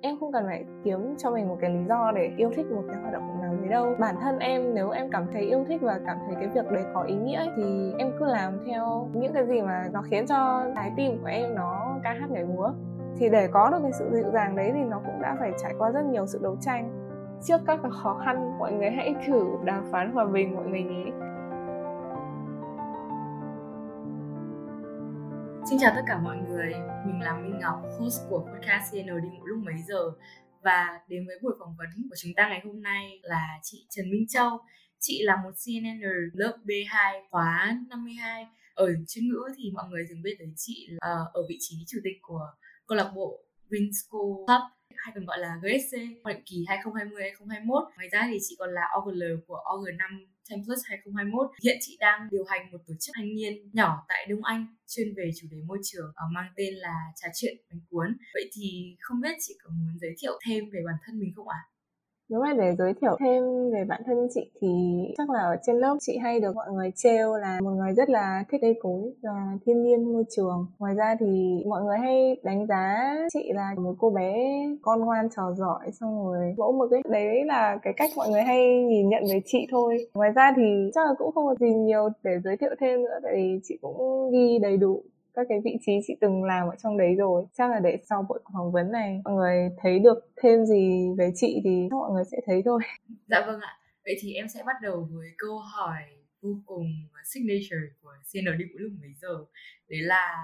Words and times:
em 0.00 0.16
không 0.20 0.32
cần 0.32 0.44
phải 0.46 0.64
kiếm 0.84 1.14
cho 1.18 1.30
mình 1.30 1.48
một 1.48 1.56
cái 1.60 1.70
lý 1.70 1.84
do 1.88 2.12
để 2.14 2.30
yêu 2.36 2.50
thích 2.56 2.66
một 2.70 2.82
cái 2.88 2.96
hoạt 2.96 3.12
động 3.12 3.40
nào 3.42 3.54
đấy 3.60 3.68
đâu. 3.68 3.94
Bản 3.98 4.14
thân 4.20 4.38
em 4.38 4.74
nếu 4.74 4.90
em 4.90 5.10
cảm 5.10 5.26
thấy 5.32 5.42
yêu 5.42 5.64
thích 5.68 5.80
và 5.82 6.00
cảm 6.06 6.16
thấy 6.26 6.34
cái 6.34 6.48
việc 6.48 6.70
đấy 6.72 6.84
có 6.94 7.02
ý 7.02 7.14
nghĩa 7.14 7.36
ấy, 7.36 7.50
thì 7.56 7.92
em 7.98 8.10
cứ 8.18 8.24
làm 8.24 8.58
theo 8.66 9.08
những 9.12 9.32
cái 9.32 9.46
gì 9.46 9.62
mà 9.62 9.88
nó 9.92 10.02
khiến 10.02 10.26
cho 10.26 10.64
trái 10.74 10.92
tim 10.96 11.18
của 11.22 11.28
em 11.28 11.54
nó 11.54 11.96
ca 12.02 12.10
hát 12.20 12.30
nhảy 12.30 12.44
múa. 12.44 12.70
Thì 13.18 13.28
để 13.28 13.48
có 13.52 13.70
được 13.70 13.78
cái 13.82 13.92
sự 13.92 14.10
dịu 14.12 14.30
dàng 14.32 14.56
đấy 14.56 14.70
thì 14.74 14.84
nó 14.84 15.00
cũng 15.06 15.22
đã 15.22 15.36
phải 15.38 15.52
trải 15.62 15.74
qua 15.78 15.90
rất 15.90 16.04
nhiều 16.04 16.26
sự 16.26 16.38
đấu 16.42 16.56
tranh. 16.60 16.90
Trước 17.42 17.60
các 17.66 17.80
khó 17.90 18.20
khăn 18.24 18.58
mọi 18.58 18.72
người 18.72 18.90
hãy 18.90 19.14
thử 19.26 19.46
đàm 19.64 19.84
phán 19.92 20.12
hòa 20.12 20.24
bình 20.24 20.54
mọi 20.54 20.66
người 20.66 20.82
nhé 20.82 21.04
Xin 25.70 25.78
chào 25.80 25.92
tất 25.96 26.02
cả 26.06 26.18
mọi 26.18 26.36
người, 26.36 26.72
mình 27.06 27.20
là 27.20 27.40
Minh 27.40 27.58
Ngọc, 27.60 27.76
host 27.98 28.20
của 28.28 28.46
podcast 28.50 28.92
CN 28.92 29.06
đi 29.06 29.28
ngủ 29.28 29.46
lúc 29.46 29.58
mấy 29.64 29.74
giờ 29.88 30.10
và 30.62 31.00
đến 31.08 31.26
với 31.26 31.38
buổi 31.42 31.52
phỏng 31.58 31.74
vấn 31.78 31.88
của 32.10 32.16
chúng 32.22 32.32
ta 32.36 32.48
ngày 32.48 32.60
hôm 32.64 32.82
nay 32.82 33.20
là 33.22 33.58
chị 33.62 33.86
Trần 33.90 34.10
Minh 34.10 34.26
Châu. 34.28 34.50
Chị 34.98 35.22
là 35.22 35.36
một 35.44 35.50
CNN 35.64 36.00
lớp 36.32 36.58
B2 36.64 37.22
khóa 37.30 37.78
52. 37.88 38.46
Ở 38.74 38.86
chuyên 39.08 39.28
ngữ 39.28 39.40
thì 39.56 39.70
mọi 39.74 39.84
người 39.90 40.02
thường 40.08 40.22
biết 40.22 40.36
tới 40.38 40.52
chị 40.56 40.86
là 40.90 40.98
ờ, 41.00 41.30
ở 41.32 41.42
vị 41.48 41.56
trí 41.60 41.76
chủ 41.86 41.98
tịch 42.04 42.16
của 42.22 42.46
câu 42.86 42.98
lạc 42.98 43.12
bộ 43.14 43.40
Win 43.70 43.90
School 43.92 44.46
Club 44.46 44.62
hay 44.96 45.12
còn 45.14 45.26
gọi 45.26 45.38
là 45.38 45.60
GSC 45.62 45.98
nhiệm 45.98 46.42
kỳ 46.46 46.64
2020-2021. 46.68 47.90
Ngoài 47.96 48.08
ra 48.12 48.28
thì 48.30 48.38
chị 48.48 48.56
còn 48.58 48.70
là 48.70 48.82
OGL 48.98 49.22
của 49.46 49.58
OG5 49.64 50.26
10 50.50 50.64
Plus 50.64 50.80
2021. 50.84 51.50
Hiện 51.64 51.76
chị 51.80 51.96
đang 52.00 52.28
điều 52.30 52.44
hành 52.44 52.70
một 52.72 52.78
tổ 52.86 52.94
chức 53.00 53.12
thanh 53.16 53.34
niên 53.34 53.70
nhỏ 53.72 54.04
tại 54.08 54.26
Đông 54.28 54.44
Anh, 54.44 54.66
chuyên 54.86 55.14
về 55.16 55.30
chủ 55.40 55.46
đề 55.50 55.58
môi 55.66 55.78
trường 55.82 56.12
ở 56.14 56.24
mang 56.32 56.52
tên 56.56 56.74
là 56.74 56.96
trà 57.16 57.28
chuyện 57.34 57.56
bánh 57.70 57.80
cuốn. 57.90 58.16
Vậy 58.34 58.50
thì 58.52 58.96
không 59.00 59.20
biết 59.20 59.36
chị 59.40 59.54
có 59.62 59.70
muốn 59.70 59.98
giới 60.00 60.14
thiệu 60.18 60.32
thêm 60.46 60.64
về 60.72 60.80
bản 60.86 60.96
thân 61.06 61.18
mình 61.18 61.32
không 61.36 61.48
ạ? 61.48 61.60
À? 61.64 61.68
Nếu 62.30 62.40
mà 62.40 62.52
để 62.58 62.74
giới 62.78 62.94
thiệu 63.00 63.16
thêm 63.20 63.42
về 63.72 63.84
bản 63.88 64.02
thân 64.06 64.28
chị 64.34 64.50
thì 64.60 64.68
chắc 65.18 65.30
là 65.30 65.40
ở 65.40 65.56
trên 65.62 65.76
lớp 65.76 65.96
chị 66.00 66.18
hay 66.22 66.40
được 66.40 66.56
mọi 66.56 66.66
người 66.72 66.92
trêu 66.96 67.36
là 67.36 67.60
một 67.62 67.70
người 67.70 67.92
rất 67.92 68.10
là 68.10 68.44
thích 68.50 68.58
cây 68.60 68.74
cối 68.82 69.12
và 69.22 69.58
thiên 69.66 69.82
nhiên 69.82 70.12
môi 70.12 70.24
trường. 70.36 70.66
Ngoài 70.78 70.94
ra 70.94 71.16
thì 71.20 71.64
mọi 71.68 71.82
người 71.82 71.98
hay 71.98 72.36
đánh 72.42 72.66
giá 72.66 73.14
chị 73.32 73.52
là 73.54 73.74
một 73.76 73.94
cô 73.98 74.10
bé 74.10 74.36
con 74.82 75.00
ngoan 75.00 75.28
trò 75.36 75.52
giỏi, 75.52 75.90
xong 76.00 76.24
rồi 76.24 76.54
mẫu 76.58 76.72
mực 76.72 76.90
ấy. 76.90 77.02
Đấy 77.08 77.44
là 77.44 77.78
cái 77.82 77.92
cách 77.96 78.10
mọi 78.16 78.28
người 78.30 78.42
hay 78.42 78.84
nhìn 78.84 79.08
nhận 79.08 79.22
về 79.30 79.40
chị 79.46 79.66
thôi. 79.70 79.96
Ngoài 80.14 80.30
ra 80.34 80.52
thì 80.56 80.90
chắc 80.94 81.06
là 81.06 81.14
cũng 81.18 81.32
không 81.32 81.46
có 81.46 81.54
gì 81.60 81.74
nhiều 81.74 82.08
để 82.22 82.32
giới 82.44 82.56
thiệu 82.56 82.70
thêm 82.80 83.02
nữa, 83.02 83.18
tại 83.22 83.32
vì 83.36 83.60
chị 83.64 83.78
cũng 83.82 84.30
ghi 84.32 84.58
đầy 84.62 84.76
đủ 84.76 85.02
các 85.34 85.46
cái 85.48 85.58
vị 85.64 85.78
trí 85.86 85.92
chị 86.06 86.16
từng 86.20 86.44
làm 86.44 86.68
ở 86.68 86.76
trong 86.82 86.98
đấy 86.98 87.14
rồi. 87.14 87.44
Chắc 87.52 87.70
là 87.70 87.80
để 87.80 87.98
sau 88.08 88.26
buổi 88.28 88.38
phỏng 88.52 88.72
vấn 88.72 88.92
này 88.92 89.20
mọi 89.24 89.34
người 89.34 89.70
thấy 89.82 89.98
được 89.98 90.18
thêm 90.42 90.66
gì 90.66 91.08
về 91.18 91.32
chị 91.34 91.60
thì 91.64 91.88
mọi 91.90 92.10
người 92.12 92.24
sẽ 92.24 92.38
thấy 92.46 92.62
thôi. 92.64 92.80
Dạ 93.28 93.44
vâng 93.46 93.60
ạ. 93.60 93.78
Vậy 94.04 94.16
thì 94.20 94.34
em 94.34 94.48
sẽ 94.48 94.62
bắt 94.66 94.76
đầu 94.82 95.08
với 95.12 95.28
câu 95.38 95.58
hỏi 95.58 96.02
vô 96.42 96.60
cùng 96.66 96.86
signature 97.24 97.86
của 98.02 98.12
CND 98.32 98.58
đi 98.58 98.64
ngủ 98.64 98.78
lúc 98.78 98.92
mấy 99.00 99.10
giờ? 99.20 99.44
Đấy 99.88 100.00
là, 100.00 100.36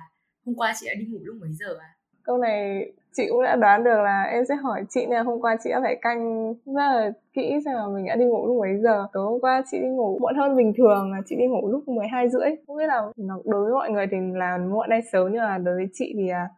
hôm 0.46 0.55
qua 0.55 0.74
chị 0.80 0.86
đã 0.86 0.94
đi 0.94 1.06
ngủ 1.06 1.18
lúc 1.22 1.36
mấy 1.40 1.50
giờ 1.52 1.77
ạ? 1.80 1.94
à? 1.96 2.03
Câu 2.25 2.39
này 2.39 2.92
chị 3.12 3.22
cũng 3.30 3.42
đã 3.42 3.56
đoán 3.56 3.84
được 3.84 3.97
là 4.05 4.22
em 4.22 4.44
sẽ 4.48 4.55
hỏi 4.55 4.84
chị 4.89 5.06
nên 5.06 5.25
hôm 5.25 5.41
qua 5.41 5.56
chị 5.64 5.70
đã 5.70 5.80
phải 5.83 5.97
canh 6.03 6.55
rất 6.55 6.72
là 6.75 7.11
kỹ 7.33 7.53
xem 7.64 7.75
là 7.75 7.86
mình 7.86 8.06
đã 8.06 8.17
đi 8.17 8.25
ngủ 8.25 8.47
lúc 8.47 8.56
mấy 8.61 8.80
giờ. 8.83 9.06
Tối 9.12 9.25
hôm 9.25 9.41
qua 9.41 9.62
chị 9.70 9.78
đi 9.80 9.89
ngủ 9.89 10.19
muộn 10.19 10.34
hơn 10.36 10.56
bình 10.56 10.72
thường 10.77 11.12
là 11.12 11.19
chị 11.27 11.36
đi 11.36 11.47
ngủ 11.47 11.69
lúc 11.70 11.89
12 11.89 12.28
rưỡi. 12.28 12.48
Không 12.67 12.77
biết 12.77 12.86
là 12.86 13.02
đối 13.45 13.64
với 13.64 13.72
mọi 13.72 13.91
người 13.91 14.06
thì 14.11 14.17
là 14.34 14.58
muộn 14.58 14.91
hay 14.91 15.00
sớm 15.12 15.33
nhưng 15.33 15.42
mà 15.42 15.58
đối 15.58 15.75
với 15.75 15.89
chị 15.92 16.14
thì 16.17 16.28
à, 16.28 16.48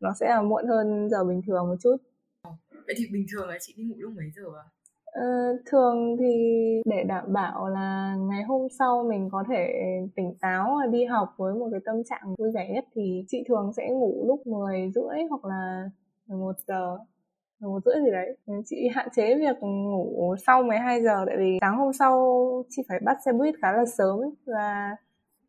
nó 0.00 0.12
sẽ 0.20 0.28
là 0.28 0.42
muộn 0.42 0.66
hơn 0.66 1.08
giờ 1.10 1.24
bình 1.24 1.42
thường 1.46 1.68
một 1.68 1.76
chút. 1.82 1.96
Vậy 2.70 2.94
thì 2.98 3.04
bình 3.12 3.26
thường 3.32 3.48
là 3.48 3.56
chị 3.60 3.74
đi 3.76 3.84
ngủ 3.84 3.94
lúc 3.98 4.12
mấy 4.16 4.26
giờ 4.36 4.42
à 4.64 4.75
Uh, 5.16 5.60
thường 5.66 6.16
thì 6.18 6.36
để 6.84 7.04
đảm 7.04 7.32
bảo 7.32 7.68
là 7.68 8.16
ngày 8.18 8.42
hôm 8.42 8.68
sau 8.78 9.04
mình 9.08 9.28
có 9.32 9.44
thể 9.48 9.72
tỉnh 10.16 10.34
táo 10.40 10.76
và 10.80 10.86
đi 10.86 11.04
học 11.04 11.34
với 11.36 11.54
một 11.54 11.68
cái 11.70 11.80
tâm 11.84 12.04
trạng 12.04 12.34
vui 12.38 12.50
vẻ 12.54 12.70
nhất 12.74 12.84
thì 12.94 13.24
chị 13.28 13.44
thường 13.48 13.72
sẽ 13.76 13.88
ngủ 13.90 14.24
lúc 14.26 14.46
10 14.46 14.92
rưỡi 14.94 15.24
hoặc 15.30 15.44
là 15.44 15.90
11 16.26 16.52
giờ 16.66 16.98
một 17.60 17.84
rưỡi 17.84 17.94
gì 18.04 18.10
đấy. 18.10 18.36
Chị 18.66 18.88
hạn 18.94 19.08
chế 19.16 19.34
việc 19.34 19.56
ngủ 19.60 20.34
sau 20.46 20.62
12 20.62 21.02
giờ 21.02 21.24
tại 21.26 21.36
vì 21.38 21.58
sáng 21.60 21.76
hôm 21.76 21.92
sau 21.92 22.42
chị 22.70 22.82
phải 22.88 22.98
bắt 23.04 23.16
xe 23.24 23.32
buýt 23.32 23.54
khá 23.62 23.72
là 23.72 23.84
sớm 23.98 24.20
ấy. 24.20 24.30
Và 24.46 24.96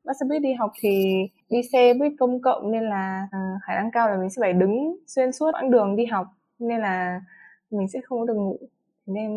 bắt 0.04 0.14
xe 0.20 0.26
buýt 0.30 0.42
đi 0.42 0.54
học 0.54 0.72
thì 0.80 1.16
đi 1.50 1.62
xe 1.74 1.94
buýt 1.94 2.12
công 2.20 2.42
cộng 2.42 2.72
nên 2.72 2.84
là 2.84 3.28
uh, 3.28 3.62
khả 3.64 3.74
năng 3.76 3.92
cao 3.92 4.10
là 4.10 4.18
mình 4.18 4.30
sẽ 4.30 4.40
phải 4.40 4.54
đứng 4.54 4.98
xuyên 5.08 5.32
suốt 5.32 5.52
quãng 5.54 5.72
đường 5.72 5.96
đi 5.96 6.06
học 6.06 6.28
nên 6.60 6.82
là 6.82 7.22
mình 7.72 7.88
sẽ 7.88 8.00
không 8.04 8.20
có 8.20 8.26
được 8.26 8.38
ngủ 8.38 8.60
nên 9.08 9.32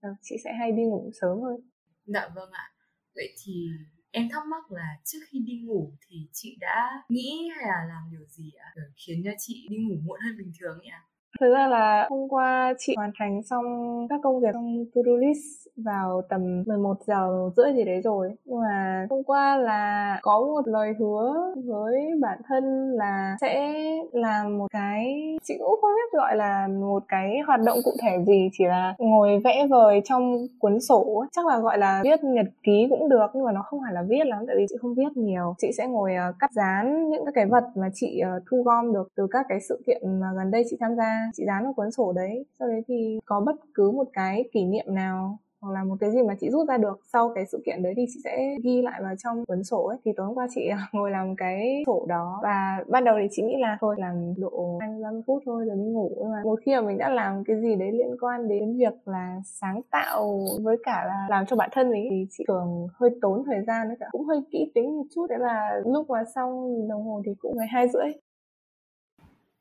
ờ, 0.00 0.08
chị 0.22 0.36
sẽ 0.44 0.52
hay 0.58 0.72
đi 0.72 0.82
ngủ 0.82 1.10
sớm 1.20 1.40
hơn. 1.40 1.60
Dạ 2.06 2.28
vâng 2.34 2.50
ạ. 2.52 2.72
Vậy 3.14 3.34
thì 3.44 3.68
em 4.10 4.28
thắc 4.32 4.46
mắc 4.46 4.72
là 4.72 4.88
trước 5.04 5.18
khi 5.28 5.38
đi 5.38 5.60
ngủ 5.64 5.92
thì 6.08 6.16
chị 6.32 6.56
đã 6.60 7.02
nghĩ 7.08 7.48
hay 7.56 7.64
là 7.68 7.84
làm 7.88 8.10
điều 8.10 8.26
gì 8.26 8.52
ạ? 8.58 8.72
À? 8.76 8.82
khiến 8.96 9.22
cho 9.24 9.30
chị 9.38 9.66
đi 9.70 9.76
ngủ 9.76 9.96
muộn 10.02 10.20
hơn 10.20 10.36
bình 10.38 10.52
thường 10.60 10.78
ạ? 10.90 11.02
Thực 11.40 11.52
ra 11.52 11.68
là 11.68 12.06
hôm 12.10 12.28
qua 12.28 12.74
chị 12.78 12.94
hoàn 12.96 13.10
thành 13.18 13.42
xong 13.42 13.64
các 14.08 14.20
công 14.22 14.40
việc 14.40 14.48
trong 14.52 14.84
to-do 14.94 15.12
list 15.20 15.38
vào 15.76 16.22
tầm 16.28 16.62
11 16.66 16.94
giờ 17.06 17.50
rưỡi 17.56 17.72
gì 17.74 17.84
đấy 17.84 18.00
rồi. 18.04 18.30
Nhưng 18.44 18.60
mà 18.60 19.06
hôm 19.10 19.22
qua 19.24 19.56
là 19.56 20.18
có 20.22 20.40
một 20.40 20.68
lời 20.68 20.92
hứa 20.98 21.54
với 21.64 21.94
bản 22.20 22.38
thân 22.48 22.92
là 22.92 23.36
sẽ 23.40 23.72
làm 24.12 24.58
một 24.58 24.66
cái, 24.70 25.16
chị 25.44 25.54
cũng 25.58 25.78
không 25.80 25.90
biết 25.90 26.18
gọi 26.18 26.36
là 26.36 26.68
một 26.68 27.02
cái 27.08 27.38
hoạt 27.46 27.60
động 27.66 27.78
cụ 27.84 27.90
thể 28.02 28.24
gì, 28.26 28.48
chỉ 28.52 28.64
là 28.64 28.94
ngồi 28.98 29.40
vẽ 29.44 29.66
vời 29.70 30.00
trong 30.04 30.46
cuốn 30.58 30.80
sổ. 30.80 31.24
Chắc 31.32 31.46
là 31.46 31.58
gọi 31.58 31.78
là 31.78 32.00
viết 32.04 32.24
nhật 32.24 32.46
ký 32.62 32.86
cũng 32.90 33.08
được, 33.08 33.26
nhưng 33.34 33.44
mà 33.44 33.52
nó 33.52 33.62
không 33.62 33.80
phải 33.84 33.92
là 33.92 34.02
viết 34.08 34.26
lắm, 34.26 34.44
tại 34.46 34.56
vì 34.58 34.66
chị 34.68 34.74
không 34.80 34.94
viết 34.94 35.16
nhiều. 35.16 35.54
Chị 35.58 35.68
sẽ 35.78 35.86
ngồi 35.86 36.14
ờ, 36.14 36.32
cắt 36.38 36.52
dán 36.52 37.10
những 37.10 37.24
cái 37.34 37.46
vật 37.46 37.64
mà 37.74 37.88
chị 37.94 38.18
ờ, 38.18 38.40
thu 38.50 38.62
gom 38.62 38.92
được 38.92 39.08
từ 39.16 39.26
các 39.30 39.46
cái 39.48 39.58
sự 39.68 39.82
kiện 39.86 40.20
mà 40.20 40.26
gần 40.36 40.50
đây 40.50 40.62
chị 40.70 40.76
tham 40.80 40.96
gia 40.96 41.19
chị 41.34 41.44
dán 41.46 41.64
vào 41.64 41.72
cuốn 41.72 41.90
sổ 41.90 42.12
đấy, 42.12 42.44
sau 42.58 42.68
đấy 42.68 42.82
thì 42.88 43.20
có 43.24 43.40
bất 43.40 43.56
cứ 43.74 43.90
một 43.90 44.08
cái 44.12 44.48
kỷ 44.52 44.64
niệm 44.64 44.86
nào 44.88 45.38
hoặc 45.60 45.72
là 45.72 45.84
một 45.84 45.96
cái 46.00 46.10
gì 46.10 46.22
mà 46.22 46.34
chị 46.40 46.50
rút 46.50 46.68
ra 46.68 46.76
được, 46.76 47.00
sau 47.12 47.32
cái 47.34 47.46
sự 47.46 47.62
kiện 47.66 47.82
đấy 47.82 47.92
thì 47.96 48.06
chị 48.14 48.20
sẽ 48.24 48.56
ghi 48.62 48.82
lại 48.82 49.02
vào 49.02 49.14
trong 49.18 49.44
cuốn 49.46 49.64
sổ 49.64 49.84
ấy. 49.84 49.98
Thì 50.04 50.12
tối 50.16 50.26
hôm 50.26 50.34
qua 50.34 50.46
chị 50.54 50.70
ngồi 50.92 51.10
làm 51.10 51.36
cái 51.36 51.82
sổ 51.86 52.06
đó 52.08 52.40
và 52.42 52.84
ban 52.88 53.04
đầu 53.04 53.16
thì 53.22 53.28
chị 53.30 53.42
nghĩ 53.42 53.56
là 53.58 53.78
thôi, 53.80 53.96
làm 53.98 54.34
độ 54.38 54.78
25 54.80 55.22
phút 55.26 55.42
thôi 55.46 55.64
rồi 55.66 55.76
đi 55.76 55.82
ngủ. 55.82 56.12
Nhưng 56.18 56.30
mà 56.30 56.42
một 56.44 56.60
khi 56.66 56.74
mà 56.74 56.80
mình 56.80 56.98
đã 56.98 57.08
làm 57.08 57.44
cái 57.44 57.60
gì 57.60 57.76
đấy 57.76 57.92
liên 57.92 58.16
quan 58.20 58.48
đến 58.48 58.76
việc 58.78 59.08
là 59.08 59.40
sáng 59.44 59.80
tạo 59.90 60.38
với 60.62 60.76
cả 60.82 61.04
là 61.06 61.26
làm 61.30 61.46
cho 61.46 61.56
bản 61.56 61.70
thân 61.72 61.90
mình 61.90 62.06
thì 62.10 62.26
chị 62.30 62.44
thường 62.48 62.86
hơi 62.94 63.10
tốn 63.22 63.44
thời 63.46 63.62
gian 63.66 63.88
nữa 63.88 63.94
cả 64.00 64.06
cũng 64.10 64.24
hơi 64.24 64.40
kỹ 64.50 64.72
tính 64.74 64.96
một 64.96 65.06
chút. 65.14 65.26
Đấy 65.26 65.38
là 65.38 65.80
lúc 65.86 66.10
mà 66.10 66.24
xong 66.34 66.88
đồng 66.88 67.04
hồ 67.04 67.22
thì 67.26 67.34
cũng 67.38 67.56
12 67.56 67.88
rưỡi. 67.88 68.12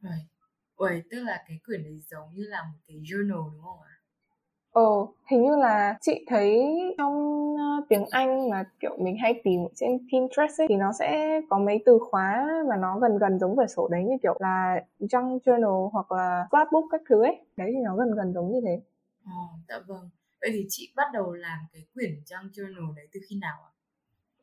Rồi 0.01 0.13
Uầy, 0.79 1.03
tức 1.11 1.19
là 1.23 1.43
cái 1.47 1.59
quyển 1.65 1.83
đấy 1.83 1.99
giống 2.11 2.33
như 2.33 2.43
là 2.43 2.63
một 2.63 2.79
cái 2.87 2.97
journal 2.97 3.51
đúng 3.53 3.63
không 3.63 3.81
ạ? 3.81 3.95
Ờ, 4.71 4.81
hình 5.31 5.43
như 5.43 5.55
là 5.55 5.97
chị 6.01 6.25
thấy 6.27 6.69
trong 6.97 7.13
uh, 7.53 7.85
tiếng 7.89 8.05
Anh 8.11 8.49
mà 8.49 8.63
kiểu 8.79 8.97
mình 8.99 9.17
hay 9.17 9.41
tìm 9.43 9.59
trên 9.75 9.97
Pinterest 10.11 10.61
ấy, 10.61 10.67
thì 10.69 10.75
nó 10.75 10.91
sẽ 10.99 11.41
có 11.49 11.59
mấy 11.59 11.83
từ 11.85 11.99
khóa 12.11 12.47
mà 12.69 12.75
nó 12.77 12.99
gần 12.99 13.17
gần 13.17 13.39
giống 13.39 13.55
với 13.55 13.67
sổ 13.67 13.87
đấy 13.87 14.03
như 14.03 14.15
kiểu 14.23 14.37
là 14.39 14.83
junk 14.99 15.39
journal 15.39 15.89
hoặc 15.89 16.11
là 16.11 16.45
scrapbook 16.49 16.85
các 16.91 17.01
thứ 17.09 17.23
ấy. 17.23 17.35
Đấy 17.57 17.69
thì 17.73 17.79
nó 17.83 17.95
gần 17.95 18.15
gần 18.15 18.33
giống 18.33 18.51
như 18.51 18.61
thế. 18.65 18.81
Ờ, 19.25 19.31
dạ 19.69 19.79
vâng. 19.87 20.09
Vậy 20.41 20.49
thì 20.53 20.65
chị 20.69 20.93
bắt 20.95 21.07
đầu 21.13 21.33
làm 21.33 21.59
cái 21.73 21.85
quyển 21.93 22.11
junk 22.25 22.49
journal 22.49 22.95
đấy 22.95 23.07
từ 23.13 23.19
khi 23.29 23.39
nào 23.41 23.57
ạ? 23.65 23.71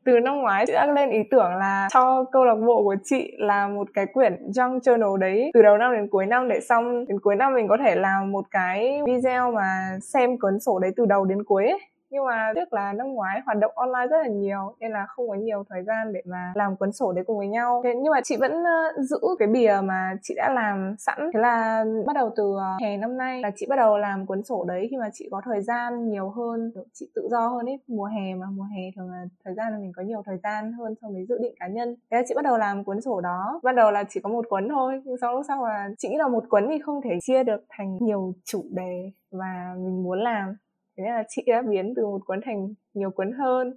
Từ 0.07 0.21
năm 0.21 0.37
ngoái, 0.41 0.65
chị 0.67 0.73
đã 0.73 0.87
lên 0.87 1.11
ý 1.11 1.19
tưởng 1.31 1.55
là 1.55 1.89
cho 1.93 2.25
câu 2.33 2.45
lạc 2.45 2.55
bộ 2.67 2.83
của 2.83 2.97
chị 3.05 3.33
là 3.39 3.69
một 3.69 3.89
cái 3.95 4.07
quyển 4.07 4.37
junk 4.55 4.79
journal 4.79 5.17
đấy. 5.17 5.51
Từ 5.55 5.63
đầu 5.63 5.79
năm 5.79 5.93
đến 5.93 6.09
cuối 6.11 6.27
năm 6.27 6.49
để 6.49 6.61
xong, 6.61 7.07
đến 7.07 7.21
cuối 7.21 7.37
năm 7.37 7.55
mình 7.55 7.69
có 7.69 7.77
thể 7.85 7.95
làm 7.95 8.33
một 8.33 8.45
cái 8.51 9.01
video 9.07 9.53
mà 9.53 9.99
xem 10.03 10.39
cuốn 10.39 10.61
sổ 10.61 10.79
đấy 10.79 10.91
từ 10.97 11.07
đầu 11.07 11.25
đến 11.25 11.45
cuối 11.45 11.67
ấy 11.67 11.81
nhưng 12.11 12.25
mà 12.27 12.53
tiếc 12.55 12.73
là 12.73 12.93
năm 12.93 13.13
ngoái 13.13 13.41
hoạt 13.47 13.59
động 13.59 13.73
online 13.75 14.07
rất 14.11 14.17
là 14.23 14.29
nhiều, 14.29 14.75
nên 14.81 14.91
là 14.93 15.07
không 15.09 15.29
có 15.29 15.35
nhiều 15.35 15.65
thời 15.69 15.83
gian 15.83 16.13
để 16.13 16.23
mà 16.25 16.53
làm 16.55 16.77
cuốn 16.77 16.93
sổ 16.93 17.13
đấy 17.13 17.25
cùng 17.27 17.39
với 17.39 17.49
nhau. 17.49 17.81
Thế 17.85 17.95
nhưng 17.95 18.13
mà 18.13 18.21
chị 18.25 18.37
vẫn 18.37 18.53
ờ, 18.53 19.03
giữ 19.03 19.19
cái 19.39 19.49
bìa 19.49 19.81
mà 19.85 20.17
chị 20.23 20.35
đã 20.37 20.53
làm 20.55 20.95
sẵn. 20.99 21.31
Thế 21.35 21.41
là 21.41 21.85
bắt 22.07 22.13
đầu 22.17 22.31
từ 22.37 22.55
ờ, 22.59 22.77
hè 22.81 22.97
năm 22.97 23.17
nay 23.17 23.41
là 23.41 23.51
chị 23.57 23.67
bắt 23.69 23.77
đầu 23.77 23.99
làm 23.99 24.27
cuốn 24.27 24.43
sổ 24.43 24.65
đấy 24.65 24.87
khi 24.91 24.97
mà 24.97 25.11
chị 25.13 25.29
có 25.31 25.41
thời 25.45 25.63
gian 25.63 26.09
nhiều 26.09 26.31
hơn 26.31 26.73
chị 26.93 27.07
tự 27.15 27.29
do 27.31 27.49
hơn 27.49 27.67
ấy 27.67 27.79
mùa 27.87 28.05
hè 28.05 28.35
mà, 28.35 28.47
mùa 28.51 28.65
hè 28.65 28.83
thường 28.97 29.11
là 29.11 29.25
thời 29.45 29.55
gian 29.55 29.73
là 29.73 29.79
mình 29.79 29.93
có 29.97 30.03
nhiều 30.03 30.23
thời 30.27 30.39
gian 30.43 30.73
hơn 30.73 30.95
so 31.03 31.09
với 31.09 31.27
dự 31.29 31.39
định 31.43 31.55
cá 31.61 31.69
nhân. 31.69 31.97
Thế 32.11 32.17
là 32.17 32.23
chị 32.29 32.35
bắt 32.35 32.45
đầu 32.45 32.59
làm 32.59 32.85
cuốn 32.85 33.01
sổ 33.01 33.21
đó. 33.21 33.61
Ban 33.63 33.77
đầu 33.77 33.91
là 33.91 34.05
chỉ 34.09 34.21
có 34.21 34.29
một 34.31 34.47
cuốn 34.49 34.69
thôi, 34.69 35.03
nhưng 35.05 35.17
sau 35.21 35.33
lúc 35.33 35.43
sau 35.49 35.67
là 35.67 35.89
chị 35.99 36.09
nghĩ 36.09 36.17
là 36.17 36.29
một 36.29 36.45
cuốn 36.49 36.67
thì 36.69 36.79
không 36.79 37.01
thể 37.03 37.11
chia 37.23 37.45
được 37.45 37.65
thành 37.69 37.99
nhiều 38.01 38.35
chủ 38.45 38.65
đề 38.71 39.11
và 39.31 39.75
mình 39.77 40.03
muốn 40.03 40.23
làm 40.23 40.57
thế 40.97 41.05
nên 41.05 41.15
là 41.15 41.23
chị 41.29 41.43
đã 41.47 41.63
biến 41.63 41.95
từ 41.97 42.07
một 42.07 42.21
cuốn 42.27 42.41
thành 42.45 42.75
nhiều 42.95 43.11
cuốn 43.11 43.33
hơn. 43.33 43.75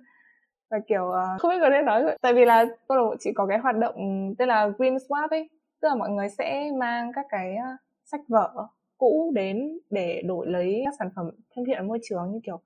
Và 0.72 0.78
kiểu 0.88 1.12
ờ, 1.12 1.38
không 1.40 1.52
biết 1.52 1.58
có 1.62 1.70
nên 1.70 1.86
nói 1.86 2.04
tại 2.22 2.34
vì 2.34 2.46
là 2.46 2.66
câu 2.88 2.98
lạc 2.98 3.04
bộ 3.04 3.16
chị 3.20 3.32
có 3.36 3.46
cái 3.46 3.58
hoạt 3.58 3.76
động 3.78 3.96
tên 4.38 4.48
là 4.48 4.68
green 4.78 4.96
swap 4.96 5.28
ấy. 5.30 5.50
Tức 5.82 5.88
là 5.88 5.96
mọi 5.96 6.10
người 6.10 6.30
sẽ 6.30 6.72
mang 6.80 7.12
các 7.16 7.26
cái 7.30 7.56
ờ, 7.56 7.70
sách 8.06 8.22
vở 8.28 8.68
cũ 8.98 9.32
đến 9.36 9.80
để 9.90 10.22
đổi 10.26 10.48
lấy 10.48 10.82
các 10.86 10.94
sản 11.00 11.10
phẩm 11.16 11.30
thân 11.56 11.66
thiện 11.66 11.78
với 11.78 11.88
môi 11.88 12.00
trường 12.04 12.32
như 12.32 12.40
kiểu 12.44 12.60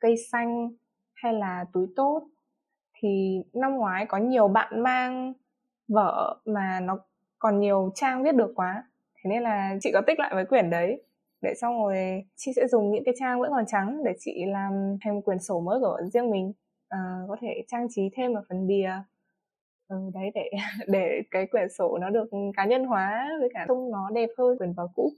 cây 0.00 0.14
xanh 0.32 0.70
hay 1.14 1.32
là 1.32 1.64
túi 1.72 1.86
tốt. 1.96 2.22
Thì 3.00 3.42
năm 3.54 3.74
ngoái 3.74 4.06
có 4.06 4.18
nhiều 4.18 4.48
bạn 4.48 4.82
mang 4.82 5.32
vở 5.88 6.36
mà 6.44 6.80
nó 6.80 6.98
còn 7.38 7.60
nhiều 7.60 7.92
trang 7.94 8.22
viết 8.22 8.34
được 8.34 8.52
quá. 8.54 8.84
Thế 9.16 9.30
nên 9.30 9.42
là 9.42 9.76
chị 9.80 9.90
có 9.92 10.00
tích 10.06 10.18
lại 10.18 10.34
mấy 10.34 10.44
quyển 10.44 10.70
đấy 10.70 11.02
để 11.42 11.54
xong 11.60 11.82
rồi 11.82 11.96
chị 12.36 12.52
sẽ 12.56 12.66
dùng 12.68 12.90
những 12.90 13.04
cái 13.04 13.14
trang 13.18 13.40
vẫn 13.40 13.50
còn 13.50 13.64
trắng 13.66 14.04
để 14.04 14.12
chị 14.18 14.44
làm 14.46 14.72
thành 15.04 15.14
một 15.14 15.20
quyển 15.24 15.38
sổ 15.38 15.60
mới 15.60 15.80
của 15.80 15.98
riêng 16.12 16.30
mình. 16.30 16.52
À, 16.88 16.98
có 17.28 17.36
thể 17.40 17.64
trang 17.68 17.86
trí 17.90 18.02
thêm 18.16 18.34
vào 18.34 18.42
phần 18.48 18.66
bìa. 18.66 18.90
Ừ, 19.88 19.96
đấy 20.14 20.30
để 20.34 20.50
để 20.88 21.22
cái 21.30 21.46
quyển 21.46 21.68
sổ 21.78 21.98
nó 22.00 22.10
được 22.10 22.28
cá 22.56 22.64
nhân 22.64 22.84
hóa 22.84 23.28
với 23.40 23.48
cả 23.54 23.64
trông 23.68 23.90
nó 23.90 24.10
đẹp 24.14 24.28
hơn 24.38 24.58
quyển 24.58 24.72
vở 24.72 24.88
cũ. 24.94 25.12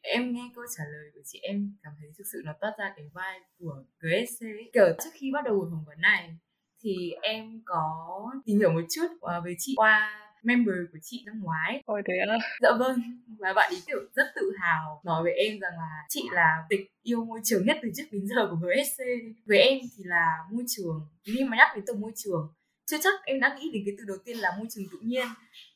Em 0.00 0.32
nghe 0.32 0.50
câu 0.54 0.64
trả 0.78 0.84
lời 0.84 1.10
của 1.14 1.20
chị 1.24 1.38
em 1.42 1.76
cảm 1.82 1.92
thấy 1.98 2.10
thực 2.18 2.24
sự 2.32 2.42
nó 2.44 2.52
toát 2.60 2.74
ra 2.78 2.92
cái 2.96 3.10
vai 3.12 3.40
của 3.58 3.84
GSC 4.00 4.46
kiểu 4.72 4.86
trước 5.04 5.10
khi 5.12 5.30
bắt 5.32 5.44
đầu 5.44 5.54
buổi 5.54 5.68
phỏng 5.70 5.84
vấn 5.86 6.00
này 6.00 6.36
thì 6.82 7.12
em 7.22 7.62
có 7.64 8.06
tìm 8.44 8.58
hiểu 8.58 8.70
một 8.72 8.80
chút 8.90 9.06
ờ, 9.20 9.40
về 9.40 9.54
chị 9.58 9.74
qua 9.76 10.23
member 10.44 10.76
của 10.92 10.98
chị 11.02 11.22
năm 11.26 11.40
ngoái 11.42 11.82
Ôi 11.86 12.02
thế 12.08 12.14
à? 12.28 12.38
Dạ 12.60 12.70
vâng 12.78 12.98
Và 13.38 13.52
bạn 13.52 13.70
ấy 13.72 13.82
kiểu 13.86 13.98
rất 14.14 14.26
tự 14.36 14.52
hào 14.60 15.00
nói 15.04 15.22
với 15.22 15.32
em 15.32 15.60
rằng 15.60 15.72
là 15.76 16.04
chị 16.08 16.22
là 16.32 16.64
tịch 16.68 16.80
yêu 17.02 17.24
môi 17.24 17.40
trường 17.44 17.66
nhất 17.66 17.76
từ 17.82 17.90
trước 17.96 18.04
đến 18.10 18.26
giờ 18.26 18.48
của 18.50 18.56
GSC 18.56 19.04
Với 19.46 19.58
em 19.58 19.78
thì 19.96 20.04
là 20.04 20.38
môi 20.50 20.64
trường 20.68 21.00
Khi 21.26 21.44
mà 21.44 21.56
nhắc 21.56 21.68
đến 21.74 21.84
từ 21.86 21.94
môi 21.94 22.12
trường 22.16 22.54
chưa 22.86 22.96
chắc 23.02 23.14
em 23.24 23.40
đã 23.40 23.58
nghĩ 23.58 23.70
đến 23.72 23.82
cái 23.86 23.94
từ 23.98 24.04
đầu 24.04 24.16
tiên 24.24 24.36
là 24.36 24.50
môi 24.58 24.66
trường 24.70 24.84
tự 24.92 24.98
nhiên 25.02 25.26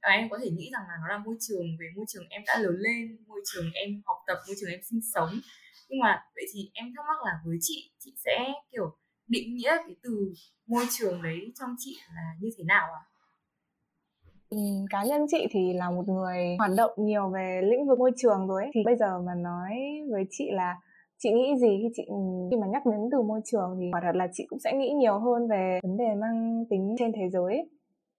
và 0.03 0.09
em 0.09 0.29
có 0.31 0.39
thể 0.43 0.51
nghĩ 0.51 0.71
rằng 0.73 0.83
là 0.89 0.95
nó 1.03 1.09
là 1.09 1.19
môi 1.19 1.37
trường 1.41 1.67
về 1.81 1.87
môi 1.97 2.05
trường 2.09 2.29
em 2.29 2.43
đã 2.47 2.59
lớn 2.59 2.75
lên 2.79 3.25
môi 3.27 3.41
trường 3.53 3.71
em 3.73 4.03
học 4.07 4.17
tập 4.27 4.39
môi 4.47 4.57
trường 4.61 4.71
em 4.71 4.81
sinh 4.91 5.01
sống 5.15 5.41
nhưng 5.89 6.01
mà 6.01 6.23
vậy 6.35 6.45
thì 6.55 6.71
em 6.75 6.93
thắc 6.97 7.05
mắc 7.09 7.19
là 7.25 7.33
với 7.45 7.59
chị 7.61 7.91
chị 7.99 8.15
sẽ 8.25 8.53
kiểu 8.73 8.97
định 9.27 9.57
nghĩa 9.57 9.77
cái 9.77 9.97
từ 10.03 10.33
môi 10.67 10.87
trường 10.91 11.23
đấy 11.23 11.53
trong 11.59 11.75
chị 11.79 11.97
là 12.15 12.23
như 12.41 12.49
thế 12.59 12.65
nào 12.65 12.87
ạ 12.87 13.03
à? 13.05 13.08
Ừ, 14.51 14.59
cá 14.91 15.05
nhân 15.05 15.27
chị 15.29 15.47
thì 15.51 15.73
là 15.73 15.91
một 15.91 16.09
người 16.09 16.57
hoạt 16.59 16.71
động 16.77 16.91
nhiều 16.97 17.29
về 17.29 17.61
lĩnh 17.65 17.87
vực 17.87 17.99
môi 17.99 18.11
trường 18.17 18.47
rồi 18.49 18.63
ấy. 18.63 18.71
thì 18.75 18.81
bây 18.85 18.97
giờ 18.97 19.21
mà 19.27 19.35
nói 19.35 19.71
với 20.11 20.25
chị 20.31 20.51
là 20.51 20.77
chị 21.19 21.31
nghĩ 21.33 21.57
gì 21.61 21.69
khi 21.83 21.89
chị 21.95 22.03
khi 22.51 22.57
mà 22.57 22.67
nhắc 22.67 22.87
đến 22.87 23.01
từ 23.13 23.23
môi 23.23 23.41
trường 23.45 23.77
thì 23.81 23.91
quả 23.93 24.01
thật 24.05 24.17
là 24.17 24.29
chị 24.33 24.47
cũng 24.49 24.59
sẽ 24.59 24.73
nghĩ 24.73 24.91
nhiều 24.91 25.19
hơn 25.19 25.49
về 25.49 25.81
vấn 25.83 25.97
đề 25.97 26.15
mang 26.15 26.65
tính 26.71 26.97
trên 26.99 27.13
thế 27.13 27.29
giới 27.33 27.71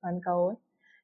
toàn 0.01 0.19
cầu 0.25 0.47
ấy 0.47 0.55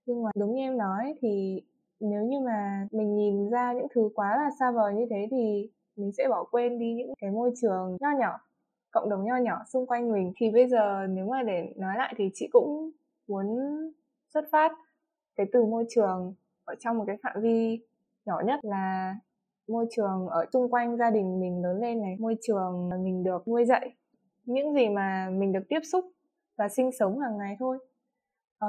nhưng 0.05 0.23
mà 0.23 0.29
đúng 0.35 0.55
như 0.55 0.61
em 0.61 0.77
nói 0.77 1.13
thì 1.21 1.61
nếu 1.99 2.21
như 2.23 2.39
mà 2.45 2.87
mình 2.91 3.15
nhìn 3.15 3.49
ra 3.49 3.73
những 3.73 3.87
thứ 3.95 4.09
quá 4.15 4.37
là 4.37 4.49
xa 4.59 4.71
vời 4.71 4.93
như 4.93 5.05
thế 5.09 5.27
thì 5.31 5.69
mình 5.95 6.11
sẽ 6.17 6.27
bỏ 6.29 6.43
quên 6.51 6.79
đi 6.79 6.93
những 6.93 7.13
cái 7.21 7.31
môi 7.31 7.51
trường 7.61 7.97
nho 7.99 8.09
nhỏ 8.19 8.39
cộng 8.91 9.09
đồng 9.09 9.25
nho 9.25 9.35
nhỏ 9.37 9.57
xung 9.73 9.87
quanh 9.87 10.11
mình 10.11 10.33
thì 10.37 10.51
bây 10.51 10.67
giờ 10.67 11.07
nếu 11.09 11.25
mà 11.25 11.43
để 11.43 11.73
nói 11.77 11.93
lại 11.97 12.13
thì 12.17 12.29
chị 12.33 12.49
cũng 12.51 12.91
muốn 13.27 13.45
xuất 14.33 14.45
phát 14.51 14.71
cái 15.35 15.47
từ 15.53 15.65
môi 15.65 15.85
trường 15.89 16.33
ở 16.65 16.75
trong 16.79 16.97
một 16.97 17.03
cái 17.07 17.17
phạm 17.23 17.41
vi 17.41 17.79
nhỏ 18.25 18.41
nhất 18.45 18.59
là 18.63 19.15
môi 19.67 19.85
trường 19.95 20.27
ở 20.27 20.45
xung 20.53 20.71
quanh 20.71 20.97
gia 20.97 21.09
đình 21.09 21.39
mình 21.39 21.63
lớn 21.63 21.81
lên 21.81 22.01
này 22.01 22.15
môi 22.19 22.35
trường 22.41 22.89
mà 22.89 22.97
mình 22.97 23.23
được 23.23 23.47
nuôi 23.47 23.65
dạy 23.65 23.95
những 24.45 24.73
gì 24.73 24.89
mà 24.89 25.29
mình 25.31 25.53
được 25.53 25.63
tiếp 25.69 25.79
xúc 25.91 26.05
và 26.57 26.69
sinh 26.69 26.91
sống 26.99 27.19
hàng 27.19 27.37
ngày 27.37 27.55
thôi. 27.59 27.77
À, 28.59 28.67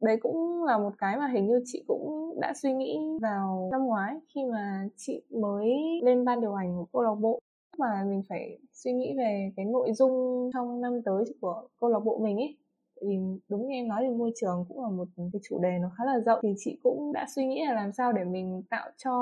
đấy 0.00 0.16
cũng 0.20 0.64
là 0.64 0.78
một 0.78 0.92
cái 0.98 1.16
mà 1.16 1.28
hình 1.28 1.46
như 1.46 1.62
chị 1.64 1.84
cũng 1.88 2.34
đã 2.40 2.52
suy 2.62 2.72
nghĩ 2.72 2.98
vào 3.22 3.68
năm 3.72 3.86
ngoái 3.86 4.14
khi 4.34 4.40
mà 4.52 4.88
chị 4.96 5.22
mới 5.30 5.70
lên 6.02 6.24
ban 6.24 6.40
điều 6.40 6.54
hành 6.54 6.76
của 6.76 6.86
câu 6.92 7.02
lạc 7.02 7.14
bộ. 7.20 7.38
Mà 7.78 8.04
mình 8.08 8.22
phải 8.28 8.58
suy 8.72 8.92
nghĩ 8.92 9.14
về 9.18 9.52
cái 9.56 9.64
nội 9.64 9.92
dung 9.92 10.50
trong 10.54 10.80
năm 10.80 11.02
tới 11.04 11.24
của 11.40 11.68
câu 11.80 11.90
lạc 11.90 12.00
bộ 12.00 12.18
mình 12.18 12.36
ấy 12.36 12.56
vì 13.06 13.16
đúng 13.48 13.66
như 13.66 13.74
em 13.74 13.88
nói 13.88 14.04
thì 14.08 14.14
môi 14.14 14.32
trường 14.40 14.64
cũng 14.68 14.82
là 14.82 14.90
một 14.90 15.08
cái 15.16 15.40
chủ 15.48 15.58
đề 15.62 15.78
nó 15.80 15.90
khá 15.98 16.04
là 16.04 16.20
rộng. 16.26 16.38
Thì 16.42 16.54
chị 16.56 16.78
cũng 16.82 17.12
đã 17.12 17.26
suy 17.34 17.46
nghĩ 17.46 17.64
là 17.66 17.74
làm 17.74 17.92
sao 17.92 18.12
để 18.12 18.24
mình 18.24 18.62
tạo 18.70 18.90
cho, 19.04 19.12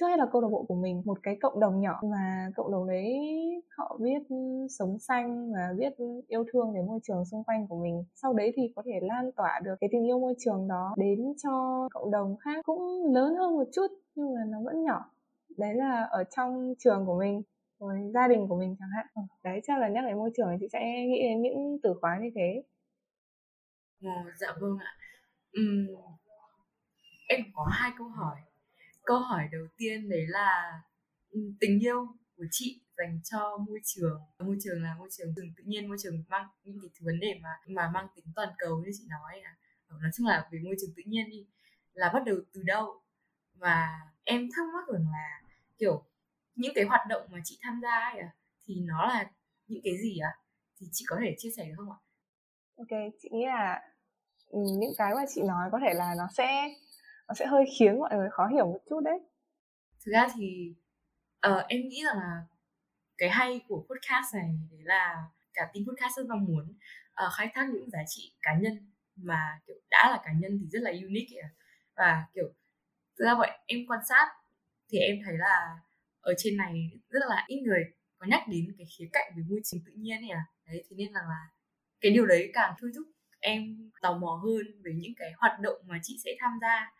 trước 0.00 0.06
hết 0.08 0.18
là 0.18 0.26
câu 0.32 0.42
lạc 0.42 0.48
bộ 0.48 0.64
của 0.68 0.74
mình 0.74 1.02
một 1.04 1.18
cái 1.22 1.36
cộng 1.40 1.60
đồng 1.60 1.80
nhỏ 1.80 2.00
và 2.02 2.50
cộng 2.56 2.72
đồng 2.72 2.86
đấy 2.88 3.18
họ 3.76 3.98
biết 4.00 4.22
sống 4.78 4.98
xanh 4.98 5.52
và 5.52 5.74
biết 5.78 5.92
yêu 6.28 6.44
thương 6.52 6.72
về 6.74 6.82
môi 6.82 7.00
trường 7.02 7.24
xung 7.24 7.44
quanh 7.44 7.66
của 7.68 7.76
mình. 7.82 8.04
Sau 8.14 8.32
đấy 8.32 8.52
thì 8.56 8.72
có 8.76 8.82
thể 8.86 9.00
lan 9.02 9.30
tỏa 9.36 9.60
được 9.64 9.74
cái 9.80 9.88
tình 9.92 10.06
yêu 10.06 10.18
môi 10.18 10.34
trường 10.38 10.68
đó 10.68 10.94
đến 10.96 11.32
cho 11.42 11.88
cộng 11.94 12.10
đồng 12.10 12.36
khác 12.36 12.64
cũng 12.64 13.04
lớn 13.14 13.34
hơn 13.36 13.56
một 13.56 13.68
chút 13.72 13.86
nhưng 14.14 14.34
mà 14.34 14.40
nó 14.48 14.58
vẫn 14.64 14.82
nhỏ. 14.82 15.10
Đấy 15.58 15.74
là 15.74 16.02
ở 16.10 16.24
trong 16.36 16.74
trường 16.78 17.06
của 17.06 17.18
mình 17.18 17.42
rồi 17.80 18.10
gia 18.14 18.28
đình 18.28 18.48
của 18.48 18.56
mình 18.56 18.76
chẳng 18.78 18.88
hạn. 18.96 19.06
Đấy 19.44 19.60
chắc 19.64 19.78
là 19.78 19.88
nhắc 19.88 20.04
đến 20.06 20.18
môi 20.18 20.30
trường 20.36 20.48
thì 20.50 20.56
chị 20.60 20.66
sẽ 20.72 20.80
nghĩ 21.06 21.22
đến 21.22 21.42
những 21.42 21.78
từ 21.82 21.94
khóa 22.00 22.18
như 22.22 22.30
thế. 22.34 22.62
Ồ, 24.02 24.24
dạ 24.40 24.48
vâng 24.60 24.78
ạ. 24.78 24.92
Ừm, 25.52 25.86
em 27.28 27.40
có 27.54 27.64
hai 27.72 27.90
câu 27.98 28.08
hỏi. 28.08 28.36
Câu 29.04 29.18
hỏi 29.18 29.48
đầu 29.52 29.66
tiên 29.76 30.08
đấy 30.08 30.26
là 30.28 30.72
tình 31.60 31.80
yêu 31.80 32.06
của 32.36 32.44
chị 32.50 32.80
dành 32.98 33.20
cho 33.24 33.56
môi 33.68 33.80
trường. 33.84 34.20
À, 34.38 34.44
môi 34.46 34.56
trường 34.64 34.82
là 34.82 34.94
môi 34.98 35.08
trường 35.12 35.34
tự 35.36 35.42
nhiên, 35.64 35.88
môi 35.88 35.96
trường 36.02 36.24
mang 36.28 36.48
những 36.64 36.78
cái 36.80 36.90
vấn 37.00 37.20
đề 37.20 37.34
mà 37.42 37.48
mà 37.66 37.90
mang 37.94 38.06
tính 38.16 38.24
toàn 38.36 38.48
cầu 38.58 38.82
như 38.84 38.90
chị 38.98 39.04
nói 39.10 39.40
à. 39.44 39.56
Nói 39.88 40.10
chung 40.16 40.26
là 40.26 40.48
về 40.52 40.58
môi 40.64 40.76
trường 40.80 40.90
tự 40.96 41.02
nhiên 41.06 41.30
đi 41.30 41.46
là 41.94 42.10
bắt 42.14 42.22
đầu 42.26 42.36
từ 42.52 42.62
đâu 42.62 43.02
và 43.54 44.00
em 44.24 44.48
thắc 44.56 44.66
mắc 44.74 44.94
rằng 44.94 45.06
là 45.12 45.42
kiểu 45.78 46.04
những 46.54 46.72
cái 46.74 46.84
hoạt 46.84 47.06
động 47.08 47.22
mà 47.30 47.38
chị 47.44 47.58
tham 47.62 47.80
gia 47.82 47.90
ấy 48.00 48.18
à, 48.20 48.30
thì 48.66 48.74
nó 48.80 49.06
là 49.06 49.30
những 49.68 49.80
cái 49.84 49.94
gì 50.02 50.18
ạ? 50.18 50.28
À? 50.34 50.40
Thì 50.80 50.86
chị 50.92 51.04
có 51.08 51.16
thể 51.20 51.34
chia 51.38 51.50
sẻ 51.56 51.64
được 51.68 51.74
không 51.76 51.90
ạ? 51.90 51.98
Ok 52.76 53.00
chị 53.22 53.28
nghĩ 53.32 53.46
là 53.46 53.82
ừ, 54.48 54.58
những 54.80 54.92
cái 54.98 55.14
mà 55.14 55.22
chị 55.28 55.42
nói 55.42 55.68
có 55.72 55.78
thể 55.86 55.94
là 55.94 56.14
nó 56.18 56.28
sẽ 56.36 56.74
nó 57.28 57.34
sẽ 57.34 57.46
hơi 57.46 57.64
khiến 57.78 57.98
mọi 57.98 58.16
người 58.16 58.28
khó 58.30 58.46
hiểu 58.46 58.66
một 58.66 58.80
chút 58.88 59.00
đấy 59.04 59.18
thực 60.04 60.12
ra 60.12 60.26
thì 60.34 60.74
uh, 61.48 61.66
em 61.68 61.80
nghĩ 61.88 62.02
rằng 62.04 62.16
là 62.16 62.42
cái 63.18 63.30
hay 63.30 63.60
của 63.68 63.86
podcast 63.88 64.34
này 64.34 64.50
đấy 64.70 64.80
là 64.82 65.24
cả 65.54 65.70
team 65.74 65.84
podcast 65.86 66.16
rất 66.16 66.26
mong 66.28 66.44
muốn 66.44 66.78
uh, 67.26 67.32
khai 67.36 67.48
thác 67.54 67.68
những 67.72 67.90
giá 67.90 67.98
trị 68.06 68.34
cá 68.42 68.54
nhân 68.60 68.92
mà 69.16 69.60
kiểu 69.66 69.76
đã 69.90 70.10
là 70.10 70.20
cá 70.24 70.32
nhân 70.38 70.58
thì 70.60 70.66
rất 70.70 70.82
là 70.82 70.90
unique 70.90 71.40
ấy. 71.42 71.50
và 71.96 72.26
kiểu 72.34 72.48
thực 73.18 73.24
ra 73.24 73.34
vậy 73.38 73.50
em 73.66 73.78
quan 73.88 74.00
sát 74.08 74.26
thì 74.90 74.98
em 74.98 75.16
thấy 75.24 75.34
là 75.38 75.78
ở 76.20 76.34
trên 76.38 76.56
này 76.56 76.90
rất 77.08 77.20
là 77.28 77.44
ít 77.46 77.60
người 77.62 77.84
có 78.18 78.26
nhắc 78.26 78.42
đến 78.48 78.74
cái 78.78 78.86
khía 78.98 79.08
cạnh 79.12 79.32
về 79.36 79.42
môi 79.48 79.60
trường 79.64 79.80
tự 79.86 79.92
nhiên 79.96 80.22
ấy 80.22 80.30
à 80.30 80.44
đấy 80.66 80.84
thế 80.90 80.96
nên 80.96 81.12
là, 81.12 81.20
là 81.20 81.48
cái 82.06 82.14
điều 82.14 82.26
đấy 82.26 82.50
càng 82.54 82.74
thôi 82.80 82.90
thúc 82.96 83.06
em 83.40 83.90
tò 84.02 84.18
mò 84.18 84.40
hơn 84.44 84.66
về 84.84 84.92
những 84.94 85.12
cái 85.16 85.32
hoạt 85.38 85.60
động 85.60 85.78
mà 85.86 85.98
chị 86.02 86.16
sẽ 86.24 86.30
tham 86.40 86.52
gia 86.60 86.92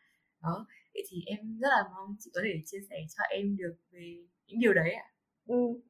đó 0.43 0.67
vậy 0.95 1.03
thì 1.11 1.23
em 1.27 1.59
rất 1.61 1.69
là 1.69 1.85
mong 1.95 2.17
chị 2.19 2.31
có 2.35 2.41
thể 2.45 2.61
chia 2.65 2.79
sẻ 2.91 2.97
cho 3.17 3.23
em 3.31 3.57
được 3.57 3.75
về 3.93 4.17
những 4.47 4.61
điều 4.61 4.73
đấy 4.73 4.93
ạ 4.93 5.05
ừ. 5.49 5.81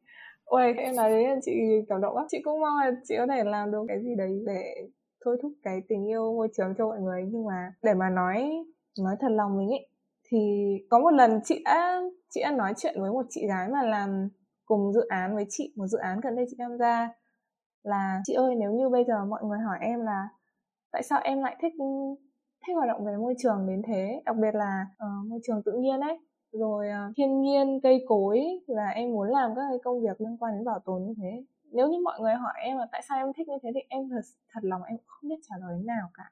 Ôi, 0.44 0.74
em 0.76 0.96
nói 0.96 1.10
đấy 1.10 1.24
chị 1.42 1.52
cảm 1.88 2.00
động 2.00 2.16
lắm. 2.16 2.26
Chị 2.28 2.38
cũng 2.44 2.60
mong 2.60 2.78
là 2.78 2.90
chị 3.04 3.14
có 3.18 3.26
thể 3.26 3.44
làm 3.44 3.70
được 3.70 3.84
cái 3.88 4.02
gì 4.02 4.14
đấy 4.18 4.42
để 4.46 4.88
thôi 5.24 5.38
thúc 5.42 5.52
cái 5.62 5.80
tình 5.88 6.08
yêu 6.08 6.34
môi 6.34 6.48
trường 6.56 6.74
cho 6.78 6.86
mọi 6.86 7.00
người. 7.00 7.22
Nhưng 7.32 7.46
mà 7.46 7.72
để 7.82 7.94
mà 7.94 8.10
nói 8.10 8.64
nói 9.00 9.16
thật 9.20 9.28
lòng 9.30 9.58
mình 9.58 9.68
ấy, 9.68 9.88
thì 10.28 10.38
có 10.90 10.98
một 10.98 11.10
lần 11.10 11.40
chị 11.44 11.62
đã 11.64 12.00
chị 12.30 12.40
đã 12.44 12.50
nói 12.52 12.74
chuyện 12.76 12.94
với 13.00 13.10
một 13.10 13.26
chị 13.30 13.46
gái 13.48 13.68
mà 13.68 13.82
làm 13.82 14.28
cùng 14.64 14.92
dự 14.92 15.06
án 15.08 15.34
với 15.34 15.46
chị, 15.48 15.72
một 15.76 15.86
dự 15.86 15.98
án 15.98 16.20
gần 16.20 16.36
đây 16.36 16.44
chị 16.50 16.56
tham 16.58 16.78
gia 16.78 17.08
là 17.86 18.20
chị 18.24 18.34
ơi 18.34 18.54
nếu 18.54 18.72
như 18.72 18.88
bây 18.88 19.04
giờ 19.04 19.24
mọi 19.24 19.44
người 19.44 19.58
hỏi 19.58 19.78
em 19.80 20.00
là 20.00 20.28
tại 20.92 21.02
sao 21.02 21.20
em 21.24 21.42
lại 21.42 21.56
thích 21.60 21.74
thích 22.66 22.74
hoạt 22.74 22.88
động 22.88 23.04
về 23.04 23.16
môi 23.16 23.34
trường 23.38 23.66
đến 23.66 23.82
thế? 23.86 24.22
Đặc 24.24 24.36
biệt 24.36 24.54
là 24.54 24.86
uh, 24.92 25.26
môi 25.30 25.40
trường 25.46 25.62
tự 25.62 25.72
nhiên 25.72 26.00
ấy 26.00 26.18
rồi 26.52 26.86
uh, 26.88 27.16
thiên 27.16 27.40
nhiên 27.40 27.80
cây 27.82 28.04
cối 28.08 28.40
là 28.66 28.88
em 28.88 29.12
muốn 29.12 29.28
làm 29.28 29.54
các 29.56 29.62
cái 29.70 29.78
công 29.84 30.00
việc 30.00 30.20
liên 30.20 30.36
quan 30.40 30.54
đến 30.54 30.64
bảo 30.64 30.78
tồn 30.78 31.02
như 31.06 31.14
thế. 31.22 31.44
Nếu 31.72 31.88
như 31.88 31.98
mọi 32.04 32.20
người 32.20 32.34
hỏi 32.34 32.52
em 32.62 32.78
là 32.78 32.86
tại 32.92 33.02
sao 33.08 33.18
em 33.18 33.32
thích 33.36 33.48
như 33.48 33.56
thế? 33.62 33.70
thì 33.74 33.80
em 33.88 34.08
thật, 34.08 34.20
thật 34.52 34.60
lòng 34.62 34.82
em 34.82 34.96
không 35.06 35.30
biết 35.30 35.36
trả 35.48 35.54
lời 35.60 35.82
nào 35.84 36.08
cả. 36.14 36.30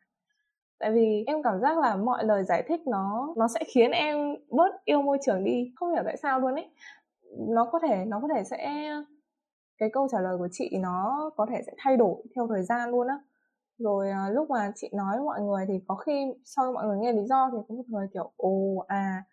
Tại 0.78 0.92
vì 0.92 1.24
em 1.26 1.42
cảm 1.42 1.60
giác 1.60 1.78
là 1.78 1.96
mọi 1.96 2.24
lời 2.24 2.44
giải 2.44 2.62
thích 2.68 2.80
nó 2.86 3.34
nó 3.36 3.48
sẽ 3.48 3.60
khiến 3.66 3.90
em 3.90 4.36
bớt 4.50 4.84
yêu 4.84 5.02
môi 5.02 5.18
trường 5.22 5.44
đi. 5.44 5.72
Không 5.76 5.92
hiểu 5.92 6.02
tại 6.04 6.16
sao 6.16 6.40
luôn 6.40 6.54
ấy. 6.54 6.70
Nó 7.48 7.64
có 7.64 7.78
thể 7.78 8.04
nó 8.04 8.20
có 8.20 8.28
thể 8.34 8.44
sẽ 8.44 8.90
cái 9.78 9.90
câu 9.92 10.08
trả 10.12 10.20
lời 10.20 10.38
của 10.38 10.48
chị 10.52 10.70
nó 10.80 11.30
có 11.36 11.46
thể 11.50 11.62
sẽ 11.66 11.72
thay 11.78 11.96
đổi 11.96 12.22
theo 12.36 12.46
thời 12.48 12.62
gian 12.62 12.90
luôn 12.90 13.06
á. 13.08 13.18
Rồi 13.78 14.10
à, 14.10 14.28
lúc 14.32 14.50
mà 14.50 14.72
chị 14.76 14.88
nói 14.92 15.16
với 15.16 15.24
mọi 15.24 15.40
người 15.40 15.64
thì 15.68 15.74
có 15.88 15.94
khi 15.94 16.34
sau 16.44 16.72
mọi 16.72 16.86
người 16.86 16.98
nghe 16.98 17.12
lý 17.12 17.26
do 17.28 17.50
thì 17.52 17.58
có 17.68 17.74
một 17.74 17.84
người 17.88 18.06
kiểu 18.14 18.32
ồ 18.36 18.84
à 18.88 19.24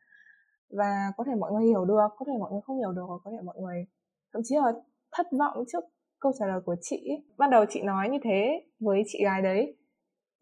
và 0.69 1.11
có 1.17 1.23
thể 1.27 1.35
mọi 1.35 1.51
người 1.51 1.65
hiểu 1.65 1.85
được 1.85 2.07
có 2.17 2.25
thể 2.27 2.33
mọi 2.39 2.51
người 2.51 2.61
không 2.65 2.77
hiểu 2.77 2.91
được 2.91 3.05
có 3.23 3.31
thể 3.31 3.37
mọi 3.43 3.55
người 3.59 3.85
thậm 4.33 4.41
chí 4.45 4.55
là 4.55 4.71
thất 5.11 5.27
vọng 5.39 5.63
trước 5.71 5.83
câu 6.19 6.31
trả 6.39 6.45
lời 6.45 6.61
của 6.65 6.75
chị 6.81 7.09
ban 7.37 7.49
đầu 7.49 7.65
chị 7.69 7.81
nói 7.81 8.09
như 8.09 8.17
thế 8.23 8.63
với 8.79 9.03
chị 9.07 9.23
gái 9.23 9.41
đấy 9.41 9.77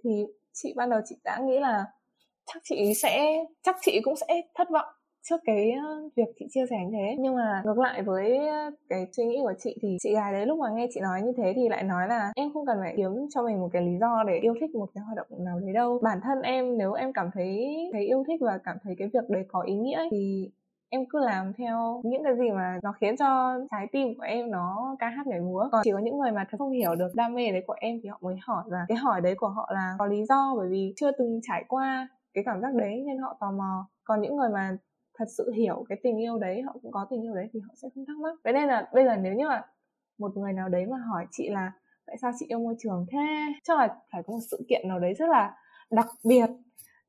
thì 0.03 0.25
chị 0.53 0.73
ban 0.75 0.89
đầu 0.89 0.99
chị 1.05 1.15
đã 1.23 1.39
nghĩ 1.39 1.59
là 1.59 1.85
chắc 2.45 2.61
chị 2.63 2.93
sẽ 2.95 3.45
chắc 3.63 3.75
chị 3.81 3.99
cũng 4.03 4.15
sẽ 4.15 4.27
thất 4.55 4.67
vọng 4.69 4.85
trước 5.29 5.41
cái 5.45 5.73
việc 6.15 6.27
chị 6.39 6.45
chia 6.49 6.65
sẻ 6.69 6.77
như 6.85 6.97
thế. 6.97 7.15
Nhưng 7.19 7.35
mà 7.35 7.61
ngược 7.65 7.77
lại 7.79 8.03
với 8.03 8.39
cái 8.89 9.07
suy 9.11 9.25
nghĩ 9.25 9.39
của 9.41 9.53
chị 9.59 9.77
thì 9.81 9.97
chị 9.99 10.13
gái 10.13 10.33
đấy 10.33 10.45
lúc 10.45 10.59
mà 10.59 10.69
nghe 10.69 10.87
chị 10.93 10.99
nói 11.01 11.21
như 11.21 11.33
thế 11.37 11.53
thì 11.55 11.69
lại 11.69 11.83
nói 11.83 12.07
là 12.07 12.31
em 12.35 12.53
không 12.53 12.65
cần 12.65 12.77
phải 12.81 12.93
kiếm 12.97 13.11
cho 13.29 13.43
mình 13.43 13.59
một 13.59 13.69
cái 13.73 13.81
lý 13.81 13.97
do 13.99 14.23
để 14.27 14.37
yêu 14.37 14.53
thích 14.61 14.75
một 14.75 14.89
cái 14.93 15.03
hoạt 15.03 15.17
động 15.17 15.45
nào 15.45 15.59
đấy 15.59 15.73
đâu. 15.73 15.99
Bản 16.03 16.19
thân 16.23 16.41
em, 16.41 16.77
nếu 16.77 16.93
em 16.93 17.13
cảm 17.13 17.29
thấy 17.33 17.75
thấy 17.93 18.07
yêu 18.07 18.23
thích 18.27 18.41
và 18.41 18.59
cảm 18.63 18.77
thấy 18.83 18.95
cái 18.97 19.09
việc 19.13 19.29
đấy 19.29 19.45
có 19.47 19.61
ý 19.61 19.75
nghĩa 19.75 20.07
thì 20.11 20.51
em 20.89 21.05
cứ 21.09 21.19
làm 21.19 21.53
theo 21.53 22.01
những 22.03 22.23
cái 22.23 22.35
gì 22.37 22.51
mà 22.51 22.79
nó 22.83 22.91
khiến 23.01 23.17
cho 23.17 23.59
trái 23.71 23.87
tim 23.91 24.07
của 24.17 24.23
em 24.23 24.51
nó 24.51 24.95
ca 24.99 25.09
hát 25.09 25.27
nhảy 25.27 25.39
múa. 25.39 25.69
Còn 25.71 25.81
chỉ 25.83 25.91
có 25.91 25.99
những 25.99 26.17
người 26.17 26.31
mà 26.31 26.45
thật 26.49 26.57
không 26.57 26.71
hiểu 26.71 26.95
được 26.95 27.09
đam 27.15 27.33
mê 27.33 27.51
đấy 27.51 27.63
của 27.67 27.75
em 27.77 27.99
thì 28.03 28.09
họ 28.09 28.19
mới 28.21 28.35
hỏi. 28.41 28.63
Và 28.67 28.85
cái 28.87 28.97
hỏi 28.97 29.21
đấy 29.21 29.35
của 29.37 29.47
họ 29.47 29.69
là 29.73 29.95
có 29.99 30.05
lý 30.05 30.25
do 30.25 30.53
bởi 30.57 30.67
vì 30.69 30.93
chưa 30.95 31.11
từng 31.11 31.39
trải 31.43 31.63
qua 31.67 32.07
cái 32.33 32.43
cảm 32.43 32.61
giác 32.61 32.73
đấy 32.73 33.03
nên 33.07 33.17
họ 33.17 33.37
tò 33.39 33.51
mò. 33.51 33.87
Còn 34.03 34.21
những 34.21 34.35
người 34.35 34.49
mà 34.49 34.77
thật 35.19 35.25
sự 35.37 35.51
hiểu 35.51 35.85
cái 35.89 35.97
tình 36.03 36.17
yêu 36.21 36.37
đấy 36.37 36.61
họ 36.61 36.73
cũng 36.81 36.91
có 36.91 37.07
tình 37.09 37.25
yêu 37.25 37.35
đấy 37.35 37.49
thì 37.53 37.59
họ 37.59 37.73
sẽ 37.75 37.87
không 37.95 38.05
thắc 38.05 38.17
mắc. 38.17 38.35
Vậy 38.43 38.53
nên 38.53 38.67
là 38.67 38.89
bây 38.93 39.05
giờ 39.05 39.15
nếu 39.17 39.33
như 39.33 39.47
mà 39.47 39.61
một 40.17 40.37
người 40.37 40.53
nào 40.53 40.69
đấy 40.69 40.85
mà 40.85 40.97
hỏi 40.97 41.25
chị 41.31 41.49
là 41.49 41.71
tại 42.05 42.17
sao 42.21 42.31
chị 42.39 42.45
yêu 42.49 42.59
môi 42.59 42.75
trường 42.79 43.05
thế? 43.11 43.19
Chắc 43.63 43.77
là 43.77 43.87
phải 44.11 44.23
có 44.23 44.33
một 44.33 44.39
sự 44.51 44.65
kiện 44.69 44.87
nào 44.87 44.99
đấy 44.99 45.13
rất 45.13 45.29
là 45.29 45.55
đặc 45.91 46.07
biệt 46.23 46.49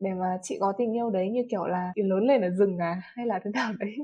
để 0.00 0.10
mà 0.14 0.38
chị 0.42 0.56
có 0.60 0.72
tình 0.78 0.96
yêu 0.96 1.10
đấy 1.10 1.30
như 1.30 1.42
kiểu 1.50 1.66
là 1.66 1.92
lớn 1.96 2.26
lên 2.26 2.42
ở 2.42 2.50
rừng 2.50 2.78
à? 2.78 3.02
hay 3.14 3.26
là 3.26 3.40
thế 3.44 3.50
nào 3.54 3.72
đấy. 3.78 3.96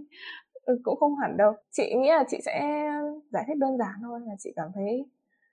Ừ, 0.63 0.81
cũng 0.85 0.97
không 1.01 1.17
hẳn 1.17 1.37
đâu. 1.37 1.53
Chị 1.71 1.95
nghĩ 1.97 2.09
là 2.09 2.25
chị 2.29 2.39
sẽ 2.45 2.63
giải 3.33 3.45
thích 3.49 3.59
đơn 3.59 3.79
giản 3.79 3.95
thôi 4.03 4.21
là 4.27 4.35
chị 4.39 4.53
cảm 4.57 4.69
thấy 4.75 5.05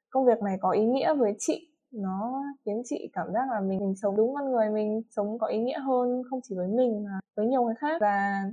công 0.10 0.25
việc 0.25 0.41
này 0.43 0.57
có 0.62 0.72
ý 0.72 0.86
nghĩa 0.86 1.13
với 1.13 1.36
chị 1.39 1.73
nó 1.94 2.44
khiến 2.66 2.82
chị 2.86 3.10
cảm 3.14 3.34
giác 3.34 3.50
là 3.52 3.60
mình, 3.60 3.80
mình 3.80 3.96
sống 3.96 4.16
đúng 4.16 4.36
con 4.36 4.52
người 4.52 4.70
mình 4.70 5.02
sống 5.10 5.40
có 5.40 5.48
ý 5.48 5.60
nghĩa 5.60 5.80
hơn 5.80 6.24
không 6.30 6.40
chỉ 6.44 6.56
với 6.56 6.68
mình 6.68 7.04
mà 7.04 7.20
với 7.36 7.48
nhiều 7.48 7.64
người 7.64 7.76
khác. 7.76 8.02
Và 8.02 8.44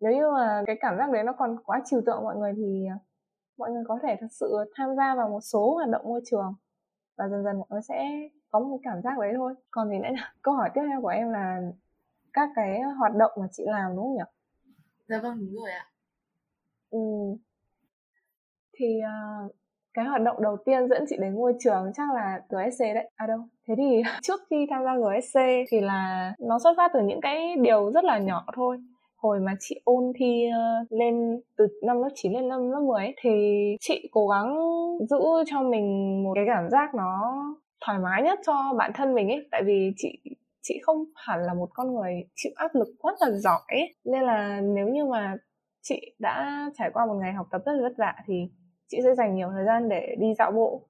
nếu 0.00 0.12
như 0.12 0.30
mà 0.34 0.62
cái 0.66 0.76
cảm 0.80 0.96
giác 0.98 1.10
đấy 1.10 1.24
nó 1.24 1.32
còn 1.32 1.56
quá 1.64 1.82
trừu 1.86 2.00
tượng 2.06 2.24
mọi 2.24 2.36
người 2.36 2.52
thì 2.56 2.86
mọi 3.58 3.70
người 3.70 3.84
có 3.88 3.98
thể 4.02 4.16
thật 4.20 4.26
sự 4.30 4.56
tham 4.74 4.96
gia 4.96 5.14
vào 5.14 5.28
một 5.28 5.40
số 5.40 5.74
hoạt 5.74 5.88
động 5.88 6.04
môi 6.04 6.20
trường. 6.30 6.54
Và 7.16 7.28
dần 7.28 7.44
dần 7.44 7.58
mọi 7.58 7.66
người 7.70 7.82
sẽ 7.82 8.28
có 8.50 8.60
một 8.60 8.78
cái 8.82 8.92
cảm 8.92 9.02
giác 9.02 9.18
đấy 9.18 9.32
thôi. 9.36 9.54
Còn 9.70 9.88
gì 9.88 9.98
nữa 9.98 10.08
nhỉ? 10.10 10.20
Câu 10.42 10.54
hỏi 10.54 10.70
tiếp 10.74 10.82
theo 10.90 11.02
của 11.02 11.08
em 11.08 11.30
là 11.30 11.60
các 12.32 12.50
cái 12.54 12.80
hoạt 12.98 13.14
động 13.14 13.32
mà 13.40 13.46
chị 13.52 13.62
làm 13.66 13.96
đúng 13.96 14.04
không 14.04 14.14
nhỉ? 14.14 14.22
Dạ 15.08 15.20
vâng 15.22 15.38
đúng 15.38 15.62
rồi 15.62 15.70
ạ. 15.70 15.86
Ừ. 16.90 16.98
thì 18.78 18.86
uh, 19.46 19.56
cái 19.96 20.04
hoạt 20.04 20.22
động 20.22 20.36
đầu 20.42 20.56
tiên 20.64 20.88
dẫn 20.88 21.04
chị 21.08 21.16
đến 21.20 21.34
ngôi 21.34 21.52
trường 21.60 21.92
chắc 21.94 22.14
là 22.14 22.40
GSC 22.48 22.80
đấy. 22.80 23.10
À 23.16 23.26
đâu 23.26 23.38
thế 23.68 23.74
thì 23.76 24.02
trước 24.22 24.40
khi 24.50 24.66
tham 24.70 24.84
gia 24.84 24.94
GSC 24.94 25.40
thì 25.70 25.80
là 25.80 26.32
nó 26.40 26.58
xuất 26.58 26.74
phát 26.76 26.90
từ 26.94 27.00
những 27.00 27.20
cái 27.20 27.56
điều 27.56 27.90
rất 27.92 28.04
là 28.04 28.18
nhỏ 28.18 28.44
thôi. 28.54 28.78
Hồi 29.16 29.40
mà 29.40 29.52
chị 29.60 29.80
ôn 29.84 30.12
thi 30.18 30.48
ờ, 30.52 30.84
lên 30.90 31.40
từ 31.56 31.66
năm 31.82 32.02
lớp 32.02 32.08
9 32.14 32.32
lên 32.32 32.48
năm 32.48 32.70
lớp 32.70 32.80
10 32.80 33.04
ấy, 33.04 33.14
thì 33.22 33.30
chị 33.80 34.08
cố 34.12 34.28
gắng 34.28 34.56
giữ 35.10 35.18
cho 35.46 35.62
mình 35.62 36.20
một 36.24 36.32
cái 36.34 36.44
cảm 36.46 36.70
giác 36.70 36.94
nó 36.94 37.32
thoải 37.86 37.98
mái 37.98 38.22
nhất 38.22 38.38
cho 38.46 38.74
bản 38.78 38.90
thân 38.94 39.14
mình 39.14 39.28
ấy. 39.28 39.48
Tại 39.50 39.62
vì 39.66 39.92
chị 39.96 40.18
chị 40.62 40.80
không 40.82 41.04
hẳn 41.14 41.40
là 41.42 41.54
một 41.54 41.68
con 41.74 41.94
người 41.94 42.12
chịu 42.34 42.52
áp 42.56 42.74
lực 42.74 42.88
quá 42.98 43.14
là 43.20 43.30
giỏi 43.30 43.60
ấy. 43.68 43.94
nên 44.04 44.22
là 44.22 44.60
nếu 44.60 44.88
như 44.88 45.04
mà 45.04 45.36
chị 45.82 46.00
đã 46.18 46.66
trải 46.78 46.90
qua 46.92 47.06
một 47.06 47.14
ngày 47.14 47.32
học 47.32 47.46
tập 47.50 47.62
rất 47.66 47.72
là 47.72 47.82
vất 47.82 47.94
vả 47.98 48.14
thì 48.26 48.34
chị 48.88 48.98
sẽ 49.04 49.14
dành 49.14 49.34
nhiều 49.34 49.48
thời 49.54 49.64
gian 49.64 49.88
để 49.88 50.16
đi 50.18 50.34
dạo 50.34 50.52
bộ. 50.52 50.82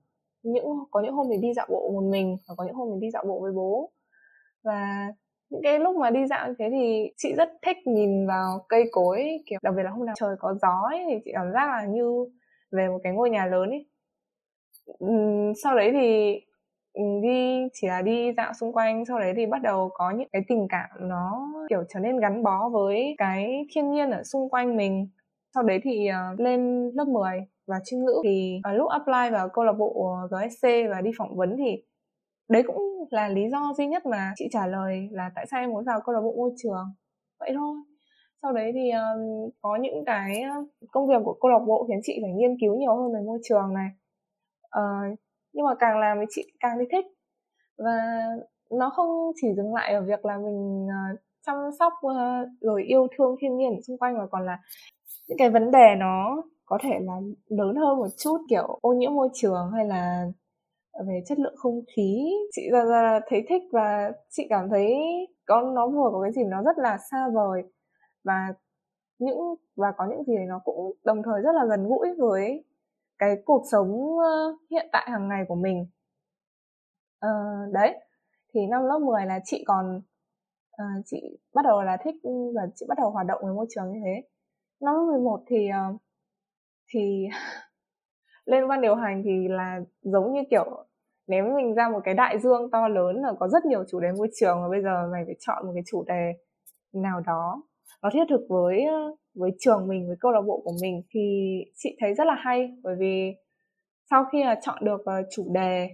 Những 0.43 0.67
có 0.91 1.01
những 1.01 1.15
hôm 1.15 1.29
mình 1.29 1.41
đi 1.41 1.55
dạo 1.55 1.67
bộ 1.71 1.91
một 1.95 2.09
mình 2.11 2.37
và 2.49 2.55
có 2.55 2.65
những 2.65 2.75
hôm 2.75 2.91
mình 2.91 3.01
đi 3.01 3.11
dạo 3.11 3.25
bộ 3.29 3.41
với 3.41 3.53
bố. 3.53 3.91
Và 4.65 5.13
những 5.51 5.63
cái 5.63 5.79
lúc 5.79 5.97
mà 5.97 6.11
đi 6.11 6.27
dạo 6.27 6.49
như 6.49 6.55
thế 6.59 6.69
thì 6.71 7.13
chị 7.17 7.35
rất 7.37 7.53
thích 7.63 7.77
nhìn 7.87 8.27
vào 8.27 8.65
cây 8.69 8.85
cối 8.93 9.43
kiểu 9.47 9.59
đặc 9.63 9.75
biệt 9.77 9.83
là 9.83 9.91
hôm 9.91 10.07
nào 10.07 10.15
trời 10.19 10.37
có 10.39 10.55
gió 10.63 10.89
ấy, 10.91 11.05
thì 11.09 11.15
chị 11.25 11.31
cảm 11.35 11.53
giác 11.53 11.67
là 11.67 11.85
như 11.85 12.27
về 12.71 12.89
một 12.89 12.99
cái 13.03 13.13
ngôi 13.13 13.31
nhà 13.31 13.47
lớn 13.47 13.71
ấy. 13.71 13.87
Sau 15.63 15.77
đấy 15.77 15.91
thì 15.93 16.41
đi 17.23 17.69
chỉ 17.73 17.89
là 17.89 18.03
đi 18.03 18.33
dạo 18.37 18.53
xung 18.53 18.73
quanh 18.73 19.05
sau 19.05 19.19
đấy 19.19 19.33
thì 19.37 19.47
bắt 19.47 19.63
đầu 19.63 19.91
có 19.95 20.11
những 20.11 20.29
cái 20.33 20.43
tình 20.49 20.67
cảm 20.69 20.91
nó 21.01 21.49
kiểu 21.69 21.85
trở 21.89 22.01
nên 22.01 22.21
gắn 22.21 22.43
bó 22.43 22.69
với 22.69 23.15
cái 23.19 23.67
thiên 23.75 23.91
nhiên 23.91 24.11
ở 24.11 24.23
xung 24.23 24.51
quanh 24.51 24.77
mình. 24.77 25.09
Sau 25.55 25.63
đấy 25.63 25.81
thì 25.83 26.07
ờ, 26.07 26.35
lên 26.39 26.91
lớp 26.95 27.09
10 27.09 27.47
và 27.67 27.77
chuyên 27.85 28.05
ngữ 28.05 28.21
thì 28.25 28.61
ở 28.65 28.73
lúc 28.73 28.89
apply 28.91 29.31
vào 29.33 29.49
câu 29.49 29.65
lạc 29.65 29.73
bộ 29.73 30.19
ờ, 30.21 30.39
GSC 30.39 30.69
và 30.91 31.01
đi 31.01 31.11
phỏng 31.19 31.37
vấn 31.37 31.57
thì 31.59 31.83
đấy 32.49 32.63
cũng 32.67 33.07
là 33.11 33.29
lý 33.29 33.43
do 33.51 33.73
duy 33.79 33.87
nhất 33.87 34.07
mà 34.07 34.33
chị 34.37 34.49
trả 34.51 34.67
lời 34.67 35.09
là 35.11 35.31
tại 35.35 35.47
sao 35.51 35.61
em 35.61 35.71
muốn 35.71 35.85
vào 35.85 36.01
câu 36.07 36.15
lạc 36.15 36.21
bộ 36.21 36.35
môi 36.37 36.51
trường. 36.57 36.95
Vậy 37.41 37.51
thôi. 37.55 37.77
Sau 38.43 38.53
đấy 38.53 38.73
thì 38.75 38.91
um, 38.91 39.51
có 39.63 39.77
những 39.77 40.05
cái 40.07 40.43
công 40.91 41.09
việc 41.09 41.23
của 41.25 41.37
câu 41.41 41.51
lạc 41.51 41.65
bộ 41.67 41.87
khiến 41.89 42.01
chị 42.03 42.19
phải 42.23 42.33
nghiên 42.33 42.57
cứu 42.61 42.77
nhiều 42.77 42.97
hơn 42.97 43.13
về 43.15 43.21
môi 43.27 43.39
trường 43.43 43.75
này. 43.75 43.89
Uh, 44.79 45.19
nhưng 45.53 45.67
mà 45.67 45.75
càng 45.79 45.99
làm 45.99 46.19
thì 46.21 46.27
chị 46.31 46.53
càng 46.61 46.79
đi 46.79 46.85
thích. 46.93 47.05
Và 47.79 47.93
nó 48.71 48.91
không 48.91 49.33
chỉ 49.37 49.49
dừng 49.57 49.75
lại 49.75 49.95
ở 49.95 50.01
việc 50.01 50.25
là 50.25 50.39
mình 50.39 50.87
uh, 50.87 51.21
chăm 51.47 51.57
sóc 51.79 51.93
uh, 52.07 52.49
rồi 52.61 52.83
yêu 52.83 53.07
thương 53.17 53.37
thiên 53.41 53.57
nhiên 53.57 53.83
xung 53.87 53.99
quanh 53.99 54.19
mà 54.19 54.27
còn 54.31 54.47
là 54.47 54.59
những 55.29 55.39
cái 55.39 55.51
vấn 55.51 55.71
đề 55.71 55.95
nó 55.99 56.43
có 56.67 56.79
thể 56.83 56.91
là 57.01 57.21
lớn 57.49 57.77
hơn 57.77 57.99
một 57.99 58.09
chút 58.17 58.39
kiểu 58.49 58.79
ô 58.83 58.93
nhiễm 58.93 59.15
môi 59.15 59.29
trường 59.35 59.71
hay 59.75 59.85
là 59.87 60.27
về 61.07 61.23
chất 61.27 61.39
lượng 61.39 61.55
không 61.57 61.81
khí. 61.97 62.33
Chị 62.53 62.63
ra 62.73 62.85
ra 62.85 63.21
thấy 63.29 63.47
thích 63.49 63.63
và 63.73 64.13
chị 64.31 64.47
cảm 64.49 64.69
thấy 64.71 64.95
có 65.47 65.61
nó 65.75 65.89
vừa 65.89 66.11
có 66.13 66.23
cái 66.23 66.33
gì 66.33 66.43
nó 66.45 66.63
rất 66.63 66.79
là 66.79 66.99
xa 67.11 67.29
vời. 67.35 67.63
Và 68.25 68.55
những 69.19 69.39
và 69.77 69.93
có 69.97 70.07
những 70.11 70.25
gì 70.25 70.35
nó 70.49 70.61
cũng 70.65 70.93
đồng 71.05 71.23
thời 71.23 71.43
rất 71.43 71.53
là 71.55 71.65
gần 71.71 71.89
gũi 71.89 72.09
với 72.19 72.65
cái 73.19 73.37
cuộc 73.45 73.63
sống 73.73 74.17
hiện 74.71 74.87
tại 74.93 75.11
hàng 75.11 75.29
ngày 75.29 75.45
của 75.49 75.55
mình. 75.55 75.87
À, 77.21 77.31
đấy 77.73 78.01
thì 78.55 78.67
năm 78.67 78.83
lớp 78.85 78.99
10 78.99 79.27
là 79.27 79.41
chị 79.45 79.65
còn 79.67 80.01
à, 80.73 80.85
chị 81.05 81.39
bắt 81.55 81.63
đầu 81.65 81.83
là 81.83 81.97
thích 82.05 82.15
và 82.55 82.63
chị 82.75 82.87
bắt 82.89 82.99
đầu 82.99 83.11
hoạt 83.11 83.27
động 83.27 83.41
với 83.45 83.55
môi 83.55 83.67
trường 83.71 83.93
như 83.93 84.01
thế. 84.05 84.29
Năm 84.81 84.95
lớp 84.95 85.05
11 85.13 85.43
thì 85.47 85.69
uh, 85.95 86.01
thì 86.89 87.27
lên 88.47 88.69
ban 88.69 88.81
điều 88.81 88.95
hành 88.95 89.23
thì 89.25 89.49
là 89.49 89.81
giống 90.03 90.33
như 90.33 90.41
kiểu 90.51 90.87
ném 91.27 91.55
mình 91.57 91.75
ra 91.75 91.89
một 91.89 92.01
cái 92.05 92.15
đại 92.15 92.39
dương 92.39 92.71
to 92.71 92.89
lớn 92.89 93.17
là 93.17 93.33
có 93.39 93.49
rất 93.49 93.65
nhiều 93.65 93.85
chủ 93.91 94.01
đề 94.01 94.09
môi 94.19 94.29
trường 94.41 94.63
và 94.63 94.69
bây 94.69 94.83
giờ 94.83 95.09
mày 95.13 95.23
phải 95.27 95.37
chọn 95.41 95.67
một 95.67 95.73
cái 95.75 95.83
chủ 95.87 96.05
đề 96.09 96.33
nào 96.93 97.21
đó 97.27 97.63
nó 98.03 98.11
thiết 98.13 98.25
thực 98.29 98.41
với 98.49 98.87
với 99.37 99.51
trường 99.59 99.89
mình, 99.89 100.07
với 100.07 100.17
câu 100.21 100.33
lạc 100.33 100.43
bộ 100.47 100.61
của 100.65 100.73
mình 100.83 101.03
thì 101.11 101.21
chị 101.75 101.97
thấy 102.01 102.15
rất 102.15 102.25
là 102.27 102.35
hay. 102.35 102.69
Bởi 102.83 102.97
vì 102.99 103.33
sau 104.11 104.25
khi 104.33 104.45
là 104.45 104.61
chọn 104.63 104.85
được 104.85 105.01
ờ, 105.05 105.23
chủ 105.33 105.53
đề 105.55 105.89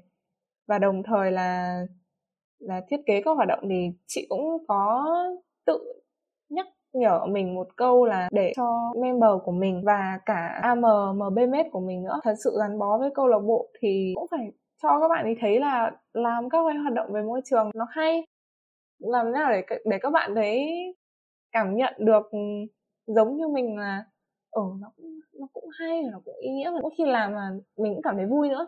và 0.69 0.79
đồng 0.79 1.03
thời 1.03 1.31
là 1.31 1.81
là 2.59 2.81
thiết 2.91 2.97
kế 3.07 3.23
các 3.25 3.31
hoạt 3.37 3.49
động 3.49 3.61
thì 3.71 3.91
chị 4.07 4.27
cũng 4.29 4.41
có 4.69 5.05
tự 5.67 6.02
nhở 6.93 7.27
mình 7.27 7.55
một 7.55 7.67
câu 7.77 8.05
là 8.05 8.29
để 8.33 8.53
cho 8.57 8.93
member 9.03 9.31
của 9.45 9.53
mình 9.53 9.83
và 9.85 10.19
cả 10.27 10.61
AM, 10.63 10.81
MBMS 11.15 11.73
của 11.73 11.81
mình 11.81 12.03
nữa 12.03 12.21
thật 12.25 12.35
sự 12.45 12.57
gắn 12.61 12.79
bó 12.79 12.99
với 12.99 13.11
câu 13.15 13.27
lạc 13.27 13.39
bộ 13.39 13.69
thì 13.81 14.13
cũng 14.15 14.27
phải 14.31 14.53
cho 14.83 15.01
các 15.01 15.09
bạn 15.09 15.25
ấy 15.25 15.37
thấy 15.41 15.61
là 15.61 15.91
làm 16.13 16.49
các 16.49 16.59
cái 16.69 16.77
hoạt 16.77 16.95
động 16.95 17.13
về 17.13 17.23
môi 17.23 17.41
trường 17.45 17.71
nó 17.75 17.87
hay. 17.91 18.27
Làm 18.99 19.27
thế 19.27 19.33
nào 19.33 19.53
để 19.53 19.63
để 19.85 19.99
các 20.03 20.11
bạn 20.11 20.35
thấy 20.35 20.69
cảm 21.53 21.77
nhận 21.77 21.95
được 21.99 22.31
ừ, 22.31 22.39
giống 23.07 23.37
như 23.37 23.49
mình 23.49 23.79
là 23.79 24.05
ở 24.51 24.63
ừ, 24.63 24.69
nó 24.81 24.93
cũng 24.97 25.21
nó 25.41 25.47
cũng 25.53 25.65
hay 25.79 26.03
nó 26.03 26.21
cũng 26.25 26.35
ý 26.41 26.51
nghĩa 26.51 26.71
và 26.71 26.79
mỗi 26.83 26.93
khi 26.99 27.05
làm 27.07 27.35
mà 27.35 27.51
mình 27.77 27.95
cũng 27.95 28.03
cảm 28.03 28.17
thấy 28.17 28.27
vui 28.27 28.49
nữa. 28.49 28.67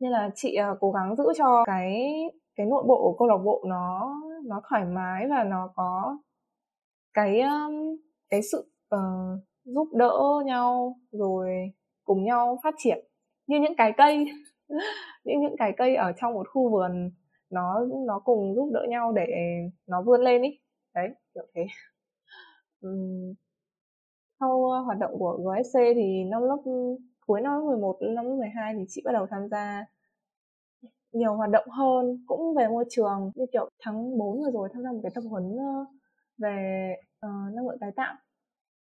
Nên 0.00 0.10
là 0.10 0.30
chị 0.34 0.58
uh, 0.72 0.78
cố 0.80 0.92
gắng 0.92 1.16
giữ 1.16 1.24
cho 1.36 1.64
cái 1.66 2.12
cái 2.56 2.66
nội 2.66 2.84
bộ 2.88 2.96
của 3.02 3.16
câu 3.18 3.28
lạc 3.28 3.38
bộ 3.44 3.64
nó 3.66 4.14
nó 4.44 4.60
thoải 4.68 4.84
mái 4.84 5.26
và 5.30 5.44
nó 5.44 5.70
có 5.76 6.18
cái 7.14 7.42
cái 8.28 8.42
sự 8.52 8.70
uh, 8.94 9.40
giúp 9.64 9.88
đỡ 9.92 10.18
nhau 10.46 10.96
rồi 11.12 11.72
cùng 12.04 12.24
nhau 12.24 12.58
phát 12.64 12.74
triển. 12.78 12.98
Như 13.46 13.60
những 13.60 13.76
cái 13.76 13.92
cây 13.96 14.26
những 15.24 15.40
những 15.40 15.56
cái 15.58 15.72
cây 15.76 15.96
ở 15.96 16.12
trong 16.12 16.34
một 16.34 16.48
khu 16.48 16.70
vườn 16.70 17.10
nó 17.50 17.86
nó 18.06 18.18
cùng 18.24 18.54
giúp 18.54 18.70
đỡ 18.74 18.86
nhau 18.88 19.12
để 19.12 19.26
nó 19.86 20.02
vươn 20.02 20.20
lên 20.20 20.42
ý. 20.42 20.60
Đấy 20.94 21.08
kiểu 21.34 21.44
thế. 21.54 21.66
Uhm, 22.86 23.34
sau 24.40 24.82
hoạt 24.84 24.98
động 24.98 25.18
của 25.18 25.38
GSC 25.44 25.78
thì 25.94 26.24
năm 26.24 26.42
lớp 26.42 26.58
cuối 27.26 27.40
năm 27.40 27.52
lớp 27.52 27.64
11 27.66 27.96
năm 28.00 28.24
lớp 28.24 28.36
12 28.36 28.74
thì 28.78 28.84
chị 28.88 29.02
bắt 29.04 29.12
đầu 29.12 29.26
tham 29.30 29.48
gia 29.50 29.84
nhiều 31.12 31.34
hoạt 31.34 31.50
động 31.50 31.68
hơn 31.68 32.24
cũng 32.26 32.54
về 32.54 32.68
môi 32.68 32.84
trường. 32.90 33.32
Như 33.34 33.46
kiểu 33.52 33.68
tháng 33.82 34.18
4 34.18 34.42
vừa 34.42 34.50
rồi 34.50 34.68
tham 34.72 34.82
gia 34.82 34.92
một 34.92 35.00
cái 35.02 35.12
tập 35.14 35.22
huấn 35.30 35.56
về 36.38 36.94
uh, 37.24 37.54
năng 37.54 37.68
lượng 37.68 37.78
tái 37.80 37.90
tạo. 37.96 38.14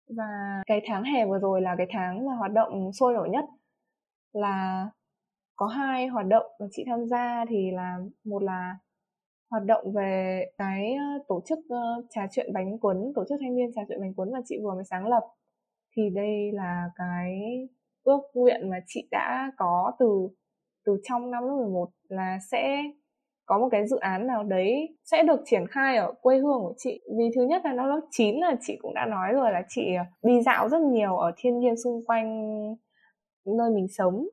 Và 0.09 0.63
cái 0.65 0.81
tháng 0.87 1.03
hè 1.03 1.25
vừa 1.25 1.39
rồi 1.39 1.61
là 1.61 1.75
cái 1.77 1.87
tháng 1.89 2.25
mà 2.25 2.35
hoạt 2.35 2.51
động 2.51 2.93
sôi 2.93 3.13
nổi 3.13 3.29
nhất. 3.29 3.45
Là 4.33 4.89
có 5.55 5.67
hai 5.67 6.07
hoạt 6.07 6.25
động 6.27 6.45
mà 6.59 6.65
chị 6.71 6.83
tham 6.87 7.05
gia 7.05 7.45
thì 7.49 7.71
là 7.71 7.97
một 8.23 8.43
là 8.43 8.77
hoạt 9.49 9.63
động 9.65 9.93
về 9.93 10.45
cái 10.57 10.93
ờ, 10.93 11.23
tổ 11.27 11.41
chức 11.45 11.59
ờ, 11.69 11.77
trà 12.09 12.27
chuyện 12.31 12.53
bánh 12.53 12.79
cuốn 12.79 13.11
tổ 13.15 13.23
chức 13.29 13.37
thanh 13.41 13.55
niên 13.55 13.71
trà 13.75 13.81
chuyện 13.87 14.01
bánh 14.01 14.13
cuốn 14.13 14.31
mà 14.31 14.39
chị 14.45 14.57
vừa 14.63 14.75
mới 14.75 14.83
sáng 14.83 15.07
lập. 15.07 15.23
Thì 15.95 16.09
đây 16.09 16.51
là 16.51 16.89
cái 16.95 17.41
ước 18.03 18.21
nguyện 18.33 18.69
mà 18.69 18.79
chị 18.87 19.07
đã 19.11 19.51
có 19.57 19.91
từ 19.99 20.27
từ 20.85 20.97
trong 21.03 21.31
năm 21.31 21.43
lớp 21.43 21.55
11 21.55 21.89
là 22.09 22.39
sẽ 22.51 22.83
có 23.45 23.59
một 23.59 23.67
cái 23.71 23.87
dự 23.87 23.97
án 23.97 24.27
nào 24.27 24.43
đấy 24.43 24.97
sẽ 25.03 25.23
được 25.23 25.41
triển 25.45 25.67
khai 25.67 25.97
ở 25.97 26.13
quê 26.21 26.37
hương 26.37 26.59
của 26.59 26.73
chị? 26.77 27.01
Vì 27.17 27.23
thứ 27.35 27.41
nhất 27.41 27.61
là 27.65 27.73
nó 27.73 27.85
lớp 27.85 28.01
9 28.11 28.39
là 28.39 28.55
chị 28.61 28.77
cũng 28.81 28.93
đã 28.93 29.05
nói 29.05 29.33
rồi 29.33 29.51
là 29.51 29.63
chị 29.69 29.95
ờ, 29.97 30.03
đi 30.23 30.41
dạo 30.41 30.69
rất 30.69 30.81
nhiều 30.81 31.17
ở 31.17 31.31
thiên 31.37 31.59
nhiên 31.59 31.77
xung 31.83 32.05
quanh 32.05 32.55
nơi 33.45 33.69
mình 33.75 33.87
sống. 33.87 34.27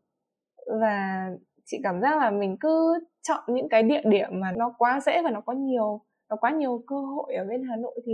Và 0.80 1.26
chị 1.64 1.78
cảm 1.82 2.00
giác 2.00 2.18
là 2.18 2.30
mình 2.30 2.56
cứ 2.60 2.98
chọn 3.22 3.44
những 3.48 3.68
cái 3.68 3.82
địa 3.82 4.02
điểm 4.04 4.28
mà 4.32 4.52
nó 4.56 4.74
quá 4.78 5.00
dễ 5.06 5.22
và 5.22 5.30
nó 5.30 5.40
có 5.40 5.52
nhiều 5.52 6.00
nó 6.30 6.36
quá 6.36 6.50
nhiều 6.50 6.84
cơ 6.86 6.96
hội 6.96 7.34
ở 7.34 7.44
bên 7.44 7.62
Hà 7.68 7.76
Nội 7.76 8.00
thì 8.06 8.12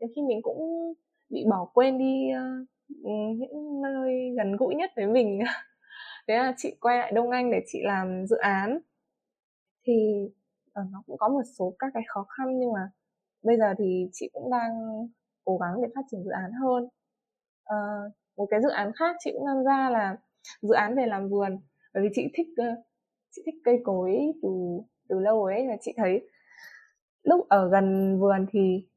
nhiều 0.00 0.08
khi 0.16 0.22
mình 0.28 0.42
cũng 0.42 0.92
bị 1.30 1.44
bỏ 1.50 1.64
quên 1.74 1.98
đi 1.98 2.28
uh, 2.32 2.68
những 3.38 3.82
nơi 3.82 4.34
gần 4.36 4.56
gũi 4.56 4.74
nhất 4.74 4.90
với 4.96 5.06
mình. 5.06 5.40
Thế 6.28 6.36
là 6.36 6.54
chị 6.56 6.76
quay 6.80 6.98
lại 6.98 7.12
Đông 7.12 7.30
Anh 7.30 7.50
để 7.50 7.60
chị 7.66 7.78
làm 7.82 8.26
dự 8.26 8.36
án. 8.36 8.78
Thì 9.86 10.28
uh, 10.82 10.92
nó 10.92 11.02
cũng 11.06 11.18
có 11.18 11.28
một 11.28 11.42
số 11.58 11.74
các 11.78 11.90
cái 11.94 12.02
khó 12.08 12.26
khăn 12.28 12.58
nhưng 12.58 12.72
mà 12.72 12.90
bây 13.42 13.58
giờ 13.58 13.74
thì 13.78 14.08
chị 14.12 14.30
cũng 14.32 14.50
đang 14.50 14.70
cố 15.44 15.58
gắng 15.58 15.82
để 15.82 15.88
phát 15.94 16.02
triển 16.10 16.24
dự 16.24 16.30
án 16.30 16.52
hơn. 16.52 16.84
Uh, 17.74 18.12
một 18.36 18.46
cái 18.50 18.60
dự 18.62 18.68
án 18.68 18.92
khác 18.92 19.16
chị 19.18 19.30
cũng 19.34 19.46
tham 19.46 19.64
gia 19.64 19.90
là 19.90 20.16
dự 20.62 20.74
án 20.74 20.94
về 20.96 21.06
làm 21.06 21.28
vườn 21.28 21.58
bởi 21.94 22.02
vì 22.02 22.08
chị 22.14 22.22
thích 22.34 22.46
uh, 22.62 22.78
chị 23.30 23.42
thích 23.46 23.54
cây 23.64 23.80
cối 23.84 24.32
từ 24.42 24.48
từ 25.08 25.20
lâu 25.20 25.44
ấy 25.44 25.66
và 25.68 25.76
chị 25.80 25.92
thấy 25.96 26.28
lúc 27.22 27.48
ở 27.48 27.68
gần 27.68 28.18
vườn 28.20 28.46
thì 28.52 28.88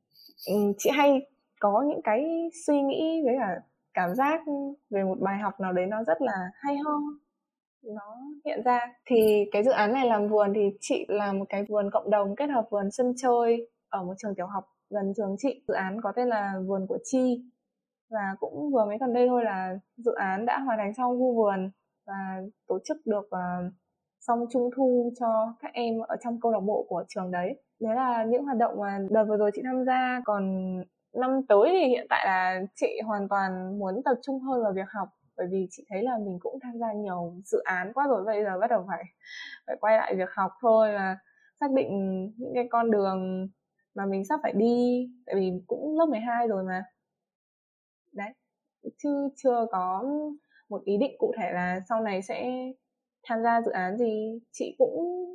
ừ, 0.47 0.53
chị 0.77 0.89
hay 0.89 1.27
có 1.59 1.83
những 1.89 2.01
cái 2.03 2.49
suy 2.67 2.81
nghĩ 2.81 3.21
với 3.25 3.33
cả 3.39 3.61
cảm 3.93 4.15
giác 4.15 4.41
về 4.89 5.03
một 5.03 5.17
bài 5.21 5.39
học 5.39 5.59
nào 5.59 5.73
đấy 5.73 5.85
nó 5.85 6.03
rất 6.03 6.21
là 6.21 6.51
hay 6.53 6.77
ho 6.77 6.91
nó 7.83 8.17
hiện 8.45 8.61
ra. 8.65 8.79
Thì 9.05 9.45
cái 9.51 9.63
dự 9.63 9.71
án 9.71 9.93
này 9.93 10.07
làm 10.07 10.29
vườn 10.29 10.53
thì 10.55 10.61
chị 10.79 11.05
làm 11.09 11.39
một 11.39 11.45
cái 11.49 11.65
vườn 11.69 11.89
cộng 11.91 12.09
đồng 12.09 12.35
kết 12.35 12.49
hợp 12.49 12.67
vườn 12.71 12.91
sân 12.91 13.13
chơi 13.17 13.69
ở 13.89 14.03
một 14.03 14.13
trường 14.17 14.35
tiểu 14.35 14.47
học 14.47 14.65
gần 14.89 15.13
trường 15.17 15.35
chị. 15.37 15.63
Dự 15.67 15.73
án 15.73 16.01
có 16.01 16.11
tên 16.15 16.27
là 16.27 16.53
vườn 16.67 16.85
của 16.87 16.97
chi. 17.03 17.43
Và 18.09 18.35
cũng 18.39 18.71
vừa 18.73 18.85
mới 18.85 18.97
gần 18.97 19.13
đây 19.13 19.27
thôi 19.27 19.43
là 19.43 19.77
dự 19.97 20.13
án 20.13 20.45
đã 20.45 20.59
hoàn 20.59 20.77
thành 20.77 20.93
xong 20.93 21.19
khu 21.19 21.35
vườn 21.35 21.71
và 22.07 22.41
tổ 22.67 22.79
chức 22.85 22.97
được 23.05 23.25
uh, 23.25 23.73
xong 24.19 24.45
trung 24.51 24.69
thu 24.75 25.13
cho 25.19 25.53
các 25.59 25.71
em 25.73 25.99
ở 26.07 26.15
trong 26.23 26.39
câu 26.41 26.51
lạc 26.51 26.59
bộ 26.59 26.85
của 26.89 27.03
trường 27.07 27.31
đấy. 27.31 27.63
Đấy 27.79 27.95
là 27.95 28.23
những 28.23 28.43
hoạt 28.43 28.57
động 28.57 28.79
mà 28.79 28.99
đợt 29.09 29.23
vừa 29.23 29.37
rồi 29.37 29.51
chị 29.53 29.61
tham 29.65 29.85
gia. 29.85 30.21
Còn 30.25 30.43
năm 31.13 31.41
tới 31.47 31.69
thì 31.71 31.87
hiện 31.87 32.07
tại 32.09 32.25
là 32.25 32.61
chị 32.75 32.87
hoàn 33.05 33.27
toàn 33.29 33.79
muốn 33.79 34.01
tập 34.05 34.15
trung 34.21 34.39
hơn 34.39 34.63
vào 34.63 34.73
việc 34.75 34.89
học 34.89 35.07
bởi 35.41 35.47
vì 35.51 35.67
chị 35.71 35.85
thấy 35.89 36.03
là 36.03 36.17
mình 36.17 36.37
cũng 36.39 36.59
tham 36.63 36.79
gia 36.79 36.93
nhiều 36.93 37.33
dự 37.45 37.59
án 37.63 37.93
quá 37.93 38.07
rồi, 38.07 38.23
bây 38.25 38.43
giờ 38.43 38.59
bắt 38.59 38.69
đầu 38.69 38.85
phải 38.87 39.03
phải 39.67 39.75
quay 39.81 39.97
lại 39.97 40.15
việc 40.15 40.29
học 40.35 40.51
thôi 40.61 40.93
và 40.93 41.17
xác 41.59 41.71
định 41.71 41.89
những 42.37 42.51
cái 42.55 42.67
con 42.71 42.91
đường 42.91 43.49
mà 43.95 44.05
mình 44.05 44.25
sắp 44.25 44.39
phải 44.43 44.53
đi. 44.53 45.09
Tại 45.25 45.35
vì 45.35 45.51
cũng 45.67 45.97
lớp 45.99 46.05
12 46.09 46.47
rồi 46.47 46.63
mà. 46.63 46.83
Đấy, 48.11 48.29
chứ 48.97 49.29
chưa 49.35 49.65
có 49.71 50.03
một 50.69 50.81
ý 50.85 50.97
định 50.97 51.15
cụ 51.19 51.33
thể 51.37 51.51
là 51.53 51.79
sau 51.89 52.01
này 52.01 52.21
sẽ 52.21 52.51
tham 53.23 53.43
gia 53.43 53.61
dự 53.61 53.71
án 53.71 53.97
gì. 53.97 54.39
Chị 54.51 54.75
cũng 54.77 55.25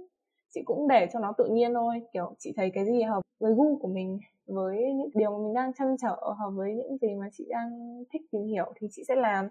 chị 0.55 0.63
cũng 0.65 0.89
để 0.89 1.09
cho 1.13 1.19
nó 1.21 1.33
tự 1.39 1.45
nhiên 1.51 1.75
thôi. 1.75 2.03
Kiểu, 2.13 2.35
chị 2.39 2.53
thấy 2.57 2.71
cái 2.75 2.87
gì 2.87 3.03
hợp 3.03 3.21
với 3.41 3.55
gu 3.55 3.79
của 3.79 3.89
mình, 3.89 4.19
với 4.47 4.77
những 4.95 5.11
điều 5.15 5.31
mà 5.31 5.39
mình 5.45 5.55
đang 5.55 5.73
chăn 5.75 5.97
trở, 6.03 6.17
hợp 6.39 6.51
với 6.57 6.75
những 6.75 6.99
gì 6.99 7.15
mà 7.21 7.29
chị 7.33 7.47
đang 7.51 7.71
thích 8.13 8.23
tìm 8.33 8.43
hiểu 8.47 8.73
thì 8.77 8.89
chị 8.91 9.05
sẽ 9.09 9.15
làm 9.17 9.49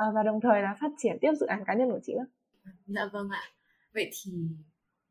à, 0.00 0.06
và 0.14 0.22
đồng 0.22 0.40
thời 0.40 0.62
là 0.62 0.76
phát 0.80 0.90
triển 0.98 1.18
tiếp 1.20 1.32
dự 1.40 1.46
án 1.46 1.64
cá 1.66 1.74
nhân 1.74 1.88
của 1.90 2.00
chị 2.02 2.12
nữa 2.18 2.26
dạ 2.86 3.02
vâng 3.12 3.28
ạ 3.30 3.42
vậy 3.94 4.10
thì 4.12 4.32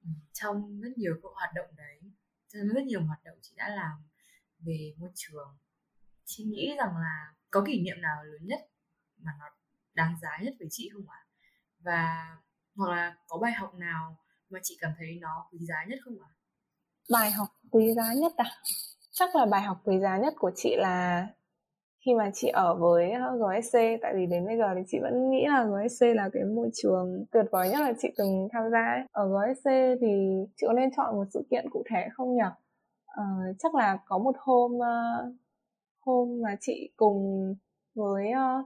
ừ, 0.04 0.10
trong 0.34 0.82
rất 0.82 0.90
nhiều 0.98 1.14
các 1.24 1.30
hoạt 1.36 1.50
động 1.56 1.70
đấy 1.78 2.02
trong 2.48 2.68
rất 2.68 2.84
nhiều 2.84 3.02
hoạt 3.02 3.24
động 3.24 3.38
chị 3.42 3.54
đã 3.58 3.70
làm 3.70 3.92
về 4.60 4.94
môi 4.98 5.10
trường 5.16 5.58
chị 6.26 6.44
nghĩ 6.44 6.76
rằng 6.78 6.98
là 6.98 7.34
có 7.52 7.64
kỷ 7.68 7.82
niệm 7.82 8.02
nào 8.02 8.24
lớn 8.24 8.42
nhất 8.42 8.60
mà 9.18 9.32
nó 9.40 9.46
đáng 9.94 10.16
giá 10.22 10.38
nhất 10.42 10.54
với 10.60 10.68
chị 10.72 10.90
không 10.94 11.10
ạ 11.10 11.26
và 11.80 12.28
hoặc 12.76 12.90
là 12.96 13.16
có 13.28 13.38
bài 13.38 13.52
học 13.52 13.76
nào 13.76 14.18
mà 14.50 14.60
chị 14.64 14.78
cảm 14.82 14.92
thấy 14.98 15.18
nó 15.22 15.50
quý 15.52 15.60
giá 15.66 15.86
nhất 15.88 16.00
không 16.04 16.14
ạ? 16.22 16.30
Bài 17.12 17.32
học 17.32 17.48
quý 17.72 17.94
giá 17.94 18.14
nhất 18.14 18.34
à? 18.38 18.46
Chắc 19.12 19.36
là 19.36 19.46
bài 19.46 19.62
học 19.62 19.82
quý 19.84 20.00
giá 20.00 20.18
nhất 20.18 20.34
của 20.38 20.52
chị 20.56 20.76
là 20.78 21.28
khi 22.06 22.14
mà 22.14 22.32
chị 22.34 22.48
ở 22.48 22.76
với 22.76 23.12
ờ, 23.12 23.38
GSC 23.38 23.78
tại 24.02 24.14
vì 24.16 24.26
đến 24.26 24.46
bây 24.46 24.58
giờ 24.58 24.66
thì 24.76 24.82
chị 24.88 25.00
vẫn 25.02 25.30
nghĩ 25.30 25.46
là 25.48 25.64
GSC 25.64 26.06
là 26.16 26.30
cái 26.34 26.44
môi 26.44 26.70
trường 26.74 27.26
tuyệt 27.32 27.46
vời 27.52 27.70
nhất 27.70 27.82
là 27.82 27.94
chị 28.00 28.08
từng 28.18 28.48
tham 28.52 28.64
gia 28.72 28.80
ấy. 28.80 29.02
ở 29.12 29.28
GSC 29.28 29.70
thì 30.02 30.08
chị 30.58 30.68
có 30.68 30.74
nên 30.74 30.90
chọn 30.98 31.16
một 31.16 31.26
sự 31.34 31.44
kiện 31.52 31.70
cụ 31.70 31.84
thể 31.92 32.08
không 32.14 32.36
nhỉ? 32.36 32.50
Ờ, 33.06 33.24
chắc 33.60 33.76
là 33.76 33.98
có 34.06 34.18
một 34.18 34.36
hôm 34.40 34.72
uh, 34.76 35.36
hôm 36.06 36.42
mà 36.42 36.56
chị 36.60 36.90
cùng 36.98 37.54
với 37.96 38.32
uh, 38.32 38.66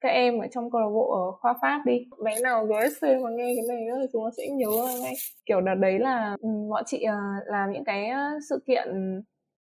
các 0.00 0.08
em 0.08 0.38
ở 0.38 0.46
trong 0.50 0.70
câu 0.70 0.80
lạc 0.80 0.90
bộ 0.94 1.10
ở 1.10 1.32
khoa 1.40 1.54
pháp 1.62 1.82
đi 1.86 2.06
bé 2.24 2.40
nào 2.40 2.66
GSC 2.66 3.02
mà 3.02 3.30
nghe 3.30 3.54
cái 3.56 3.64
này 3.68 3.86
thì 4.00 4.06
chúng 4.12 4.24
nó 4.24 4.30
sẽ 4.36 4.48
nhớ 4.48 5.00
ngay 5.02 5.12
kiểu 5.46 5.60
đợt 5.60 5.74
đấy 5.74 5.98
là 5.98 6.36
um, 6.40 6.68
bọn 6.68 6.84
chị 6.86 7.06
uh, 7.06 7.48
làm 7.48 7.72
những 7.72 7.84
cái 7.84 8.10
sự 8.48 8.62
kiện 8.66 8.88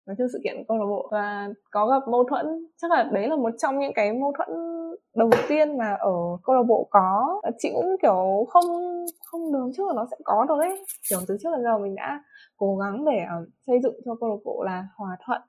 nói 0.08 0.16
chung 0.18 0.28
sự 0.34 0.40
kiện 0.44 0.64
câu 0.68 0.78
lạc 0.78 0.86
bộ 0.86 1.10
và 1.12 1.50
có 1.72 1.88
gặp 1.88 2.08
mâu 2.12 2.24
thuẫn. 2.24 2.46
Chắc 2.82 2.92
là 2.92 3.10
đấy 3.12 3.28
là 3.28 3.36
một 3.36 3.50
trong 3.58 3.80
những 3.80 3.94
cái 3.96 4.14
mâu 4.14 4.34
thuẫn 4.38 4.50
đầu 5.16 5.30
tiên 5.48 5.78
mà 5.78 5.96
ở 6.00 6.12
câu 6.44 6.56
lạc 6.56 6.64
bộ 6.64 6.88
có. 6.92 7.42
Chị 7.58 7.70
cũng 7.74 7.96
kiểu 8.02 8.46
không 8.50 8.66
không 9.26 9.54
đường 9.54 9.72
trước 9.78 9.88
là 9.88 9.94
nó 9.96 10.08
sẽ 10.12 10.18
có 10.24 10.46
đâu 10.48 10.60
đấy 10.60 10.86
kiểu 11.10 11.20
từ 11.28 11.38
trước 11.44 11.50
đến 11.56 11.64
giờ 11.64 11.78
mình 11.78 11.96
đã 11.96 12.24
cố 12.58 12.78
gắng 12.78 13.06
để 13.06 13.24
uh, 13.42 13.48
xây 13.68 13.80
dựng 13.84 13.96
cho 14.06 14.16
câu 14.20 14.30
lạc 14.30 14.42
bộ 14.46 14.64
là 14.64 14.88
hòa 14.96 15.18
thuận. 15.26 15.42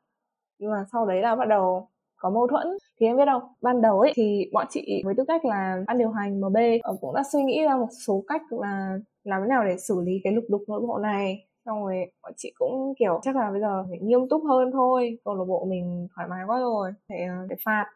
Nhưng 0.59 0.71
mà 0.71 0.85
sau 0.93 1.07
đấy 1.07 1.23
là 1.23 1.37
bắt 1.37 1.49
đầu 1.49 1.89
có 2.17 2.31
mâu 2.31 2.47
thuẫn. 2.47 2.67
Thì 3.01 3.07
em 3.07 3.17
biết 3.17 3.25
đâu 3.25 3.41
ban 3.63 3.83
đầu 3.83 4.01
ấy 4.01 4.13
thì 4.15 4.51
bọn 4.53 4.67
chị 4.71 5.03
với 5.05 5.15
tư 5.17 5.25
cách 5.29 5.45
là 5.45 5.83
ban 5.87 5.99
điều 5.99 6.11
hành 6.11 6.41
MB 6.41 6.57
ờ, 6.83 6.97
cũng 7.01 7.15
đã 7.15 7.23
suy 7.33 7.43
nghĩ 7.43 7.65
ra 7.65 7.77
một 7.77 7.89
số 8.07 8.25
cách 8.29 8.43
là 8.51 8.99
làm 9.25 9.43
thế 9.43 9.49
nào 9.49 9.65
để 9.65 9.77
xử 9.79 10.01
lý 10.01 10.13
cái 10.25 10.33
lục 10.33 10.45
đục 10.49 10.63
nội 10.69 10.81
bộ 10.81 10.99
này 10.99 11.47
xong 11.69 11.85
rồi 11.85 11.97
bọn 12.23 12.33
chị 12.37 12.53
cũng 12.59 12.95
kiểu 12.99 13.21
chắc 13.23 13.37
là 13.37 13.51
bây 13.51 13.61
giờ 13.61 13.85
phải 13.91 13.99
nghiêm 14.03 14.29
túc 14.31 14.43
hơn 14.49 14.71
thôi. 14.73 15.19
Câu 15.25 15.35
lạc 15.35 15.45
bộ 15.49 15.65
mình 15.71 16.09
thoải 16.17 16.29
mái 16.31 16.45
quá 16.47 16.61
rồi. 16.61 16.93
Phải, 17.09 17.19
ờ, 17.25 17.35
phải 17.49 17.57
phạt 17.65 17.87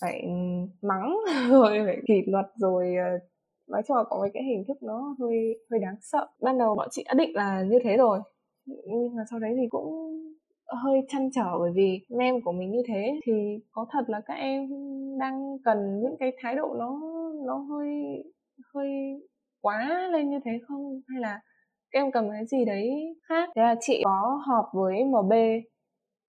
phải 0.00 0.20
ừ, 0.22 0.30
mắng 0.82 1.16
rồi 1.50 1.82
phải 1.86 1.96
kỷ 2.08 2.14
luật 2.26 2.46
rồi 2.56 2.94
ờ, 2.96 3.18
nói 3.68 3.82
chung 3.88 3.96
là 3.96 4.04
có 4.10 4.18
mấy 4.20 4.30
cái 4.34 4.42
hình 4.42 4.64
thức 4.68 4.82
nó 4.82 5.16
hơi 5.20 5.58
hơi 5.70 5.80
đáng 5.80 5.96
sợ. 6.00 6.26
Ban 6.42 6.58
đầu 6.58 6.74
bọn 6.74 6.88
chị 6.90 7.04
đã 7.06 7.14
định 7.14 7.30
là 7.34 7.62
như 7.62 7.78
thế 7.84 7.96
rồi. 7.96 8.20
Nhưng 8.66 9.16
mà 9.16 9.22
sau 9.30 9.38
đấy 9.38 9.54
thì 9.56 9.62
cũng 9.70 10.14
hơi 10.68 11.00
chăn 11.08 11.30
trở 11.34 11.58
bởi 11.58 11.70
vì 11.74 12.00
em 12.20 12.40
của 12.44 12.52
mình 12.52 12.70
như 12.70 12.82
thế 12.88 13.20
thì 13.26 13.32
có 13.72 13.86
thật 13.90 14.04
là 14.08 14.20
các 14.26 14.34
em 14.34 14.68
đang 15.18 15.58
cần 15.64 16.00
những 16.02 16.16
cái 16.20 16.32
thái 16.42 16.54
độ 16.56 16.74
nó 16.78 17.00
nó 17.46 17.56
hơi 17.56 17.90
hơi 18.74 18.90
quá 19.60 20.08
lên 20.12 20.30
như 20.30 20.38
thế 20.44 20.52
không? 20.68 21.00
Hay 21.08 21.20
là 21.20 21.40
em 21.94 22.12
cần 22.12 22.30
cái 22.30 22.46
gì 22.46 22.64
đấy 22.64 23.16
khác? 23.28 23.50
Thế 23.56 23.62
là 23.62 23.74
chị 23.80 24.02
có 24.04 24.40
họp 24.46 24.64
với 24.72 25.04
mb 25.04 25.32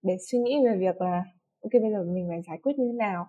để 0.04 0.18
suy 0.32 0.40
nghĩ 0.40 0.56
về 0.66 0.78
việc 0.80 1.02
là 1.02 1.24
ok 1.64 1.72
bây 1.82 1.92
giờ 1.92 2.04
mình 2.14 2.26
phải 2.30 2.42
giải 2.48 2.58
quyết 2.64 2.74
như 2.78 2.86
thế 2.88 2.98
nào? 2.98 3.28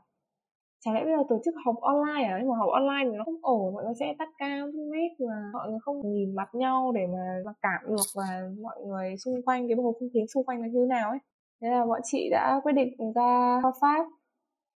Chả 0.85 0.93
lẽ 0.93 1.05
bây 1.05 1.13
giờ 1.17 1.23
tổ 1.29 1.41
chức 1.45 1.55
họp 1.65 1.77
online 1.81 2.25
à? 2.25 2.39
Nhưng 2.41 2.51
mà 2.51 2.57
họp 2.57 2.71
online 2.71 3.05
thì 3.05 3.17
nó 3.17 3.25
không 3.25 3.41
ổn 3.43 3.75
mọi 3.75 3.85
người 3.85 3.95
sẽ 4.01 4.15
tắt 4.19 4.29
cao 4.39 4.67
mic 4.67 5.13
và 5.19 5.51
mọi 5.53 5.71
người 5.71 5.79
không 5.83 6.13
nhìn 6.13 6.35
mặt 6.35 6.49
nhau 6.55 6.93
để 6.95 7.07
mà, 7.07 7.43
mà 7.45 7.53
cảm 7.63 7.81
được 7.89 8.09
và 8.17 8.27
mọi 8.63 8.77
người 8.87 9.17
xung 9.17 9.43
quanh 9.43 9.69
cái 9.69 9.77
bầu 9.77 9.97
không 9.99 10.09
khí 10.15 10.21
xung 10.35 10.45
quanh 10.45 10.63
nó 10.63 10.67
như 10.67 10.81
thế 10.81 10.87
nào 10.89 11.11
ấy. 11.11 11.19
Thế 11.63 11.69
là 11.69 11.87
bọn 11.87 12.01
chị 12.05 12.29
đã 12.31 12.61
quyết 12.63 12.73
định 12.73 13.13
ra 13.15 13.61
pháp 13.81 14.07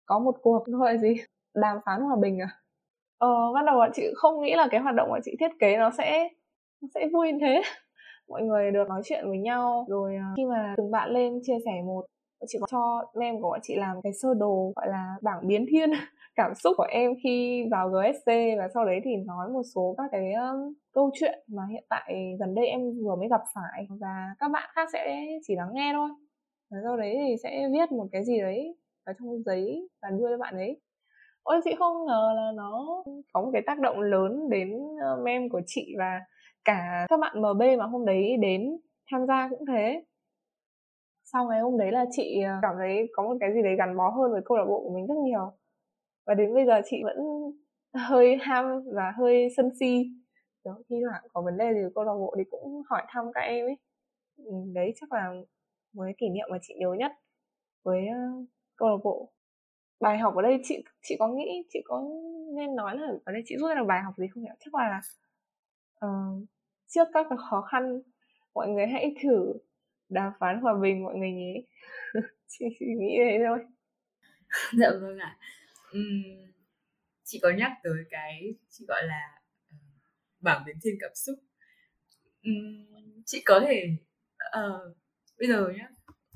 có 0.06 0.20
một 0.20 0.36
cuộc 0.42 0.64
gọi 0.80 0.98
gì? 0.98 1.14
Đàm 1.56 1.78
phán 1.86 2.02
hòa 2.02 2.16
bình 2.22 2.40
à? 2.40 2.50
Ờ 3.18 3.52
ban 3.54 3.66
đầu 3.66 3.76
bọn 3.76 3.90
chị 3.94 4.04
không 4.16 4.42
nghĩ 4.42 4.56
là 4.56 4.68
cái 4.72 4.80
hoạt 4.82 4.96
động 4.96 5.10
bọn 5.10 5.20
chị 5.24 5.36
thiết 5.40 5.52
kế 5.60 5.78
nó 5.78 5.92
sẽ 5.98 6.30
sẽ 6.96 7.08
vui 7.14 7.32
như 7.32 7.38
thế. 7.42 7.62
Mọi 8.30 8.42
người 8.42 8.72
được 8.72 8.88
nói 8.90 9.02
chuyện 9.06 9.30
với 9.30 9.38
nhau 9.38 9.86
rồi 9.90 10.16
à, 10.16 10.34
khi 10.38 10.46
mà 10.46 10.74
từng 10.78 10.92
bạn 10.92 11.10
lên 11.10 11.40
chia 11.44 11.58
sẻ 11.66 11.72
một 11.86 12.06
chị 12.48 12.58
có 12.62 12.68
cho 12.72 13.22
em 13.22 13.42
của 13.42 13.50
bọn 13.50 13.60
chị 13.64 13.76
làm 13.76 14.02
cái 14.02 14.14
sơ 14.14 14.34
đồ 14.34 14.74
gọi 14.76 14.88
là 14.88 15.16
bảng 15.22 15.48
biến 15.48 15.66
thiên 15.70 15.90
cảm 16.36 16.56
xúc 16.56 16.74
của 16.78 16.88
em 16.90 17.12
khi 17.24 17.64
vào 17.72 17.90
GSC 17.90 18.28
và 18.58 18.68
sau 18.74 18.86
đấy 18.86 19.00
thì 19.04 19.12
nói 19.16 19.50
một 19.50 19.64
số 19.76 19.96
các 19.98 20.10
cái 20.12 20.34
um, 20.34 20.74
câu 20.94 21.12
chuyện 21.14 21.40
mà 21.48 21.64
hiện 21.72 21.84
tại 21.90 22.36
gần 22.40 22.56
đây 22.56 22.68
em 22.68 22.82
vừa 23.06 23.16
mới 23.16 23.28
gặp 23.30 23.42
phải. 23.56 23.88
Và 23.90 24.36
các 24.40 24.48
bạn 24.48 24.70
khác 24.76 24.90
sẽ 24.94 25.26
chỉ 25.48 25.56
lắng 25.56 25.70
nghe 25.74 25.92
thôi. 25.94 26.10
Và 26.72 26.78
sau 26.84 26.98
đấy 26.98 27.16
thì 27.28 27.36
sẽ 27.44 27.68
viết 27.74 27.92
một 27.92 28.08
cái 28.12 28.24
gì 28.26 28.40
đấy 28.42 28.76
vào 29.06 29.16
trong 29.20 29.44
giấy 29.46 29.90
và 30.02 30.10
đưa 30.10 30.30
cho 30.30 30.38
bạn 30.38 30.56
ấy. 30.56 30.82
Ôi 31.44 31.62
chị 31.64 31.76
không 31.80 32.06
ngờ 32.06 32.34
là 32.36 32.52
nó 32.56 33.04
có 33.34 33.42
một 33.42 33.50
cái 33.54 33.62
tác 33.66 33.80
động 33.80 34.02
lớn 34.02 34.50
đến 34.50 34.74
uh, 34.74 35.24
mem 35.24 35.50
của 35.50 35.62
chị 35.66 35.96
và 35.98 36.20
cả 36.70 37.06
các 37.10 37.20
bạn 37.20 37.42
MB 37.42 37.62
mà 37.78 37.86
hôm 37.86 38.06
đấy 38.06 38.38
đến 38.38 38.78
tham 39.12 39.26
gia 39.28 39.50
cũng 39.50 39.66
thế. 39.66 40.04
Sau 41.24 41.48
ngày 41.48 41.60
hôm 41.60 41.78
đấy 41.78 41.92
là 41.92 42.06
chị 42.12 42.42
ờ, 42.42 42.60
cảm 42.62 42.76
thấy 42.78 43.10
có 43.14 43.24
một 43.24 43.38
cái 43.40 43.54
gì 43.54 43.62
đấy 43.64 43.76
gắn 43.78 43.98
bó 43.98 44.10
hơn 44.10 44.32
với 44.32 44.42
câu 44.46 44.58
lạc 44.58 44.66
bộ 44.66 44.84
của 44.84 44.94
mình 44.94 45.08
rất 45.08 45.18
nhiều. 45.18 45.52
Và 46.26 46.34
đến 46.34 46.54
bây 46.54 46.66
giờ 46.66 46.82
chị 46.86 47.04
vẫn 47.04 47.18
hơi 47.94 48.38
ham 48.42 48.66
và 48.96 49.14
hơi 49.18 49.48
sân 49.58 49.70
si. 49.80 50.12
Đó, 50.66 50.78
khi 50.90 50.96
mà 51.12 51.22
có 51.34 51.42
vấn 51.42 51.58
đề 51.58 51.74
gì 51.74 51.82
với 51.82 51.92
câu 51.96 52.04
lạc 52.04 52.14
bộ 52.14 52.36
thì 52.38 52.44
cũng 52.52 52.82
hỏi 52.90 53.04
thăm 53.10 53.26
các 53.34 53.42
em 53.42 53.66
ấy. 53.66 53.78
Ừ, 54.38 54.52
đấy 54.74 54.94
chắc 54.96 55.14
là 55.14 55.34
một 55.94 56.04
cái 56.04 56.14
kỷ 56.18 56.30
niệm 56.30 56.48
mà 56.52 56.58
chị 56.62 56.74
nhớ 56.78 56.94
nhất 57.00 57.12
với 57.84 58.08
ờ, 58.08 58.20
câu 58.76 58.90
lạc 58.90 58.98
bộ. 59.04 59.32
Bài 60.00 60.18
học 60.18 60.36
ở 60.36 60.42
đây 60.42 60.60
chị 60.64 60.84
chị 61.02 61.16
có 61.20 61.28
nghĩ 61.28 61.64
chị 61.70 61.80
có 61.86 62.04
nên 62.56 62.76
nói 62.76 62.98
là 62.98 63.08
ở 63.26 63.32
đây 63.32 63.42
chị 63.46 63.58
rút 63.58 63.70
ra 63.70 63.76
được 63.76 63.86
bài 63.88 64.02
học 64.02 64.14
gì 64.18 64.28
không 64.34 64.44
nhỉ? 64.44 64.50
Chắc 64.60 64.76
là 64.76 65.02
uh, 66.06 66.50
trước 66.90 67.08
các 67.14 67.26
cái 67.30 67.38
khó 67.50 67.62
khăn 67.62 68.02
mọi 68.54 68.68
người 68.68 68.88
hãy 68.88 69.16
thử 69.24 69.54
đàm 70.10 70.32
phán 70.40 70.62
hòa 70.62 70.74
bình 70.82 71.04
mọi 71.04 71.16
người 71.16 71.32
nhé. 71.32 71.54
Chị, 72.48 72.66
chị 72.80 72.86
nghĩ 73.00 73.18
thế 73.18 73.40
thôi. 73.48 73.60
Dạ 74.78 74.90
vâng 75.02 75.18
ạ. 75.18 75.38
Uhm, 75.98 76.52
chị 77.24 77.40
có 77.42 77.52
nhắc 77.58 77.72
tới 77.84 78.04
cái 78.10 78.56
chị 78.70 78.86
gọi 78.88 79.04
là 79.04 79.42
uh, 79.76 79.82
bảng 80.42 80.64
biến 80.66 80.76
thiên 80.84 80.96
cảm 81.00 81.12
xúc. 81.16 81.36
Uhm, 82.50 83.24
chị 83.26 83.42
có 83.46 83.60
thể 83.68 83.86
uh, 84.60 84.98
bây 85.40 85.48
giờ 85.48 85.70
nhá 85.78 85.90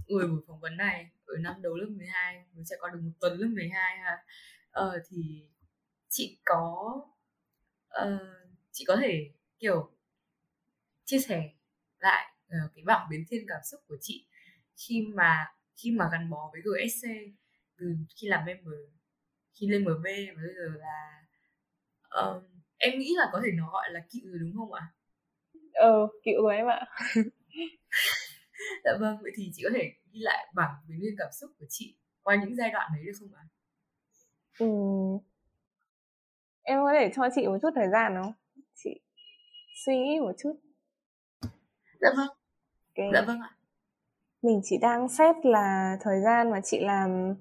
người 0.08 0.28
buổi 0.28 0.42
phỏng 0.48 0.60
vấn 0.60 0.78
này 0.78 1.10
ở 1.26 1.36
năm 1.40 1.62
đầu 1.62 1.76
lớp 1.76 1.88
12 1.90 2.46
mới 2.56 2.66
sẽ 2.66 2.76
có 2.80 2.90
được 2.90 3.00
một 3.04 3.12
tuần 3.20 3.38
lớp 3.40 3.48
12 3.48 3.98
ha. 3.98 4.18
Uh, 4.86 5.02
thì 5.10 5.18
chị 6.10 6.40
có 6.46 7.02
uh, 8.04 8.22
chị 8.72 8.86
có 8.88 8.96
thể 9.02 9.32
kiểu 9.60 9.92
chia 11.14 11.20
sẻ 11.20 11.50
lại 12.00 12.34
uh, 12.48 12.72
cái 12.76 12.84
bảng 12.86 13.08
biến 13.10 13.26
thiên 13.30 13.46
cảm 13.48 13.60
xúc 13.72 13.82
của 13.88 13.98
chị 14.02 14.28
khi 14.78 15.02
mà 15.16 15.46
khi 15.76 15.92
mà 15.92 16.10
gắn 16.12 16.30
bó 16.30 16.52
với 16.52 16.62
GSC 16.62 17.08
từ 17.78 17.86
khi 18.16 18.28
làm 18.28 18.46
member 18.46 18.74
khi 19.54 19.68
lên 19.68 19.84
MB 19.84 20.06
và 20.06 20.34
bây 20.36 20.54
giờ 20.56 20.80
là 20.80 21.24
uh, 22.22 22.44
em 22.78 23.00
nghĩ 23.00 23.14
là 23.18 23.30
có 23.32 23.42
thể 23.46 23.52
nó 23.54 23.72
gọi 23.72 23.90
là 23.92 24.00
cựu 24.12 24.32
rồi 24.32 24.40
đúng 24.40 24.56
không 24.58 24.74
ạ? 24.74 24.88
Ờ, 25.74 26.08
cựu 26.24 26.44
rồi 26.44 26.56
em 26.56 26.68
ạ. 26.68 26.86
dạ 28.84 28.92
vâng, 29.00 29.18
vậy 29.22 29.32
thì 29.36 29.52
chị 29.54 29.64
có 29.64 29.70
thể 29.76 29.94
ghi 30.12 30.20
lại 30.20 30.48
bảng 30.56 30.76
biến 30.88 31.00
thiên 31.02 31.16
cảm 31.18 31.30
xúc 31.40 31.52
của 31.60 31.66
chị 31.70 31.98
qua 32.22 32.36
những 32.36 32.56
giai 32.56 32.72
đoạn 32.72 32.92
đấy 32.96 33.06
được 33.06 33.12
không 33.20 33.34
ạ? 33.34 33.44
Ừ. 34.60 34.68
Em 36.62 36.80
có 36.84 36.94
thể 36.94 37.12
cho 37.16 37.24
chị 37.36 37.48
một 37.48 37.58
chút 37.62 37.70
thời 37.76 37.90
gian 37.92 38.14
không? 38.24 38.34
Chị 38.76 39.02
suy 39.86 39.94
nghĩ 40.00 40.20
một 40.20 40.32
chút. 40.38 40.54
Dạ 42.04 42.10
vâng. 42.18 42.28
Okay. 42.96 43.10
Dạ 43.14 43.22
vâng 43.28 43.42
ạ. 43.42 43.52
Mình 44.42 44.62
chỉ 44.64 44.78
đang 44.78 45.10
xét 45.10 45.36
là 45.46 45.98
thời 46.02 46.22
gian 46.22 46.52
mà 46.52 46.62
chị 46.64 46.80
làm 46.80 47.36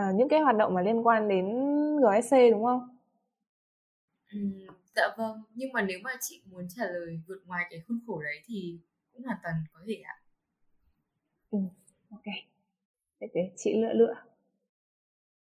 uh, 0.00 0.14
những 0.14 0.28
cái 0.28 0.40
hoạt 0.40 0.56
động 0.56 0.74
mà 0.74 0.82
liên 0.82 1.06
quan 1.06 1.28
đến 1.28 1.46
GSC 2.00 2.50
đúng 2.50 2.64
không? 2.64 2.96
Ừ, 4.32 4.38
dạ 4.96 5.02
vâng, 5.16 5.42
nhưng 5.54 5.72
mà 5.72 5.82
nếu 5.82 5.98
mà 6.02 6.10
chị 6.20 6.42
muốn 6.50 6.68
trả 6.76 6.84
lời 6.84 7.20
vượt 7.28 7.42
ngoài 7.46 7.66
cái 7.70 7.80
khuôn 7.88 8.00
khổ 8.06 8.22
đấy 8.22 8.42
thì 8.46 8.78
cũng 9.12 9.24
hoàn 9.24 9.38
toàn 9.42 9.54
có 9.72 9.80
thể 9.86 9.94
ạ. 10.04 10.16
Ừ, 11.50 11.58
ok. 12.10 12.24
Để, 13.20 13.28
để 13.34 13.50
chị 13.56 13.70
lựa 13.76 13.92
lựa. 13.92 14.14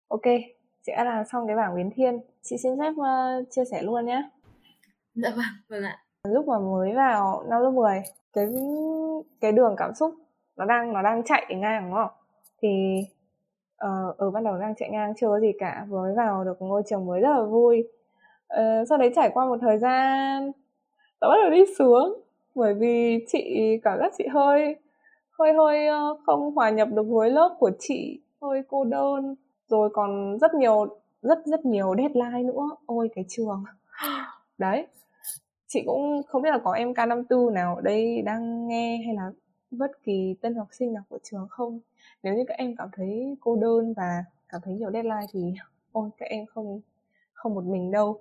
Ok, 0.09 0.25
chị 0.83 0.93
đã 0.97 1.05
làm 1.05 1.25
xong 1.33 1.47
cái 1.47 1.57
bảng 1.57 1.77
biến 1.77 1.91
thiên. 1.97 2.21
Chị 2.43 2.57
xin 2.63 2.73
phép 2.81 2.91
uh, 2.91 3.51
chia 3.51 3.65
sẻ 3.71 3.83
luôn 3.83 4.07
nhé. 4.07 4.31
Dạ 5.15 5.31
vâng, 5.31 5.55
vâng 5.69 5.83
ạ. 5.83 6.06
Lúc 6.31 6.49
mà 6.49 6.59
mới 6.59 6.95
vào 6.95 7.45
năm 7.49 7.63
lớp 7.63 7.71
10, 7.71 8.03
cái 8.33 8.47
cái 9.41 9.53
đường 9.53 9.75
cảm 9.79 9.95
xúc 9.95 10.15
nó 10.57 10.65
đang 10.65 10.93
nó 10.93 11.03
đang 11.03 11.23
chạy 11.25 11.55
ngang 11.57 11.85
đúng 11.85 11.95
không? 11.95 12.11
Thì 12.63 13.01
uh, 13.85 14.17
ở 14.17 14.31
ban 14.31 14.45
đầu 14.45 14.59
đang 14.59 14.75
chạy 14.75 14.91
ngang 14.91 15.13
chưa 15.17 15.29
có 15.29 15.41
gì 15.41 15.53
cả 15.59 15.87
vừa 15.89 16.03
mới 16.03 16.15
vào 16.15 16.45
được 16.45 16.57
ngôi 16.63 16.83
trường 16.87 17.07
mới 17.07 17.21
rất 17.21 17.31
là 17.31 17.43
vui. 17.43 17.89
Uh, 18.55 18.89
sau 18.89 18.99
đấy 18.99 19.13
trải 19.17 19.31
qua 19.35 19.47
một 19.47 19.59
thời 19.61 19.79
gian 19.79 20.53
nó 21.21 21.29
bắt 21.29 21.37
đầu 21.43 21.51
đi 21.51 21.65
xuống 21.79 22.21
bởi 22.55 22.75
vì 22.75 23.25
chị 23.29 23.59
cảm 23.83 23.99
giác 23.99 24.13
chị 24.19 24.27
hơi 24.27 24.77
hơi 25.39 25.53
hơi 25.53 25.87
ờ, 25.87 26.17
không 26.27 26.55
hòa 26.55 26.71
nhập 26.71 26.89
được 26.93 27.07
với 27.09 27.31
lớp 27.31 27.57
của 27.59 27.71
chị 27.79 28.21
hơi 28.43 28.63
cô 28.69 28.85
đơn. 28.85 29.35
Rồi 29.69 29.91
còn 29.93 30.39
rất 30.41 30.55
nhiều 30.55 30.87
rất 31.23 31.39
rất 31.45 31.65
nhiều 31.65 31.95
deadline 31.99 32.43
nữa. 32.43 32.69
Ôi 32.87 33.11
cái 33.15 33.25
trường. 33.29 33.65
Đấy 34.59 34.87
chị 35.67 35.83
cũng 35.87 36.23
không 36.29 36.43
biết 36.43 36.51
là 36.51 36.59
có 36.59 36.73
em 36.73 36.93
K54 36.93 37.53
nào 37.53 37.77
ở 37.77 37.83
đây 37.83 38.23
đang 38.23 38.69
nghe 38.69 39.03
hay 39.07 39.15
là 39.15 39.31
bất 39.71 39.91
kỳ 40.05 40.35
tân 40.41 40.55
học 40.55 40.69
sinh 40.73 40.93
nào 40.93 41.03
của 41.09 41.19
trường 41.23 41.47
không. 41.51 41.81
Nếu 42.23 42.35
như 42.35 42.45
các 42.49 42.59
em 42.59 42.77
cảm 42.77 42.89
thấy 42.93 43.37
cô 43.41 43.57
đơn 43.57 43.95
và 43.97 44.25
cảm 44.49 44.61
thấy 44.65 44.75
nhiều 44.75 44.91
deadline 44.91 45.27
thì 45.33 45.55
ôi, 45.93 46.11
các 46.19 46.27
em 46.27 46.47
không 46.47 46.81
không 47.33 47.55
một 47.55 47.65
mình 47.65 47.91
đâu. 47.91 48.21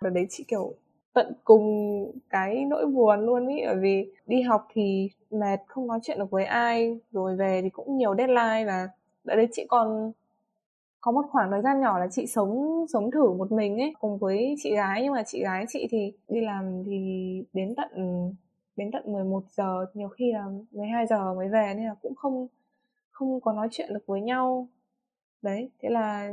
Đợt 0.00 0.10
đấy 0.10 0.26
chị, 0.30 0.44
kiểu, 0.48 0.74
tận 1.12 1.32
cùng 1.44 1.64
cái 2.30 2.64
nỗi 2.64 2.86
buồn 2.86 3.26
luôn 3.26 3.46
ý, 3.46 3.62
bởi 3.66 3.76
vì 3.76 4.12
đi 4.26 4.42
học 4.42 4.66
thì 4.72 5.10
mệt, 5.30 5.60
không 5.66 5.86
nói 5.86 5.98
chuyện 6.02 6.18
được 6.18 6.30
với 6.30 6.44
ai, 6.44 6.98
rồi 7.12 7.36
về 7.36 7.60
thì 7.62 7.70
cũng 7.70 7.96
nhiều 7.96 8.14
deadline 8.18 8.64
và 8.66 8.88
đã 9.24 9.36
đấy 9.36 9.48
chị 9.52 9.66
còn 9.68 10.12
có 11.00 11.12
một 11.12 11.22
khoảng 11.30 11.50
thời 11.50 11.62
gian 11.62 11.80
nhỏ 11.80 11.98
là 11.98 12.08
chị 12.10 12.26
sống 12.26 12.84
sống 12.92 13.10
thử 13.10 13.32
một 13.32 13.52
mình 13.52 13.80
ấy 13.80 13.94
cùng 14.00 14.18
với 14.18 14.54
chị 14.62 14.74
gái. 14.74 15.02
Nhưng 15.02 15.12
mà 15.12 15.22
chị 15.26 15.42
gái 15.42 15.64
chị 15.68 15.88
thì 15.90 16.12
đi 16.28 16.40
làm 16.40 16.82
thì 16.86 16.94
đến 17.52 17.74
tận 17.76 17.88
đến 18.76 18.90
tận 18.92 19.12
11 19.12 19.44
giờ 19.48 19.86
nhiều 19.94 20.08
khi 20.08 20.32
là 20.32 20.44
12 20.70 21.06
giờ 21.06 21.34
mới 21.34 21.48
về 21.48 21.74
nên 21.76 21.86
là 21.86 21.94
cũng 22.02 22.14
không 22.14 22.46
không 23.10 23.40
có 23.40 23.52
nói 23.52 23.68
chuyện 23.70 23.94
được 23.94 24.06
với 24.06 24.20
nhau. 24.20 24.68
Đấy 25.42 25.70
thế 25.82 25.88
là 25.88 26.32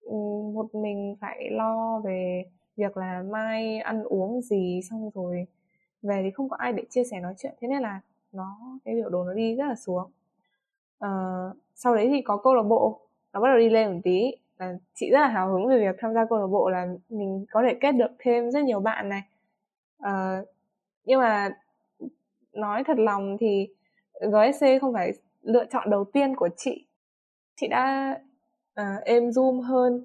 ừ, 0.00 0.14
một 0.54 0.74
mình 0.74 1.16
phải 1.20 1.50
lo 1.50 2.00
về 2.04 2.44
việc 2.76 2.96
là 2.96 3.22
mai 3.30 3.78
ăn 3.78 4.04
uống 4.04 4.40
gì 4.42 4.80
xong 4.90 5.10
rồi 5.14 5.46
về 6.02 6.20
thì 6.24 6.30
không 6.30 6.48
có 6.48 6.56
ai 6.56 6.72
để 6.72 6.84
chia 6.90 7.04
sẻ 7.04 7.20
nói 7.20 7.34
chuyện. 7.38 7.54
Thế 7.60 7.68
nên 7.68 7.82
là 7.82 8.00
nó 8.32 8.58
cái 8.84 8.94
biểu 8.94 9.08
đồ 9.08 9.24
nó 9.24 9.34
đi 9.34 9.54
rất 9.54 9.66
là 9.66 9.74
xuống. 9.74 10.10
À, 10.98 11.10
sau 11.74 11.94
đấy 11.94 12.08
thì 12.10 12.22
có 12.22 12.36
câu 12.36 12.54
lạc 12.54 12.62
bộ 12.62 13.07
nó 13.32 13.40
bắt 13.40 13.48
đầu 13.48 13.58
đi 13.58 13.68
lên 13.68 13.92
một 13.92 14.00
tí. 14.04 14.32
Là 14.58 14.74
chị 14.94 15.10
rất 15.10 15.20
là 15.20 15.28
hào 15.28 15.52
hứng 15.52 15.66
về 15.66 15.78
việc 15.78 15.96
tham 15.98 16.14
gia 16.14 16.24
câu 16.24 16.38
lạc 16.38 16.46
bộ 16.46 16.70
là 16.70 16.86
mình 17.08 17.46
có 17.50 17.62
thể 17.68 17.78
kết 17.80 17.92
được 17.92 18.10
thêm 18.18 18.50
rất 18.50 18.64
nhiều 18.64 18.80
bạn 18.80 19.08
này. 19.08 19.22
À, 19.98 20.42
nhưng 21.04 21.20
mà 21.20 21.50
nói 22.52 22.84
thật 22.84 22.98
lòng 22.98 23.36
thì 23.40 23.68
GSC 24.20 24.66
không 24.80 24.92
phải 24.94 25.12
lựa 25.42 25.64
chọn 25.64 25.90
đầu 25.90 26.04
tiên 26.04 26.36
của 26.36 26.48
chị. 26.56 26.86
Chị 27.56 27.68
đã 27.68 28.16
uh, 28.80 29.04
êm 29.04 29.28
zoom 29.28 29.60
hơn 29.60 30.04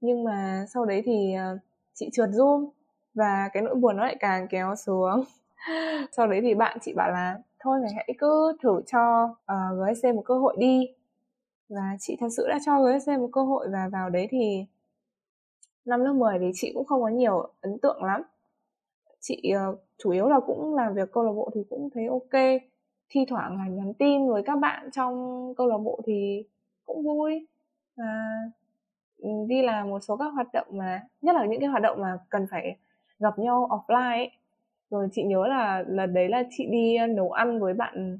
nhưng 0.00 0.24
mà 0.24 0.66
sau 0.74 0.84
đấy 0.84 1.02
thì 1.04 1.34
uh, 1.54 1.60
chị 1.94 2.10
trượt 2.12 2.28
zoom 2.28 2.68
và 3.14 3.48
cái 3.52 3.62
nỗi 3.62 3.74
buồn 3.74 3.96
nó 3.96 4.04
lại 4.04 4.16
càng 4.20 4.48
kéo 4.48 4.74
xuống. 4.76 5.24
Sau 6.12 6.26
đấy 6.26 6.40
thì 6.42 6.54
bạn 6.54 6.78
chị 6.80 6.92
bảo 6.96 7.10
là 7.10 7.38
thôi 7.60 7.78
mày 7.82 7.92
hãy 7.96 8.14
cứ 8.18 8.56
thử 8.62 8.82
cho 8.86 9.24
uh, 9.24 9.94
GSC 9.94 10.14
một 10.14 10.22
cơ 10.24 10.38
hội 10.38 10.56
đi 10.58 10.88
và 11.68 11.96
chị 12.00 12.16
thật 12.20 12.28
sự 12.36 12.46
đã 12.48 12.58
cho 12.66 12.82
GSC 12.82 13.08
một 13.08 13.28
cơ 13.32 13.42
hội 13.42 13.68
và 13.72 13.88
vào 13.92 14.10
đấy 14.10 14.28
thì 14.30 14.66
năm 15.84 16.00
lớp 16.00 16.12
10 16.12 16.38
thì 16.38 16.50
chị 16.54 16.72
cũng 16.74 16.84
không 16.84 17.02
có 17.02 17.08
nhiều 17.08 17.48
ấn 17.60 17.78
tượng 17.78 18.04
lắm 18.04 18.22
chị 19.20 19.52
uh, 19.70 19.78
chủ 19.98 20.10
yếu 20.10 20.28
là 20.28 20.40
cũng 20.46 20.74
làm 20.74 20.94
việc 20.94 21.12
câu 21.12 21.24
lạc 21.24 21.32
bộ 21.32 21.50
thì 21.54 21.60
cũng 21.70 21.90
thấy 21.94 22.06
ok 22.06 22.42
thi 23.08 23.24
thoảng 23.28 23.56
là 23.56 23.68
nhắn 23.68 23.94
tin 23.94 24.28
với 24.28 24.42
các 24.42 24.56
bạn 24.56 24.90
trong 24.92 25.14
câu 25.56 25.66
lạc 25.66 25.78
bộ 25.78 26.00
thì 26.06 26.44
cũng 26.86 27.02
vui 27.02 27.46
và 27.96 28.04
ừ, 29.18 29.28
đi 29.48 29.62
làm 29.62 29.90
một 29.90 30.00
số 30.00 30.16
các 30.16 30.28
hoạt 30.28 30.52
động 30.52 30.66
mà 30.70 31.02
nhất 31.22 31.34
là 31.36 31.46
những 31.46 31.60
cái 31.60 31.68
hoạt 31.68 31.82
động 31.82 32.00
mà 32.00 32.18
cần 32.28 32.46
phải 32.50 32.76
gặp 33.18 33.38
nhau 33.38 33.68
offline 33.70 34.10
ấy. 34.10 34.30
rồi 34.90 35.08
chị 35.12 35.22
nhớ 35.22 35.46
là 35.46 35.84
lần 35.88 36.14
đấy 36.14 36.28
là 36.28 36.42
chị 36.50 36.66
đi 36.70 36.96
ờ, 36.96 37.06
nấu 37.06 37.32
ăn 37.32 37.60
với 37.60 37.74
bạn 37.74 38.18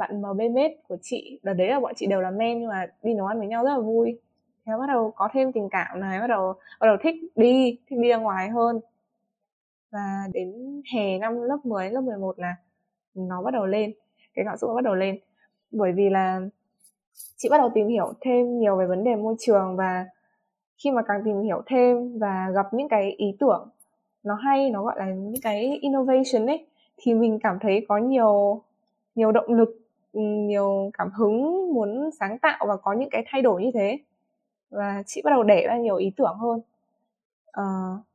bạn 0.00 0.22
MBMed 0.22 0.72
của 0.88 0.96
chị, 1.02 1.40
đợt 1.42 1.52
đấy 1.54 1.68
là 1.68 1.80
bọn 1.80 1.92
chị 1.96 2.06
đều 2.06 2.20
là 2.20 2.30
men 2.30 2.60
nhưng 2.60 2.68
mà 2.68 2.86
đi 3.02 3.14
nấu 3.14 3.26
ăn 3.26 3.38
với 3.38 3.48
nhau 3.48 3.64
rất 3.64 3.70
là 3.70 3.80
vui. 3.80 4.18
Thế 4.66 4.72
bắt 4.78 4.86
đầu 4.88 5.12
có 5.16 5.28
thêm 5.32 5.52
tình 5.52 5.68
cảm 5.70 6.00
này, 6.00 6.20
bắt 6.20 6.26
đầu 6.26 6.54
bắt 6.80 6.86
đầu 6.86 6.96
thích 7.02 7.14
đi 7.36 7.78
thích 7.86 7.98
đi 7.98 8.08
ra 8.08 8.16
ngoài 8.16 8.48
hơn. 8.48 8.80
Và 9.90 10.28
đến 10.32 10.52
hè 10.94 11.18
năm 11.18 11.42
lớp 11.42 11.58
10 11.64 11.90
lớp 11.90 12.00
11 12.00 12.38
là 12.38 12.56
nó 13.14 13.42
bắt 13.42 13.50
đầu 13.50 13.66
lên, 13.66 13.92
cái 14.34 14.44
cảm 14.44 14.56
xúc 14.56 14.68
nó 14.68 14.74
bắt 14.74 14.84
đầu 14.84 14.94
lên. 14.94 15.18
Bởi 15.70 15.92
vì 15.92 16.10
là 16.10 16.40
chị 17.36 17.48
bắt 17.48 17.58
đầu 17.58 17.70
tìm 17.74 17.88
hiểu 17.88 18.12
thêm 18.20 18.58
nhiều 18.58 18.76
về 18.76 18.86
vấn 18.86 19.04
đề 19.04 19.16
môi 19.16 19.34
trường 19.38 19.76
và 19.76 20.06
khi 20.84 20.90
mà 20.90 21.02
càng 21.08 21.22
tìm 21.24 21.42
hiểu 21.42 21.62
thêm 21.66 22.18
và 22.18 22.50
gặp 22.54 22.74
những 22.74 22.88
cái 22.88 23.10
ý 23.10 23.36
tưởng 23.40 23.68
nó 24.22 24.34
hay, 24.34 24.70
nó 24.70 24.82
gọi 24.82 24.94
là 24.98 25.06
những 25.06 25.42
cái 25.42 25.78
innovation 25.80 26.46
ấy, 26.46 26.66
thì 26.96 27.14
mình 27.14 27.38
cảm 27.42 27.58
thấy 27.60 27.86
có 27.88 27.98
nhiều 27.98 28.62
nhiều 29.14 29.32
động 29.32 29.52
lực 29.52 29.79
nhiều 30.12 30.90
cảm 30.98 31.10
hứng 31.10 31.72
muốn 31.74 32.10
sáng 32.20 32.38
tạo 32.38 32.66
và 32.68 32.76
có 32.76 32.92
những 32.92 33.10
cái 33.10 33.24
thay 33.26 33.42
đổi 33.42 33.62
như 33.62 33.70
thế. 33.74 33.98
Và 34.70 35.02
chị 35.06 35.22
bắt 35.24 35.30
đầu 35.30 35.42
để 35.42 35.66
ra 35.66 35.76
nhiều 35.76 35.96
ý 35.96 36.12
tưởng 36.16 36.36
hơn. 36.38 36.60
À, 37.52 37.64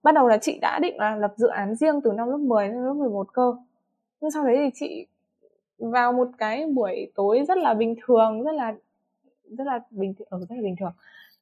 bắt 0.03 0.15
đầu 0.15 0.27
là 0.27 0.38
chị 0.38 0.60
đã 0.62 0.79
định 0.79 0.97
là 0.97 1.15
lập 1.15 1.34
dự 1.38 1.47
án 1.47 1.75
riêng 1.75 2.01
từ 2.03 2.12
năm 2.12 2.29
lớp 2.29 2.38
10 2.38 2.67
đến 2.67 2.77
lớp 2.77 2.93
11 2.93 3.34
cơ. 3.34 3.55
Nhưng 4.21 4.31
sau 4.31 4.45
đấy 4.45 4.55
thì 4.58 4.69
chị 4.73 5.08
vào 5.77 6.13
một 6.13 6.27
cái 6.38 6.65
buổi 6.67 7.12
tối 7.15 7.45
rất 7.47 7.58
là 7.58 7.73
bình 7.73 7.95
thường 8.05 8.43
rất 8.43 8.51
là 8.51 8.75
rất 9.58 9.67
là 9.67 9.79
bình 9.89 10.13
ở 10.17 10.25
ừ, 10.29 10.38
ờ, 10.41 10.45
rất 10.49 10.55
là 10.55 10.62
bình 10.62 10.75
thường. 10.79 10.93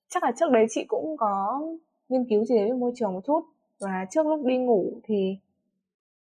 Chắc 0.09 0.23
là 0.23 0.31
trước 0.39 0.51
đấy 0.51 0.65
chị 0.69 0.85
cũng 0.87 1.17
có 1.17 1.61
nghiên 2.09 2.25
cứu 2.29 2.45
gì 2.45 2.55
đấy 2.55 2.65
về 2.65 2.73
môi 2.73 2.91
trường 2.95 3.13
một 3.13 3.21
chút. 3.25 3.41
Và 3.79 4.05
trước 4.11 4.27
lúc 4.27 4.45
đi 4.45 4.57
ngủ 4.57 4.93
thì 5.03 5.37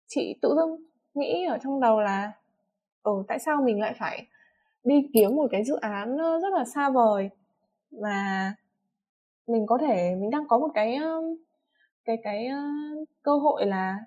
chị 0.07 0.37
tự 0.43 0.55
dưng 0.57 0.77
nghĩ 1.15 1.45
ở 1.45 1.59
trong 1.63 1.81
đầu 1.81 2.01
là 2.01 2.33
ừ 3.03 3.23
tại 3.29 3.39
sao 3.39 3.63
mình 3.63 3.81
lại 3.81 3.95
phải 3.99 4.27
đi 4.85 5.11
kiếm 5.15 5.37
một 5.37 5.47
cái 5.51 5.65
dự 5.65 5.77
án 5.77 6.17
rất 6.17 6.53
là 6.53 6.65
xa 6.65 6.91
vời? 6.91 7.31
Mà 7.91 8.55
mình 9.47 9.67
có 9.67 9.79
thể 9.79 10.15
mình 10.21 10.31
đang 10.31 10.49
có 10.49 10.59
một 10.59 10.69
cái 10.75 10.99
cái 12.05 12.17
cái 12.23 12.49
cơ 13.23 13.37
hội 13.37 13.67
là 13.67 13.99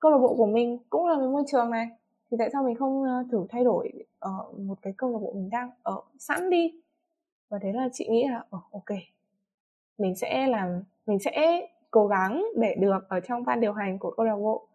câu 0.00 0.10
lạc 0.10 0.18
bộ 0.18 0.34
của 0.36 0.46
mình 0.46 0.78
cũng 0.90 1.06
là 1.06 1.18
về 1.18 1.26
môi 1.26 1.42
trường 1.46 1.70
này. 1.70 1.88
Thì 2.30 2.36
tại 2.40 2.50
sao 2.52 2.62
mình 2.62 2.76
không 2.76 3.04
thử 3.32 3.46
thay 3.50 3.64
đổi 3.64 3.92
ở 4.18 4.52
một 4.58 4.78
cái 4.82 4.92
câu 4.96 5.12
lạc 5.12 5.18
bộ 5.18 5.32
mình 5.32 5.50
đang 5.50 5.70
ở 5.82 6.00
sẵn 6.18 6.50
đi? 6.50 6.72
Và 7.48 7.58
thế 7.62 7.72
là 7.72 7.88
chị 7.92 8.08
nghĩ 8.10 8.28
là 8.28 8.44
oh, 8.56 8.72
ok 8.72 8.98
mình 9.98 10.14
sẽ 10.14 10.46
làm 10.46 10.82
mình 11.06 11.18
sẽ 11.18 11.68
cố 11.90 12.06
gắng 12.06 12.44
để 12.56 12.74
được 12.80 13.08
ở 13.08 13.20
trong 13.20 13.44
ban 13.44 13.60
điều 13.60 13.72
hành 13.72 13.98
của 13.98 14.10
câu 14.16 14.26
lạc 14.26 14.36
bộ. 14.36 14.66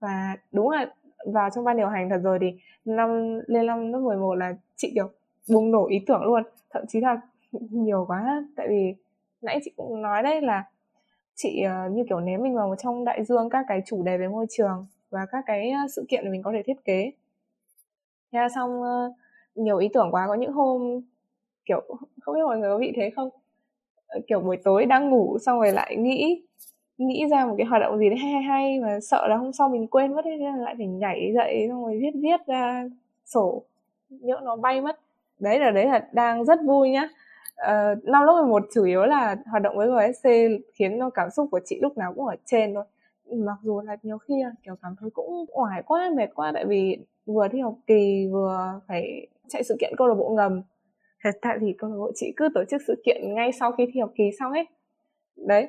Và 0.00 0.36
đúng 0.52 0.70
là 0.70 0.94
vào 1.26 1.50
trong 1.54 1.64
ban 1.64 1.76
điều 1.76 1.88
hành 1.88 2.10
thật 2.10 2.20
rồi 2.22 2.38
thì 2.40 2.46
năm 2.84 3.40
lên 3.46 3.66
năm 3.66 3.92
lớp 3.92 3.98
11 3.98 4.34
là 4.34 4.54
chị 4.76 4.92
kiểu 4.94 5.10
bùng 5.48 5.70
nổ 5.70 5.86
ý 5.88 5.98
tưởng 6.06 6.22
luôn. 6.22 6.42
Thậm 6.70 6.84
chí 6.88 7.00
là 7.00 7.20
nhiều 7.70 8.04
quá 8.08 8.44
tại 8.56 8.66
vì 8.68 8.94
nãy 9.42 9.60
chị 9.64 9.70
cũng 9.76 10.02
nói 10.02 10.22
đấy 10.22 10.40
là 10.40 10.64
chị 11.34 11.64
uh, 11.86 11.92
như 11.92 12.04
kiểu 12.08 12.20
ném 12.20 12.42
mình 12.42 12.54
vào 12.54 12.74
trong 12.78 13.04
đại 13.04 13.24
dương 13.24 13.50
các 13.50 13.64
cái 13.68 13.82
chủ 13.86 14.02
đề 14.02 14.18
về 14.18 14.28
môi 14.28 14.46
trường 14.50 14.86
và 15.10 15.26
các 15.32 15.44
cái 15.46 15.70
ờ, 15.70 15.80
sự 15.96 16.04
kiện 16.08 16.32
mình 16.32 16.42
có 16.42 16.52
thể 16.52 16.62
thiết 16.62 16.84
kế. 16.84 17.12
Thế 18.32 18.38
là 18.38 18.48
xong 18.54 18.80
uh, 18.80 19.16
nhiều 19.54 19.78
ý 19.78 19.88
tưởng 19.92 20.08
quá. 20.10 20.26
Có 20.28 20.34
những 20.34 20.52
hôm 20.52 21.00
kiểu 21.64 21.80
không 22.22 22.34
biết 22.34 22.40
mọi 22.44 22.58
người 22.58 22.70
có 22.70 22.78
bị 22.78 22.92
thế 22.96 23.10
không? 23.16 23.28
Kiểu 24.26 24.40
buổi 24.40 24.56
tối 24.64 24.86
đang 24.86 25.10
ngủ 25.10 25.38
xong 25.38 25.60
rồi 25.60 25.72
lại 25.72 25.96
nghĩ 25.96 26.42
nghĩ 27.06 27.26
ra 27.30 27.46
một 27.46 27.54
cái 27.58 27.66
hoạt 27.66 27.82
động 27.82 27.98
gì 27.98 28.08
đấy 28.08 28.18
hay 28.18 28.32
hay 28.32 28.42
hay 28.42 28.80
mà 28.80 29.00
sợ 29.00 29.26
là 29.28 29.36
hôm 29.36 29.52
sau 29.52 29.68
mình 29.68 29.86
quên 29.86 30.14
mất 30.14 30.24
ấy, 30.24 30.36
nên 30.36 30.54
là 30.54 30.64
lại 30.64 30.74
phải 30.78 30.86
nhảy 30.86 31.32
dậy 31.34 31.66
xong 31.68 31.84
rồi 31.84 31.98
viết 32.00 32.10
viết 32.14 32.46
ra 32.46 32.84
sổ 33.26 33.62
nhỡ 34.10 34.40
nó 34.42 34.56
bay 34.56 34.80
mất. 34.80 35.00
Đấy 35.38 35.58
là 35.58 35.70
đấy 35.70 35.86
là 35.86 36.08
đang 36.12 36.44
rất 36.44 36.58
vui 36.66 36.90
nhá. 36.90 37.08
Uh, 37.60 38.04
năm 38.04 38.24
lớp 38.24 38.32
11 38.42 38.62
chủ 38.74 38.84
yếu 38.84 39.02
là 39.06 39.36
hoạt 39.46 39.62
động 39.62 39.76
với 39.76 39.88
GSC 39.88 40.28
khiến 40.74 40.98
cho 40.98 41.10
cảm 41.10 41.30
xúc 41.30 41.48
của 41.50 41.60
chị 41.64 41.78
lúc 41.82 41.98
nào 41.98 42.12
cũng 42.14 42.26
ở 42.26 42.36
trên 42.44 42.74
thôi. 42.74 42.84
Mặc 43.36 43.56
dù 43.62 43.80
là 43.80 43.96
nhiều 44.02 44.18
khi 44.18 44.34
kiểu 44.62 44.74
cảm 44.82 44.94
thấy 45.00 45.10
cũng 45.10 45.44
oải 45.52 45.82
quá 45.82 46.10
mệt 46.16 46.30
quá 46.34 46.50
tại 46.54 46.64
vì 46.64 46.98
vừa 47.26 47.48
thi 47.48 47.60
học 47.60 47.74
kỳ 47.86 48.28
vừa 48.32 48.80
phải 48.88 49.26
chạy 49.48 49.64
sự 49.64 49.76
kiện 49.80 49.94
câu 49.96 50.06
lạc 50.06 50.14
bộ 50.14 50.28
ngầm. 50.28 50.62
Thật 51.22 51.30
tại 51.42 51.58
vì 51.60 51.74
câu 51.78 51.90
lạc 51.90 51.96
bộ 51.96 52.12
chị 52.14 52.32
cứ 52.36 52.48
tổ 52.54 52.64
chức 52.70 52.82
sự 52.86 53.02
kiện 53.04 53.34
ngay 53.34 53.52
sau 53.52 53.72
khi 53.72 53.86
thi 53.92 54.00
học 54.00 54.10
kỳ 54.16 54.24
xong 54.38 54.52
ấy. 54.52 54.66
Đấy 55.36 55.68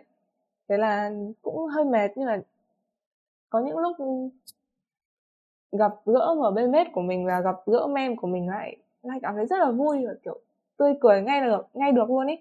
thế 0.72 0.78
là 0.78 1.12
cũng 1.42 1.66
hơi 1.66 1.86
mệt 1.86 2.12
nhưng 2.16 2.26
mà 2.26 2.42
có 3.50 3.60
những 3.60 3.78
lúc 3.78 3.98
gặp 5.72 5.92
gỡ 6.06 6.36
MBMS 6.36 6.94
của 6.94 7.02
mình 7.02 7.26
và 7.26 7.42
gặp 7.42 7.56
gỡ 7.66 7.88
mem 7.88 8.16
của 8.16 8.28
mình 8.28 8.48
lại 8.48 8.78
lại 9.02 9.20
cảm 9.22 9.36
thấy 9.36 9.46
rất 9.46 9.58
là 9.60 9.72
vui 9.72 10.06
và 10.08 10.14
kiểu 10.24 10.40
tươi 10.78 10.94
cười 11.02 11.22
ngay 11.22 11.42
được 11.42 11.68
ngay 11.74 11.92
được 11.92 12.10
luôn 12.10 12.28
ý. 12.28 12.36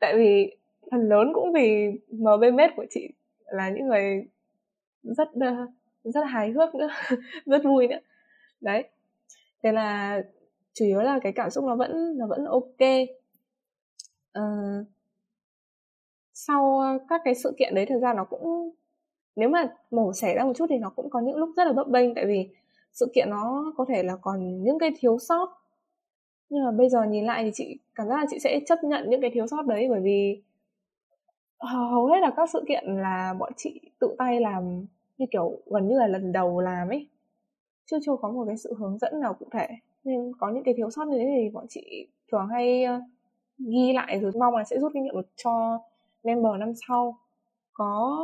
Tại 0.00 0.14
vì 0.16 0.56
phần 0.90 1.08
lớn 1.08 1.32
cũng 1.34 1.52
vì 1.52 1.98
MBMS 2.08 2.76
của 2.76 2.86
chị 2.90 3.08
là 3.46 3.70
những 3.70 3.86
người 3.86 4.26
rất 5.02 5.28
ờ, 5.40 5.66
rất 6.04 6.26
hài 6.26 6.50
hước 6.50 6.74
nữa 6.74 6.88
rất 7.46 7.64
vui 7.64 7.88
nữa. 7.88 8.00
Đấy. 8.60 8.88
Thế 9.62 9.72
là 9.72 10.22
chủ 10.74 10.84
yếu 10.84 11.00
là 11.00 11.18
cái 11.22 11.32
cảm 11.32 11.50
xúc 11.50 11.64
nó 11.64 11.76
vẫn 11.76 12.18
nó 12.18 12.26
vẫn 12.26 12.44
ok. 12.44 12.80
Uh, 14.38 14.86
sau 16.38 16.82
các 17.08 17.20
cái 17.24 17.34
sự 17.34 17.54
kiện 17.58 17.74
đấy 17.74 17.86
thực 17.86 17.98
ra 18.00 18.14
nó 18.14 18.24
cũng, 18.24 18.70
nếu 19.36 19.48
mà 19.48 19.68
mổ 19.90 20.12
xẻ 20.12 20.34
ra 20.34 20.44
một 20.44 20.52
chút 20.56 20.66
thì 20.68 20.78
nó 20.78 20.90
cũng 20.90 21.10
có 21.10 21.20
những 21.20 21.36
lúc 21.36 21.50
rất 21.56 21.64
là 21.64 21.72
bấp 21.72 21.88
bênh, 21.88 22.14
tại 22.14 22.26
vì 22.26 22.48
sự 22.92 23.06
kiện 23.14 23.30
nó 23.30 23.72
có 23.76 23.84
thể 23.88 24.02
là 24.02 24.16
còn 24.16 24.62
những 24.62 24.78
cái 24.78 24.90
thiếu 24.98 25.18
sót. 25.18 25.48
Nhưng 26.48 26.64
mà 26.64 26.70
bây 26.70 26.88
giờ 26.88 27.04
nhìn 27.04 27.24
lại 27.24 27.44
thì 27.44 27.50
chị 27.54 27.78
cảm 27.94 28.08
giác 28.08 28.16
là 28.16 28.26
chị 28.30 28.38
sẽ 28.38 28.60
chấp 28.66 28.84
nhận 28.84 29.10
những 29.10 29.20
cái 29.20 29.30
thiếu 29.34 29.46
sót 29.46 29.66
đấy, 29.66 29.86
bởi 29.90 30.00
vì 30.00 30.42
hầu 31.58 32.06
hết 32.06 32.20
là 32.20 32.32
các 32.36 32.50
sự 32.50 32.64
kiện 32.68 32.84
là 32.86 33.34
bọn 33.38 33.52
chị 33.56 33.80
tự 34.00 34.14
tay 34.18 34.40
làm 34.40 34.86
như 35.18 35.26
kiểu 35.30 35.58
gần 35.66 35.88
như 35.88 35.98
là 35.98 36.06
lần 36.06 36.32
đầu 36.32 36.60
làm 36.60 36.88
ấy. 36.88 37.08
Chưa 37.90 37.98
chưa 38.06 38.16
có 38.22 38.30
một 38.30 38.44
cái 38.46 38.56
sự 38.56 38.74
hướng 38.78 38.98
dẫn 38.98 39.20
nào 39.20 39.34
cụ 39.34 39.46
thể. 39.52 39.66
Nên 40.04 40.32
có 40.38 40.50
những 40.50 40.64
cái 40.64 40.74
thiếu 40.76 40.90
sót 40.90 41.08
như 41.08 41.18
thế 41.18 41.34
thì 41.36 41.50
bọn 41.50 41.66
chị 41.68 42.08
thường 42.32 42.46
hay 42.52 42.86
ghi 43.58 43.92
lại 43.92 44.18
rồi 44.20 44.32
mong 44.38 44.56
là 44.56 44.64
sẽ 44.64 44.78
rút 44.78 44.92
kinh 44.94 45.02
nghiệm 45.02 45.14
được 45.14 45.28
cho 45.36 45.80
member 46.26 46.52
năm 46.58 46.72
sau 46.88 47.18
có 47.72 48.18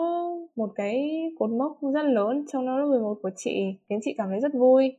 một 0.57 0.73
cái 0.75 1.11
cột 1.39 1.51
mốc 1.51 1.79
rất 1.95 2.03
lớn 2.03 2.45
trong 2.53 2.67
năm 2.67 2.77
lớp 2.77 2.87
11 2.87 3.19
của 3.23 3.31
chị 3.37 3.75
khiến 3.89 4.01
chị 4.03 4.15
cảm 4.19 4.29
thấy 4.29 4.41
rất 4.41 4.55
vui. 4.55 4.97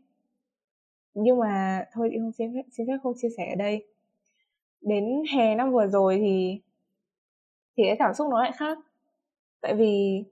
Nhưng 1.14 1.40
mà 1.40 1.86
thôi 1.94 2.10
chị 2.12 2.18
không 2.20 2.32
xin 2.32 2.54
phép, 2.54 2.64
xin 2.72 2.88
phép 2.88 2.98
không 3.04 3.14
chia 3.18 3.30
sẻ 3.38 3.50
ở 3.50 3.56
đây. 3.56 3.88
Đến 4.82 5.24
hè 5.36 5.56
năm 5.56 5.72
vừa 5.72 5.88
rồi 5.88 6.18
thì 6.18 6.62
thì 7.78 7.84
cái 7.88 7.96
cảm 8.00 8.14
xúc 8.14 8.28
nó 8.32 8.40
lại 8.40 8.52
khác. 8.56 8.78
Tại 9.62 9.76
vì 9.76 10.24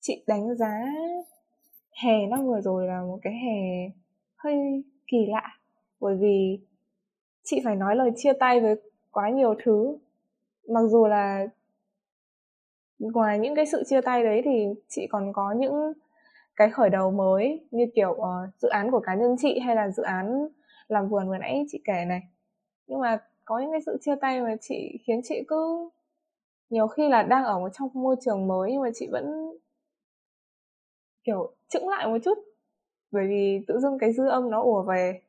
chị 0.00 0.24
đánh 0.26 0.56
giá 0.56 0.84
hè 1.92 2.26
năm 2.26 2.46
vừa 2.46 2.60
rồi 2.60 2.86
là 2.86 3.02
một 3.02 3.18
cái 3.22 3.32
hè 3.32 3.90
hơi 4.36 4.82
kỳ 5.06 5.26
lạ. 5.26 5.58
Bởi 6.00 6.16
vì 6.16 6.58
chị 7.42 7.60
phải 7.64 7.76
nói 7.76 7.96
lời 7.96 8.10
chia 8.16 8.32
tay 8.32 8.60
với 8.60 8.76
quá 9.10 9.30
nhiều 9.30 9.54
thứ 9.64 9.98
mặc 10.68 10.82
dù 10.88 11.06
là 11.06 11.46
ngoài 12.98 13.38
những 13.38 13.54
cái 13.54 13.66
sự 13.66 13.82
chia 13.86 14.00
tay 14.00 14.24
đấy 14.24 14.42
thì 14.44 14.68
chị 14.88 15.06
còn 15.10 15.32
có 15.32 15.52
những 15.52 15.92
cái 16.56 16.70
khởi 16.70 16.90
đầu 16.90 17.10
mới 17.10 17.60
như 17.70 17.86
kiểu 17.94 18.10
uh, 18.10 18.24
dự 18.58 18.68
án 18.68 18.90
của 18.90 19.00
cá 19.00 19.14
nhân 19.14 19.36
chị 19.38 19.58
hay 19.58 19.76
là 19.76 19.90
dự 19.90 20.02
án 20.02 20.48
làm 20.88 21.08
vườn 21.08 21.28
vừa 21.28 21.38
nãy 21.38 21.64
chị 21.68 21.80
kể 21.84 22.04
này. 22.04 22.22
Nhưng 22.86 23.00
mà 23.00 23.18
có 23.44 23.58
những 23.58 23.70
cái 23.70 23.80
sự 23.86 23.98
chia 24.00 24.14
tay 24.20 24.40
mà 24.40 24.56
chị 24.60 24.98
khiến 25.06 25.20
chị 25.24 25.44
cứ 25.48 25.90
nhiều 26.70 26.86
khi 26.86 27.08
là 27.08 27.22
đang 27.22 27.44
ở 27.44 27.58
một 27.58 27.68
trong 27.72 27.88
môi 27.92 28.16
trường 28.20 28.46
mới 28.46 28.72
nhưng 28.72 28.82
mà 28.82 28.90
chị 28.94 29.08
vẫn 29.12 29.56
kiểu 31.24 31.52
chững 31.68 31.88
lại 31.88 32.06
một 32.06 32.18
chút. 32.24 32.38
Bởi 33.10 33.26
vì 33.28 33.64
tự 33.66 33.80
dưng 33.80 33.98
cái 33.98 34.12
dư 34.12 34.28
âm 34.28 34.50
nó 34.50 34.62
ùa 34.62 34.82
về. 34.82 35.20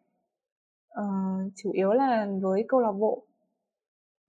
Uh, 0.99 1.51
chủ 1.55 1.71
yếu 1.71 1.93
là 1.93 2.27
với 2.41 2.65
câu 2.67 2.79
lạc 2.79 2.91
bộ 2.91 3.23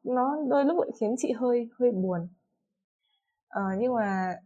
nó 0.05 0.37
đôi 0.49 0.64
lúc 0.64 0.79
lại 0.79 0.90
khiến 1.01 1.14
chị 1.19 1.33
hơi 1.33 1.69
hơi 1.79 1.90
buồn. 1.93 2.29
Uh, 3.59 3.79
nhưng 3.79 3.95
mà 3.95 4.37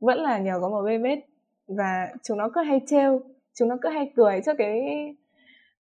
vẫn 0.00 0.18
là 0.18 0.38
nhờ 0.38 0.58
có 0.60 0.68
một 0.68 0.82
BMS 0.82 1.18
và 1.66 2.12
chúng 2.22 2.38
nó 2.38 2.48
cứ 2.54 2.62
hay 2.62 2.80
trêu 2.86 3.20
chúng 3.54 3.68
nó 3.68 3.76
cứ 3.82 3.88
hay 3.88 4.12
cười 4.16 4.40
trước 4.44 4.52
cái 4.58 4.80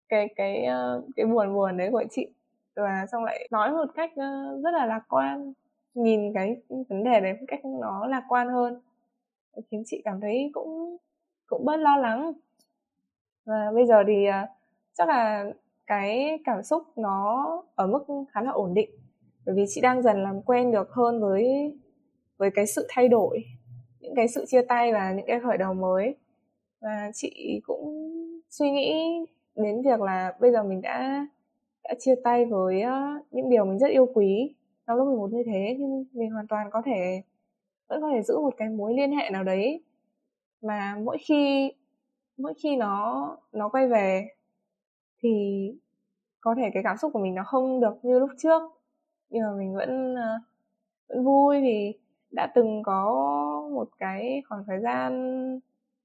cái 0.10 0.28
cái 0.36 0.66
ờ, 0.66 1.04
cái 1.16 1.26
buồn 1.26 1.54
buồn 1.54 1.78
đấy 1.78 1.90
của 1.92 2.04
chị. 2.12 2.28
Và 2.76 3.06
xong 3.12 3.24
lại 3.24 3.48
nói 3.52 3.72
một 3.72 3.86
cách 3.96 4.12
ờ, 4.16 4.60
rất 4.64 4.72
là 4.72 4.86
lạc 4.86 5.02
quan 5.10 5.54
nhìn 5.94 6.34
cái 6.34 6.58
vấn 6.70 7.04
đề 7.04 7.20
đấy 7.22 7.34
một 7.34 7.46
cách 7.48 7.66
nó 7.66 8.08
lạc 8.08 8.24
quan 8.30 8.48
hơn. 8.48 8.82
Khiến 9.72 9.84
chị 9.86 10.02
cảm 10.06 10.22
thấy 10.22 10.52
cũng 10.54 10.98
cũng 11.48 11.66
bớt 11.66 11.78
lo 11.78 11.98
lắng. 11.98 12.34
Và 13.46 13.72
bây 13.76 13.86
giờ 13.86 14.04
thì 14.08 14.26
chắc 14.94 15.10
là 15.10 15.46
cái 15.88 16.40
cảm 16.46 16.64
xúc 16.64 16.84
nó 16.96 17.46
ở 17.76 17.88
mức 17.88 18.06
khá 18.32 18.42
là 18.42 18.52
ổn 18.52 18.74
định. 18.74 18.90
Bởi 19.46 19.56
vì 19.56 19.66
chị 19.68 19.82
đang 19.82 20.02
dần 20.02 20.24
làm 20.24 20.42
quen 20.42 20.72
được 20.72 20.92
hơn 20.92 21.22
với 21.22 21.74
với 22.38 22.52
cái 22.56 22.68
sự 22.68 22.88
thay 22.90 23.08
đổi, 23.08 23.44
những 24.00 24.16
cái 24.16 24.28
sự 24.28 24.46
chia 24.48 24.62
tay 24.62 24.94
và 24.94 25.14
những 25.14 25.26
cái 25.28 25.40
khởi 25.40 25.58
đầu 25.58 25.74
mới. 25.74 26.16
Và 26.82 27.12
chị 27.14 27.62
cũng 27.66 28.12
suy 28.50 28.72
nghĩ 28.72 28.94
đến 29.56 29.82
việc 29.82 30.02
là 30.02 30.34
bây 30.40 30.52
giờ 30.52 30.64
mình 30.64 30.82
đã 30.82 31.28
đã 31.84 31.94
chia 32.00 32.16
tay 32.24 32.46
với 32.46 32.82
ờ, 32.82 33.02
những 33.32 33.50
điều 33.50 33.66
mình 33.66 33.80
rất 33.80 33.88
yêu 33.88 34.08
quý 34.14 34.56
năm 34.88 34.98
lớp 34.98 35.04
11 35.06 35.32
như 35.32 35.44
thế, 35.46 35.76
nhưng 35.80 36.06
mình 36.14 36.32
hoàn 36.32 36.48
toàn 36.48 36.70
có 36.72 36.82
thể, 36.86 37.22
vẫn 37.88 38.02
có 38.02 38.10
thể 38.14 38.22
giữ 38.22 38.38
một 38.40 38.54
cái 38.58 38.70
mối 38.70 38.94
liên 38.94 39.12
hệ 39.12 39.30
nào 39.30 39.44
đấy. 39.44 39.84
Mà 40.62 40.96
mỗi 41.04 41.18
khi 41.28 41.72
mỗi 42.38 42.54
khi 42.64 42.76
nó 42.76 43.38
nó 43.52 43.70
quay 43.70 43.88
về 43.88 44.28
thì 45.22 45.30
có 46.42 46.56
thể 46.56 46.70
cái 46.74 46.84
cảm 46.84 46.98
xúc 46.98 47.14
của 47.14 47.20
mình 47.20 47.36
nó 47.36 47.44
không 47.44 47.80
được 47.80 47.96
như 48.04 48.20
lúc 48.20 48.30
trước. 48.38 48.62
Nhưng 49.30 49.44
mà 49.44 49.52
mình 49.58 49.76
vẫn 49.76 50.16
ờ, 50.16 50.40
vẫn 51.10 51.24
vui 51.26 51.62
vì 51.62 51.94
đã 52.32 52.52
từng 52.56 52.84
có 52.84 53.06
một 53.72 53.90
cái 54.00 54.44
khoảng 54.50 54.64
thời 54.68 54.80
gian 54.80 55.12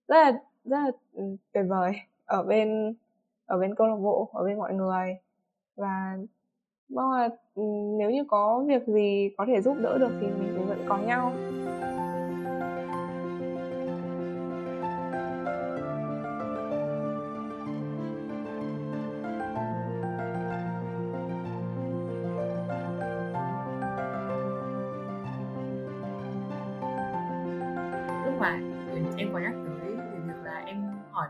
rất 0.09 0.17
là 0.17 0.33
rất 0.65 0.79
là 0.81 0.91
ừ, 1.13 1.23
tuyệt 1.53 1.65
vời 1.69 1.93
ở 2.25 2.43
bên 2.43 2.95
ở 3.47 3.59
bên 3.59 3.75
câu 3.75 3.87
lạc 3.87 3.97
bộ, 3.97 4.31
ở 4.33 4.45
bên 4.45 4.59
mọi 4.59 4.75
người. 4.75 5.17
Và 5.77 6.19
mong 6.89 7.13
là 7.13 7.29
ừ, 7.55 7.63
nếu 7.99 8.11
như 8.11 8.25
có 8.29 8.65
việc 8.67 8.87
gì 8.87 9.31
có 9.37 9.47
thể 9.47 9.61
giúp 9.61 9.77
đỡ 9.83 9.99
được 9.99 10.11
thì 10.21 10.27
mình 10.27 10.55
cũng 10.57 10.67
vẫn 10.67 10.85
có 10.89 10.99
nhau. 10.99 11.33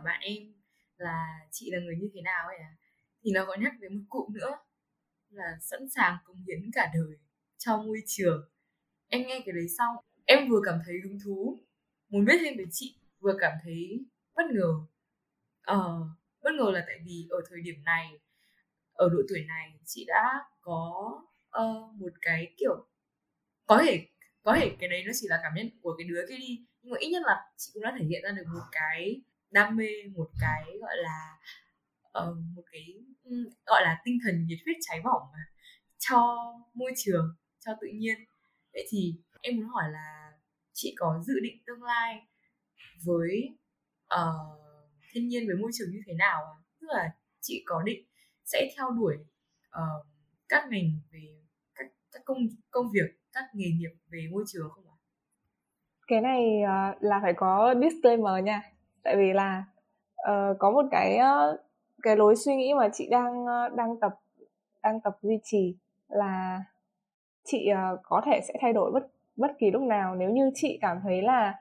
Bạn 0.05 0.21
em 0.21 0.55
là 0.97 1.41
chị 1.51 1.71
là 1.71 1.79
người 1.79 1.97
như 1.97 2.11
thế 2.15 2.21
nào 2.23 2.47
ấy 2.49 2.57
à? 2.57 2.73
Thì 3.23 3.31
nó 3.35 3.45
có 3.47 3.57
nhắc 3.61 3.73
đến 3.81 3.99
một 3.99 4.05
cụm 4.09 4.33
nữa 4.35 4.59
là 5.31 5.59
sẵn 5.61 5.89
sàng 5.89 6.17
cống 6.25 6.45
hiến 6.47 6.71
cả 6.73 6.91
đời 6.95 7.19
cho 7.59 7.77
môi 7.77 8.03
trường. 8.07 8.49
Em 9.09 9.27
nghe 9.27 9.43
cái 9.47 9.53
đấy 9.53 9.67
xong 9.79 9.97
em 10.25 10.49
vừa 10.49 10.61
cảm 10.65 10.79
thấy 10.87 10.95
hứng 11.05 11.19
thú 11.25 11.61
muốn 12.09 12.25
biết 12.25 12.39
thêm 12.41 12.57
về 12.59 12.65
chị 12.71 12.97
vừa 13.21 13.37
cảm 13.41 13.53
thấy 13.65 14.07
bất 14.35 14.45
ngờ. 14.53 14.73
Ờ 15.63 16.09
bất 16.43 16.51
ngờ 16.55 16.71
là 16.75 16.85
tại 16.87 16.97
vì 17.05 17.27
ở 17.31 17.41
thời 17.51 17.61
điểm 17.61 17.85
này 17.85 18.09
ở 18.93 19.09
độ 19.09 19.19
tuổi 19.29 19.45
này 19.49 19.73
chị 19.85 20.05
đã 20.09 20.45
có 20.61 21.13
uh, 21.59 21.95
một 21.95 22.13
cái 22.21 22.55
kiểu 22.57 22.87
có 23.67 23.83
thể 23.87 24.07
có 24.43 24.57
thể 24.61 24.77
cái 24.81 24.89
đấy 24.89 25.03
nó 25.07 25.13
chỉ 25.15 25.27
là 25.31 25.41
cảm 25.43 25.53
nhận 25.57 25.71
của 25.83 25.95
cái 25.99 26.07
đứa 26.09 26.27
kia 26.29 26.37
đi 26.37 26.67
nhưng 26.83 26.93
mà 26.93 26.99
ít 27.01 27.11
nhất 27.11 27.23
là 27.27 27.53
chị 27.57 27.71
cũng 27.75 27.83
đã 27.83 27.95
thể 27.99 28.05
hiện 28.05 28.23
ra 28.23 28.31
được 28.31 28.45
một 28.55 28.65
cái 28.73 29.21
đam 29.53 29.77
mê 29.77 29.89
một 30.17 30.29
cái 30.41 30.65
gọi 30.81 30.97
là 30.97 31.39
uh, 32.19 32.37
một 32.57 32.63
cái 32.73 32.87
ừ, 33.23 33.51
gọi 33.67 33.83
là 33.83 34.01
tinh 34.05 34.19
thần 34.25 34.47
nhiệt 34.47 34.59
huyết 34.65 34.77
cháy 34.81 35.01
bỏng 35.05 35.23
mà 35.33 35.39
cho 35.99 36.37
môi 36.75 36.93
trường 36.97 37.37
cho 37.61 37.73
tự 37.81 37.87
nhiên 37.95 38.19
vậy 38.73 38.87
thì 38.91 39.15
em 39.41 39.57
muốn 39.57 39.67
hỏi 39.69 39.85
là 39.93 40.33
chị 40.73 40.95
có 40.99 41.23
dự 41.27 41.35
định 41.43 41.63
tương 41.67 41.83
lai 41.83 42.27
với 43.05 43.49
uh, 44.15 44.61
thiên 45.13 45.29
nhiên 45.29 45.47
với 45.47 45.57
môi 45.57 45.71
trường 45.75 45.91
như 45.91 46.01
thế 46.07 46.15
nào 46.15 46.45
à? 46.45 46.57
tức 46.81 46.87
là 46.91 47.15
chị 47.41 47.63
có 47.67 47.83
định 47.83 48.07
sẽ 48.45 48.73
theo 48.77 48.91
đuổi 48.91 49.17
uh, 49.69 50.07
các 50.49 50.65
ngành 50.71 51.01
về 51.11 51.43
các, 51.75 51.87
các 52.13 52.23
công 52.25 52.39
công 52.71 52.87
việc 52.93 53.19
các 53.33 53.45
nghề 53.55 53.67
nghiệp 53.71 53.93
về 54.09 54.29
môi 54.33 54.45
trường 54.53 54.71
không 54.71 54.85
ạ? 54.91 54.97
Cái 56.07 56.21
này 56.21 56.43
uh, 56.63 57.03
là 57.03 57.19
phải 57.23 57.33
có 57.37 57.75
disclaimer 57.83 58.45
nha, 58.45 58.72
tại 59.03 59.17
vì 59.17 59.33
là 59.33 59.65
uh, 60.31 60.59
có 60.59 60.71
một 60.71 60.85
cái 60.91 61.19
uh, 61.19 61.61
cái 62.03 62.17
lối 62.17 62.37
suy 62.37 62.57
nghĩ 62.57 62.75
mà 62.75 62.89
chị 62.93 63.09
đang 63.11 63.45
uh, 63.45 63.75
đang 63.75 64.01
tập 64.01 64.13
đang 64.83 65.01
tập 65.01 65.17
duy 65.23 65.39
trì 65.43 65.77
là 66.09 66.65
chị 67.45 67.71
uh, 67.73 68.01
có 68.03 68.23
thể 68.25 68.41
sẽ 68.49 68.55
thay 68.61 68.73
đổi 68.73 68.93
bất 68.93 69.07
bất 69.37 69.51
kỳ 69.59 69.71
lúc 69.71 69.83
nào. 69.83 70.15
Nếu 70.15 70.31
như 70.31 70.51
chị 70.55 70.79
cảm 70.81 71.01
thấy 71.03 71.23
là 71.23 71.55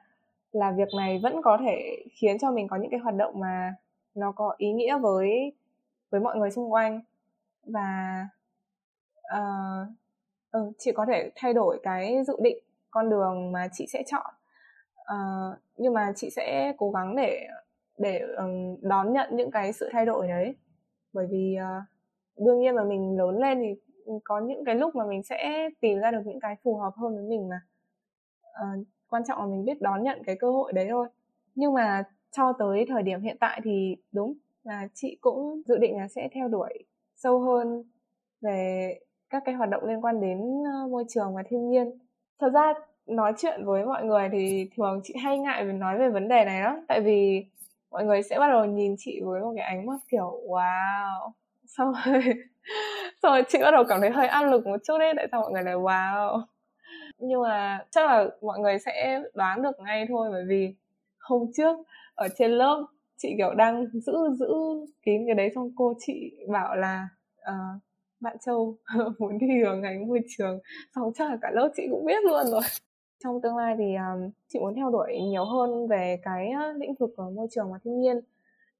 là 0.51 0.71
việc 0.71 0.89
này 0.97 1.19
vẫn 1.23 1.41
có 1.41 1.57
thể 1.65 2.05
khiến 2.11 2.39
cho 2.39 2.51
mình 2.51 2.67
có 2.67 2.77
những 2.77 2.91
cái 2.91 2.99
hoạt 2.99 3.15
động 3.15 3.39
mà 3.39 3.75
nó 4.15 4.31
có 4.31 4.55
ý 4.57 4.71
nghĩa 4.71 4.97
với 4.97 5.53
với 6.09 6.21
mọi 6.21 6.37
người 6.37 6.51
xung 6.51 6.71
quanh 6.71 7.01
và 7.63 8.21
uh, 9.37 9.87
ừ, 10.51 10.71
chị 10.77 10.91
có 10.91 11.05
thể 11.07 11.31
thay 11.35 11.53
đổi 11.53 11.79
cái 11.83 12.23
dự 12.27 12.37
định 12.41 12.57
con 12.91 13.09
đường 13.09 13.51
mà 13.51 13.67
chị 13.73 13.87
sẽ 13.87 14.03
chọn 14.07 14.33
uh, 15.11 15.57
nhưng 15.77 15.93
mà 15.93 16.13
chị 16.15 16.29
sẽ 16.29 16.73
cố 16.77 16.91
gắng 16.91 17.15
để 17.15 17.47
để 17.97 18.19
um, 18.37 18.77
đón 18.81 19.13
nhận 19.13 19.29
những 19.35 19.51
cái 19.51 19.73
sự 19.73 19.89
thay 19.91 20.05
đổi 20.05 20.27
đấy. 20.27 20.55
Bởi 21.13 21.27
vì 21.31 21.57
uh, 21.59 21.83
đương 22.45 22.59
nhiên 22.59 22.75
là 22.75 22.83
mình 22.83 23.17
lớn 23.17 23.37
lên 23.37 23.59
thì 23.59 23.75
có 24.23 24.39
những 24.39 24.65
cái 24.65 24.75
lúc 24.75 24.95
mà 24.95 25.05
mình 25.05 25.23
sẽ 25.23 25.69
tìm 25.81 25.99
ra 25.99 26.11
được 26.11 26.21
những 26.25 26.39
cái 26.39 26.55
phù 26.63 26.75
hợp 26.75 26.93
hơn 26.95 27.15
với 27.15 27.23
mình 27.23 27.49
mà. 27.49 27.61
Uh, 28.61 28.87
quan 29.09 29.23
trọng 29.27 29.39
là 29.39 29.45
mình 29.45 29.65
biết 29.65 29.81
đón 29.81 30.03
nhận 30.03 30.23
cái 30.23 30.35
cơ 30.35 30.51
hội 30.51 30.73
đấy 30.73 30.87
thôi. 30.89 31.07
Nhưng 31.55 31.73
mà 31.73 32.03
cho 32.31 32.53
tới 32.59 32.85
thời 32.89 33.03
điểm 33.03 33.21
hiện 33.21 33.37
tại 33.39 33.61
thì 33.63 33.95
đúng 34.11 34.33
là 34.63 34.87
chị 34.93 35.17
cũng 35.21 35.61
dự 35.67 35.77
định 35.77 35.97
là 35.97 36.07
sẽ 36.07 36.29
theo 36.33 36.47
đuổi 36.47 36.73
sâu 37.15 37.39
hơn 37.39 37.83
về 38.41 38.99
các 39.29 39.43
cái 39.45 39.55
hoạt 39.55 39.69
động 39.69 39.85
liên 39.85 40.01
quan 40.01 40.21
đến 40.21 40.63
môi 40.89 41.05
trường 41.09 41.35
và 41.35 41.43
thiên 41.49 41.69
nhiên. 41.69 41.99
Thật 42.39 42.49
ra 42.53 42.73
nói 43.15 43.33
chuyện 43.37 43.65
với 43.65 43.85
mọi 43.85 44.03
người 44.03 44.29
thì 44.31 44.69
thường 44.77 45.01
chị 45.03 45.13
hay 45.23 45.37
ngại 45.39 45.65
về 45.65 45.73
nói 45.73 45.97
về 45.97 46.09
vấn 46.09 46.27
đề 46.27 46.45
này 46.45 46.61
lắm. 46.61 46.85
Tại 46.87 47.01
vì 47.01 47.45
mọi 47.91 48.05
người 48.05 48.23
sẽ 48.23 48.39
bắt 48.39 48.47
đầu 48.47 48.65
nhìn 48.65 48.95
chị 48.97 49.21
với 49.23 49.41
một 49.41 49.53
cái 49.55 49.65
ánh 49.65 49.85
mắt 49.85 49.97
kiểu 50.11 50.41
wow. 50.47 51.31
Xong 51.77 51.93
rồi 52.05 52.23
xong 53.23 53.31
rồi 53.31 53.43
chị 53.49 53.59
bắt 53.61 53.71
đầu 53.71 53.83
cảm 53.89 54.01
thấy 54.01 54.09
hơi 54.09 54.27
áp 54.27 54.43
lực 54.43 54.67
một 54.67 54.77
chút 54.87 54.97
đấy 54.99 55.13
tại 55.15 55.27
sao 55.31 55.41
mọi 55.41 55.51
người 55.51 55.63
lại 55.63 55.75
wow. 55.75 56.41
Nhưng 57.17 57.41
mà 57.41 57.85
chắc 57.91 58.05
là 58.05 58.25
mọi 58.41 58.59
người 58.59 58.79
sẽ 58.79 59.21
đoán 59.33 59.61
được 59.61 59.79
ngay 59.79 60.05
thôi 60.09 60.29
bởi 60.31 60.43
vì 60.47 60.75
hôm 61.19 61.51
trước 61.57 61.77
ở 62.15 62.27
trên 62.37 62.51
lớp 62.51 62.85
chị 63.17 63.33
kiểu 63.37 63.53
đang 63.53 63.85
giữ 63.93 64.13
giữ 64.39 64.53
kín 65.03 65.25
cái 65.25 65.35
đấy 65.35 65.51
xong 65.55 65.71
cô 65.75 65.93
chị 65.99 66.31
bảo 66.49 66.75
là 66.75 67.07
uh, 67.39 67.81
bạn 68.21 68.37
châu 68.45 68.77
muốn 69.19 69.37
đi 69.37 69.47
hướng 69.65 69.81
ngành 69.81 70.07
môi 70.07 70.19
trường. 70.37 70.59
Xong 70.95 71.11
chắc 71.15 71.29
là 71.29 71.37
cả 71.41 71.51
lớp 71.51 71.71
chị 71.75 71.83
cũng 71.91 72.05
biết 72.05 72.23
luôn 72.23 72.45
rồi 72.45 72.61
trong 73.23 73.41
tương 73.41 73.57
lai 73.57 73.75
thì 73.77 73.95
um, 73.95 74.31
chị 74.47 74.59
muốn 74.59 74.75
theo 74.75 74.89
đuổi 74.89 75.19
nhiều 75.21 75.45
hơn 75.45 75.87
về 75.87 76.19
cái 76.23 76.49
ờ, 76.49 76.71
lĩnh 76.71 76.95
vực 76.95 77.13
của 77.17 77.29
môi 77.35 77.47
trường 77.51 77.71
và 77.71 77.79
thiên 77.83 77.99
nhiên. 77.99 78.19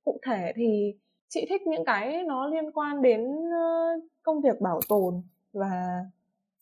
Cụ 0.04 0.20
thể 0.26 0.54
thì 0.56 0.96
chị 1.30 1.46
thích 1.50 1.62
những 1.62 1.86
cái 1.86 2.24
nó 2.24 2.48
liên 2.48 2.72
quan 2.72 3.02
đến 3.02 3.22
uh, 3.48 4.04
công 4.24 4.42
việc 4.42 4.62
bảo 4.62 4.80
tồn 4.90 5.22
và 5.54 6.06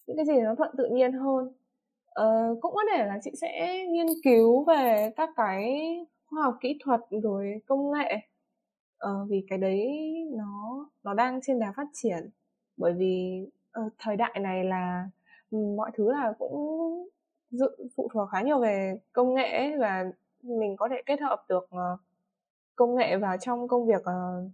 những 0.08 0.18
cái 0.18 0.26
gì 0.26 0.42
nó 0.42 0.56
thuận 0.56 0.72
tự 0.78 0.89
nhiên 0.92 1.12
hơn. 1.12 1.54
Uh, 2.22 2.62
cũng 2.62 2.74
có 2.76 2.82
thể 2.92 3.06
là 3.06 3.20
chị 3.24 3.32
sẽ 3.42 3.86
nghiên 3.89 4.08
cứu 4.24 4.63
về 4.63 5.13
các 5.15 5.30
cái 5.36 5.80
khoa 6.26 6.44
học 6.44 6.56
kỹ 6.62 6.78
thuật 6.84 7.02
rồi 7.24 7.62
công 7.65 7.92
nghệ 7.92 8.15
uh, 9.06 9.30
vì 9.30 9.46
cái 9.50 9.58
đấy 9.58 10.00
nó 10.32 10.86
nó 11.04 11.13
đang 11.13 11.39
trên 11.44 11.60
đà 11.60 11.74
phát 11.76 11.88
triển. 11.94 12.30
Bởi 12.78 12.94
vì 12.94 13.46
uh, 13.86 13.94
thời 14.00 14.15
đại 14.15 14.39
này 14.39 14.63
là 14.63 15.10
mọi 15.52 15.92
thứ 15.94 16.12
là 16.12 16.34
cũng 16.39 16.56
dự 17.51 17.89
phụ 17.95 18.09
thuộc 18.13 18.29
khá 18.29 18.41
nhiều 18.41 18.59
về 18.59 18.99
công 19.13 19.33
nghệ 19.33 19.51
ấy, 19.57 19.77
và 19.77 20.05
mình 20.41 20.75
có 20.77 20.89
thể 20.89 21.01
kết 21.05 21.21
hợp 21.21 21.45
được 21.49 21.63
uh, 21.63 21.99
công 22.75 22.95
nghệ 22.95 23.17
vào 23.17 23.38
trong 23.38 23.67
công 23.67 23.85
việc 23.85 24.01
uh, 24.01 24.51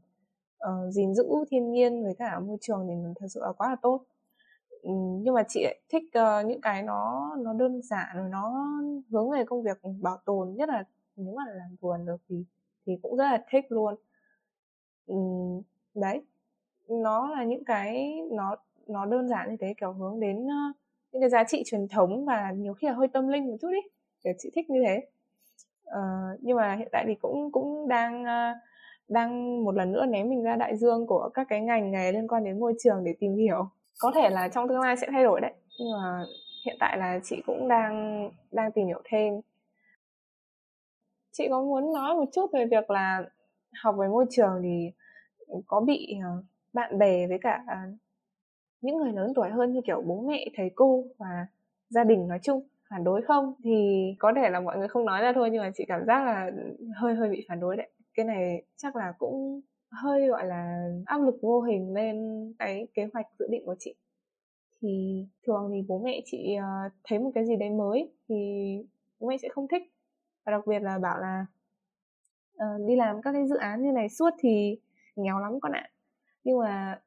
uh, 0.63 0.93
gìn 0.93 1.13
giữ 1.13 1.25
thiên 1.49 1.71
nhiên 1.71 2.03
với 2.03 2.15
cả 2.15 2.39
môi 2.39 2.57
trường 2.61 2.87
thì 2.87 2.93
thật 3.19 3.27
sự 3.29 3.39
là 3.43 3.51
quá 3.51 3.69
là 3.69 3.75
tốt. 3.81 4.03
Um, 4.81 5.23
nhưng 5.23 5.33
mà 5.33 5.43
chị 5.47 5.65
thích 5.89 6.03
uh, 6.03 6.45
những 6.45 6.61
cái 6.61 6.83
nó 6.83 7.31
nó 7.39 7.53
đơn 7.53 7.81
giản 7.81 8.17
rồi 8.17 8.29
nó 8.29 8.71
hướng 9.11 9.29
về 9.31 9.43
công 9.45 9.63
việc 9.63 9.77
bảo 10.01 10.17
tồn 10.25 10.53
nhất 10.55 10.69
là 10.69 10.83
nếu 11.15 11.35
mà 11.35 11.43
làm 11.47 11.75
vườn 11.81 12.05
được 12.05 12.17
thì 12.29 12.45
thì 12.85 12.93
cũng 13.01 13.17
rất 13.17 13.23
là 13.23 13.43
thích 13.49 13.65
luôn. 13.69 13.95
Um, 15.07 15.61
đấy 15.93 16.21
nó 16.89 17.29
là 17.29 17.43
những 17.43 17.63
cái 17.63 18.21
nó 18.31 18.55
nó 18.87 19.05
đơn 19.05 19.29
giản 19.29 19.51
như 19.51 19.57
thế 19.59 19.73
kiểu 19.77 19.93
hướng 19.93 20.19
đến 20.19 20.45
uh, 20.45 20.75
những 21.15 21.21
cái 21.21 21.29
giá 21.29 21.43
trị 21.43 21.63
truyền 21.65 21.87
thống 21.87 22.25
và 22.25 22.51
nhiều 22.51 22.73
khi 22.73 22.87
là 22.87 22.93
hơi 22.93 23.07
tâm 23.07 23.27
linh 23.27 23.47
một 23.47 23.57
chút 23.61 23.69
đi 23.71 23.89
kiểu 24.23 24.33
chị 24.37 24.51
thích 24.55 24.69
như 24.69 24.83
thế. 24.85 25.07
Uh, 25.87 26.39
nhưng 26.41 26.57
mà 26.57 26.75
hiện 26.75 26.87
tại 26.91 27.05
thì 27.07 27.15
cũng 27.21 27.51
cũng 27.51 27.87
đang 27.87 28.23
uh, 28.23 28.57
đang 29.07 29.63
một 29.63 29.75
lần 29.75 29.91
nữa 29.91 30.05
ném 30.05 30.29
mình 30.29 30.43
ra 30.43 30.55
đại 30.55 30.77
dương 30.77 31.07
của 31.07 31.29
các 31.33 31.47
cái 31.49 31.61
ngành 31.61 31.91
nghề 31.91 32.11
liên 32.11 32.27
quan 32.27 32.43
đến 32.43 32.59
môi 32.59 32.73
trường 32.79 33.03
để 33.03 33.15
tìm 33.19 33.35
hiểu. 33.35 33.69
Có 33.99 34.11
thể 34.15 34.29
là 34.29 34.47
trong 34.47 34.67
tương 34.67 34.79
lai 34.79 34.97
sẽ 34.97 35.07
thay 35.11 35.23
đổi 35.23 35.41
đấy 35.41 35.53
nhưng 35.79 35.91
mà 35.91 36.23
hiện 36.65 36.75
tại 36.79 36.97
là 36.97 37.19
chị 37.23 37.41
cũng 37.45 37.67
đang 37.67 38.29
đang 38.51 38.71
tìm 38.71 38.87
hiểu 38.87 39.01
thêm. 39.05 39.33
Chị 41.31 41.47
có 41.49 41.61
muốn 41.61 41.93
nói 41.93 42.15
một 42.15 42.25
chút 42.33 42.51
về 42.53 42.65
việc 42.65 42.89
là 42.89 43.23
học 43.83 43.95
về 43.99 44.07
môi 44.07 44.25
trường 44.29 44.59
thì 44.63 44.91
có 45.67 45.79
bị 45.79 46.17
ờ, 46.23 46.43
bạn 46.73 46.97
bè 46.97 47.27
với 47.27 47.37
cả 47.41 47.63
những 48.85 48.97
người 48.97 49.13
lớn 49.13 49.33
tuổi 49.35 49.49
hơn 49.49 49.73
như 49.73 49.81
kiểu 49.85 50.01
bố 50.01 50.21
mẹ 50.21 50.45
thầy 50.55 50.71
cô 50.75 51.03
và 51.17 51.47
gia 51.89 52.03
đình 52.03 52.27
nói 52.27 52.39
chung 52.41 52.67
phản 52.89 53.03
đối 53.03 53.21
không? 53.21 53.53
Thì 53.63 54.05
có 54.19 54.33
thể 54.35 54.49
là 54.49 54.59
mọi 54.59 54.77
người 54.77 54.87
không 54.87 55.05
nói 55.05 55.21
ra 55.21 55.33
thôi 55.35 55.49
nhưng 55.51 55.61
mà 55.61 55.71
chị 55.75 55.85
cảm 55.87 56.05
giác 56.05 56.25
là 56.25 56.51
ừ, 56.57 56.87
hơi 56.95 57.15
hơi 57.15 57.29
bị 57.29 57.45
phản 57.49 57.59
đối 57.59 57.77
đấy. 57.77 57.89
Cái 58.13 58.25
này 58.25 58.63
chắc 58.75 58.95
là 58.95 59.13
cũng 59.17 59.61
hơi 59.91 60.27
gọi 60.27 60.45
là 60.45 60.89
áp 61.05 61.21
lực 61.21 61.35
vô 61.41 61.61
hình 61.61 61.93
lên 61.93 62.17
cái 62.59 62.87
kế 62.93 63.07
hoạch 63.13 63.25
dự 63.39 63.47
định 63.49 63.65
của 63.65 63.75
chị. 63.79 63.95
Thì 64.81 65.25
thường 65.47 65.69
thì 65.73 65.81
bố 65.87 65.99
mẹ 65.99 66.21
chị 66.25 66.55
ờ, 66.55 66.89
thấy 67.03 67.19
một 67.19 67.31
cái 67.35 67.45
gì 67.45 67.55
đấy 67.55 67.69
mới 67.69 68.11
thì 68.29 68.35
bố 69.19 69.27
mẹ 69.27 69.37
sẽ 69.37 69.49
không 69.49 69.67
thích. 69.67 69.83
Và 70.45 70.51
đặc 70.51 70.67
biệt 70.67 70.79
là 70.79 70.97
bảo 70.99 71.19
là 71.19 71.45
uh, 72.53 72.87
đi 72.87 72.95
làm 72.95 73.21
các 73.21 73.31
cái 73.31 73.47
dự 73.47 73.57
án 73.57 73.83
như 73.83 73.91
này 73.91 74.09
suốt 74.09 74.29
thì 74.39 74.77
nghèo 75.15 75.39
lắm 75.39 75.59
con 75.59 75.71
ạ. 75.71 75.89
Nhưng 76.43 76.59
mà 76.59 76.99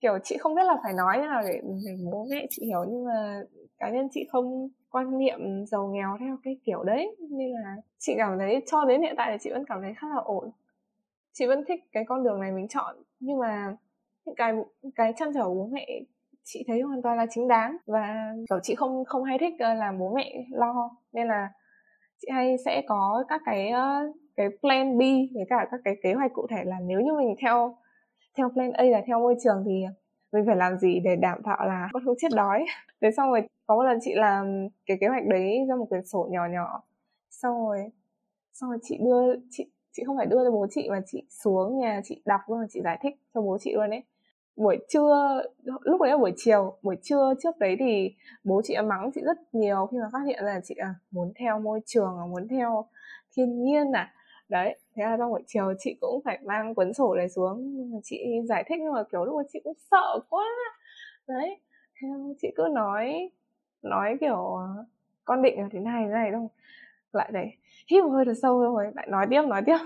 kiểu 0.00 0.18
chị 0.24 0.36
không 0.36 0.54
biết 0.54 0.64
là 0.64 0.76
phải 0.82 0.92
nói 0.92 1.18
thế 1.20 1.26
nào 1.26 1.42
để, 1.42 1.60
để 1.86 1.96
bố 2.12 2.26
mẹ 2.30 2.46
chị 2.50 2.66
hiểu 2.66 2.84
nhưng 2.88 3.04
mà 3.04 3.40
cá 3.78 3.90
nhân 3.90 4.08
chị 4.10 4.26
không 4.32 4.68
quan 4.90 5.18
niệm 5.18 5.66
giàu 5.66 5.86
nghèo 5.86 6.16
theo 6.20 6.36
cái 6.42 6.58
kiểu 6.64 6.82
đấy. 6.82 7.16
Nên 7.30 7.50
là 7.50 7.76
chị 7.98 8.14
cảm 8.16 8.38
thấy 8.38 8.62
cho 8.66 8.84
đến 8.84 9.02
hiện 9.02 9.14
tại 9.16 9.32
thì 9.32 9.38
chị 9.40 9.50
vẫn 9.50 9.64
cảm 9.64 9.82
thấy 9.82 9.94
khá 9.96 10.08
là 10.08 10.20
ổn. 10.24 10.50
Chị 11.32 11.46
vẫn 11.46 11.64
thích 11.68 11.80
cái 11.92 12.04
con 12.08 12.24
đường 12.24 12.40
này 12.40 12.52
mình 12.52 12.68
chọn 12.68 12.96
nhưng 13.20 13.38
mà 13.38 13.76
những 14.24 14.34
cái 14.34 14.52
cái 14.94 15.12
chăn 15.16 15.32
trở 15.34 15.44
của 15.44 15.54
bố 15.54 15.68
mẹ 15.72 15.86
chị 16.44 16.64
thấy 16.66 16.80
hoàn 16.80 17.02
toàn 17.02 17.16
là 17.16 17.26
chính 17.30 17.48
đáng. 17.48 17.76
Và 17.86 18.32
kiểu 18.50 18.58
chị 18.62 18.74
không 18.74 19.04
không 19.04 19.24
hay 19.24 19.38
thích 19.38 19.54
ờ, 19.58 19.74
làm 19.74 19.98
bố 19.98 20.12
mẹ 20.14 20.44
lo. 20.50 20.90
Nên 21.12 21.28
là 21.28 21.48
chị 22.22 22.28
hay 22.32 22.56
sẽ 22.64 22.82
có 22.86 23.24
các 23.28 23.40
cái 23.44 23.68
ờ, 23.68 24.12
cái 24.36 24.48
plan 24.60 24.98
B 24.98 25.00
với 25.34 25.44
cả 25.48 25.68
các 25.70 25.80
cái 25.84 25.96
kế 26.02 26.14
hoạch 26.14 26.32
cụ 26.34 26.46
thể 26.50 26.64
là 26.64 26.76
nếu 26.82 27.00
như 27.00 27.12
mình 27.18 27.34
theo 27.42 27.76
theo 28.36 28.50
plan 28.50 28.72
A 28.72 28.84
là 28.84 29.02
theo 29.06 29.20
môi 29.20 29.34
trường 29.44 29.62
thì 29.66 29.84
mình 30.32 30.46
phải 30.46 30.56
làm 30.56 30.78
gì 30.78 31.00
để 31.00 31.16
đảm 31.16 31.38
bảo 31.44 31.66
là 31.66 31.88
con 31.92 32.04
không 32.04 32.14
chết 32.18 32.28
đói. 32.34 32.64
Thế 33.00 33.10
xong 33.16 33.30
rồi 33.30 33.42
có 33.66 33.76
một 33.76 33.82
lần 33.82 33.98
chị 34.02 34.14
làm 34.14 34.68
cái 34.86 34.96
kế 35.00 35.06
hoạch 35.06 35.26
đấy 35.26 35.58
ra 35.68 35.76
một 35.76 35.86
quyển 35.88 36.06
sổ 36.06 36.28
nhỏ 36.30 36.46
nhỏ. 36.52 36.82
Xong 37.30 37.66
rồi 37.66 37.78
xong 38.52 38.70
rồi 38.70 38.78
chị 38.82 38.98
đưa 39.04 39.34
chị 39.50 39.70
chị 39.92 40.02
không 40.06 40.16
phải 40.16 40.26
đưa 40.26 40.44
cho 40.44 40.50
bố 40.50 40.66
chị 40.70 40.88
mà 40.90 41.00
chị 41.06 41.22
xuống 41.30 41.78
nhà 41.78 42.00
chị 42.04 42.22
đọc 42.24 42.40
luôn 42.48 42.66
chị 42.70 42.80
giải 42.84 42.98
thích 43.02 43.14
cho 43.34 43.40
bố 43.40 43.58
chị 43.60 43.74
luôn 43.74 43.90
ấy. 43.90 44.02
Buổi 44.56 44.78
trưa 44.88 45.42
lúc 45.64 46.00
đấy 46.00 46.10
là 46.10 46.16
buổi 46.18 46.32
chiều 46.36 46.78
buổi 46.82 46.96
trưa 47.02 47.34
trước 47.42 47.58
đấy 47.58 47.76
thì 47.78 48.14
bố 48.44 48.60
chị 48.64 48.74
mắng 48.86 49.10
chị 49.14 49.20
rất 49.20 49.38
nhiều 49.52 49.86
khi 49.86 49.98
mà 49.98 50.08
phát 50.12 50.18
hiện 50.26 50.44
là 50.44 50.60
chị 50.64 50.74
à, 50.74 50.94
muốn 51.10 51.32
theo 51.38 51.58
môi 51.58 51.80
trường 51.86 52.18
à, 52.18 52.24
muốn 52.26 52.48
theo 52.48 52.88
thiên 53.36 53.62
nhiên 53.64 53.92
à. 53.92 54.12
Đấy 54.48 54.78
thế 54.96 55.02
là 55.04 55.16
trong 55.16 55.30
buổi 55.30 55.42
chiều 55.46 55.74
chị 55.78 55.96
cũng 56.00 56.20
phải 56.24 56.38
mang 56.44 56.74
cuốn 56.74 56.92
sổ 56.94 57.14
này 57.14 57.28
xuống. 57.28 57.76
Chị 58.04 58.18
giải 58.48 58.64
thích, 58.68 58.78
nhưng 58.80 58.92
mà, 58.92 59.04
kiểu, 59.12 59.24
lúc 59.24 59.36
ấy 59.36 59.44
chị 59.52 59.60
cũng 59.64 59.74
sợ 59.90 60.18
quá. 60.30 60.44
Đấy, 61.28 61.60
thế 62.00 62.08
chị 62.42 62.48
cứ 62.56 62.68
nói 62.72 63.30
nói, 63.82 64.16
kiểu, 64.20 64.58
con 65.24 65.42
định 65.42 65.60
là 65.60 65.68
thế 65.72 65.80
này 65.80 66.04
thế 66.04 66.10
này 66.12 66.30
đâu 66.30 66.50
lại 67.12 67.30
đấy 67.32 67.46
hít 67.90 68.04
một 68.04 68.10
hơi 68.10 68.24
thật 68.24 68.34
sâu 68.42 68.60
rồi 68.60 68.86
lại 68.94 69.06
nói 69.10 69.26
tiếp 69.30 69.42
nói 69.42 69.62
tiếp. 69.66 69.78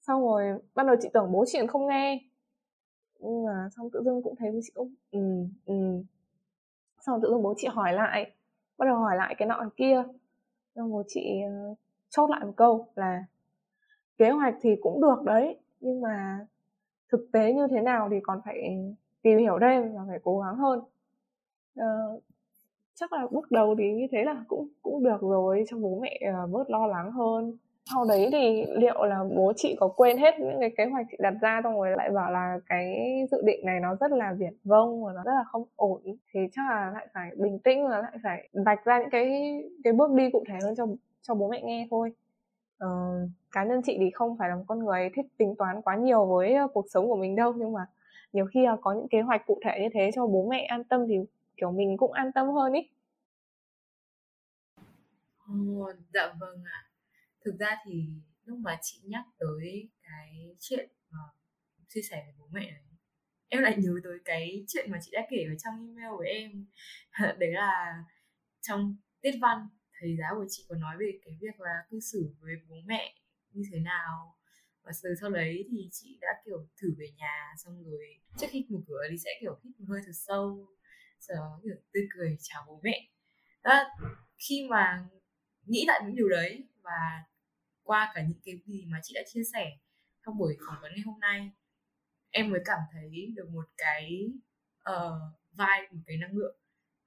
Xong 0.00 0.22
rồi 0.22 0.44
ban 0.74 0.86
đầu 0.86 0.96
chị 1.02 1.08
tưởng 1.14 1.32
bố 1.32 1.44
chị 1.48 1.58
không 1.68 1.86
nghe. 1.86 2.20
Nhưng 3.20 3.44
mà 3.46 3.68
xong 3.76 3.90
tự 3.90 4.02
dưng 4.04 4.22
cũng 4.22 4.36
thấy 4.36 4.60
chị 4.62 4.72
cũng 4.74 4.94
ừ 5.10 5.20
ừ 5.66 5.74
xong 7.00 7.20
tự 7.22 7.28
dưng 7.30 7.42
bố 7.42 7.54
chị 7.56 7.68
hỏi 7.68 7.92
lại, 7.92 8.32
bắt 8.78 8.86
đầu 8.86 8.96
hỏi 8.96 9.16
lại 9.16 9.34
cái 9.38 9.48
nọ 9.48 9.56
cái 9.60 9.68
kia. 9.76 10.02
Xong 10.76 10.92
bố 10.92 11.02
chị 11.08 11.40
ờ, 11.46 11.74
chốt 12.10 12.30
lại 12.30 12.40
một 12.44 12.52
câu 12.56 12.86
là 12.94 13.24
kế 14.18 14.30
hoạch 14.30 14.54
thì 14.60 14.76
cũng 14.80 15.00
được 15.00 15.22
đấy 15.24 15.58
nhưng 15.80 16.00
mà 16.00 16.46
thực 17.12 17.32
tế 17.32 17.52
như 17.52 17.66
thế 17.70 17.80
nào 17.80 18.08
thì 18.10 18.16
còn 18.22 18.40
phải 18.44 18.78
tìm 19.22 19.38
hiểu 19.38 19.58
thêm 19.60 19.94
và 19.94 20.00
phải 20.08 20.18
cố 20.24 20.40
gắng 20.40 20.56
hơn. 20.56 20.80
Uh, 21.80 22.22
chắc 22.94 23.12
là 23.12 23.26
bước 23.30 23.50
đầu 23.50 23.74
thì 23.78 23.92
như 23.92 24.06
thế 24.12 24.24
là 24.24 24.44
cũng 24.48 24.68
cũng 24.82 25.04
được 25.04 25.20
rồi 25.20 25.64
cho 25.68 25.76
bố 25.76 25.98
mẹ 26.02 26.20
uh, 26.44 26.50
bớt 26.50 26.70
lo 26.70 26.86
lắng 26.86 27.12
hơn. 27.12 27.56
Sau 27.84 28.04
đấy 28.08 28.28
thì 28.32 28.66
liệu 28.66 29.04
là 29.04 29.24
bố 29.36 29.52
chị 29.56 29.76
có 29.80 29.88
quên 29.88 30.18
hết 30.18 30.34
những 30.40 30.56
cái 30.60 30.70
kế 30.76 30.84
hoạch 30.84 31.06
chị 31.10 31.16
đặt 31.20 31.34
ra 31.40 31.60
xong 31.64 31.74
rồi 31.74 31.90
lại 31.96 32.10
bảo 32.10 32.30
là 32.32 32.58
cái 32.66 32.96
dự 33.30 33.42
định 33.44 33.66
này 33.66 33.80
nó 33.80 33.94
rất 33.94 34.10
là 34.12 34.32
viển 34.38 34.54
vông 34.64 35.04
và 35.04 35.12
nó 35.12 35.22
rất 35.24 35.32
là 35.34 35.44
không 35.52 35.64
ổn 35.76 36.02
thì 36.32 36.40
chắc 36.52 36.62
là 36.70 36.90
lại 36.94 37.08
phải 37.14 37.30
bình 37.36 37.58
tĩnh 37.58 37.88
và 37.88 37.98
lại 37.98 38.16
phải 38.22 38.48
vạch 38.52 38.84
ra 38.84 38.98
những 39.00 39.10
cái 39.10 39.58
cái 39.84 39.92
bước 39.92 40.10
đi 40.10 40.30
cụ 40.30 40.44
thể 40.48 40.54
hơn 40.62 40.74
cho 40.76 40.86
cho 41.22 41.34
bố 41.34 41.48
mẹ 41.48 41.62
nghe 41.62 41.86
thôi 41.90 42.12
ờ, 42.78 42.88
cá 43.50 43.64
nhân 43.64 43.80
chị 43.84 43.96
thì 44.00 44.10
không 44.10 44.36
phải 44.38 44.48
là 44.48 44.56
một 44.56 44.64
con 44.66 44.84
người 44.84 45.10
thích 45.16 45.26
tính 45.36 45.54
toán 45.58 45.82
quá 45.82 45.96
nhiều 45.96 46.26
với 46.26 46.54
ờ, 46.54 46.68
cuộc 46.74 46.86
sống 46.90 47.08
của 47.08 47.16
mình 47.16 47.36
đâu 47.36 47.52
nhưng 47.52 47.72
mà 47.72 47.86
nhiều 48.32 48.46
khi 48.54 48.64
là 48.66 48.76
có 48.80 48.92
những 48.92 49.08
kế 49.08 49.20
hoạch 49.22 49.46
cụ 49.46 49.60
thể 49.64 49.78
như 49.82 49.88
thế 49.94 50.10
cho 50.14 50.26
bố 50.26 50.48
mẹ 50.50 50.64
an 50.64 50.84
tâm 50.84 51.00
thì 51.08 51.14
kiểu 51.56 51.72
mình 51.72 51.96
cũng 51.96 52.12
an 52.12 52.32
tâm 52.32 52.48
hơn 52.50 52.72
ý. 52.72 52.80
Ồ, 55.38 55.92
dạ 56.14 56.32
vâng 56.40 56.64
ạ. 56.64 56.90
Thực 57.44 57.56
ra 57.58 57.76
thì 57.84 58.08
lúc 58.44 58.58
mà 58.58 58.78
chị 58.82 59.00
nhắc 59.04 59.24
tới 59.38 59.90
cái 60.02 60.56
chuyện 60.60 60.88
mà 61.10 61.18
chia 61.88 62.00
sẻ 62.10 62.22
với 62.26 62.34
bố 62.38 62.46
mẹ 62.52 62.70
này, 62.70 62.82
em 63.48 63.62
lại 63.62 63.76
nhớ 63.78 63.92
tới 64.04 64.18
cái 64.24 64.64
chuyện 64.68 64.90
mà 64.90 64.98
chị 65.02 65.10
đã 65.14 65.26
kể 65.30 65.36
ở 65.48 65.54
trong 65.64 65.74
email 65.96 66.18
với 66.18 66.28
em. 66.28 66.66
Đấy 67.38 67.50
là 67.52 68.04
trong 68.62 68.96
tiết 69.20 69.32
văn 69.42 69.68
thầy 70.00 70.16
giáo 70.18 70.34
của 70.34 70.46
chị 70.48 70.64
có 70.68 70.74
nói 70.74 70.96
về 71.00 71.18
cái 71.24 71.38
việc 71.40 71.60
là 71.60 71.84
cư 71.90 72.00
xử 72.00 72.34
với 72.40 72.54
bố 72.68 72.76
mẹ 72.86 73.14
như 73.52 73.62
thế 73.72 73.80
nào? 73.80 74.36
Và 74.82 74.92
từ 75.02 75.10
sau 75.20 75.30
đấy 75.30 75.68
thì 75.70 75.88
chị 75.92 76.18
đã 76.20 76.28
kiểu 76.44 76.66
thử 76.76 76.94
về 76.98 77.06
nhà 77.16 77.54
xong 77.64 77.84
rồi 77.84 78.20
trước 78.38 78.46
khi 78.50 78.66
mở 78.68 78.78
cửa 78.88 79.02
thì 79.10 79.18
sẽ 79.18 79.30
kiểu 79.40 79.58
hít 79.64 79.80
một 79.80 79.86
hơi 79.88 80.00
thật 80.06 80.12
sâu 80.14 80.68
sau 81.20 81.36
đó 81.36 81.60
kiểu 81.64 81.76
tươi 81.92 82.08
cười 82.14 82.36
chào 82.40 82.64
bố 82.68 82.80
mẹ. 82.82 83.08
Đó, 83.62 83.84
khi 84.48 84.66
mà 84.70 85.08
nghĩ 85.66 85.84
lại 85.86 86.00
những 86.04 86.16
điều 86.16 86.28
đấy 86.28 86.64
và 86.82 87.24
qua 87.82 88.12
cả 88.14 88.22
những 88.22 88.40
cái 88.44 88.54
gì 88.66 88.84
mà 88.86 89.00
chị 89.02 89.12
đã 89.14 89.22
chia 89.32 89.42
sẻ 89.52 89.78
trong 90.26 90.38
buổi 90.38 90.56
phỏng 90.66 90.76
vấn 90.82 90.92
ngày 90.92 91.02
hôm 91.06 91.20
nay 91.20 91.50
em 92.30 92.50
mới 92.50 92.60
cảm 92.64 92.78
thấy 92.92 93.32
được 93.36 93.48
một 93.50 93.64
cái 93.76 94.26
uh, 94.90 95.38
vibe 95.52 95.88
một 95.92 96.02
cái 96.06 96.16
năng 96.16 96.36
lượng 96.36 96.56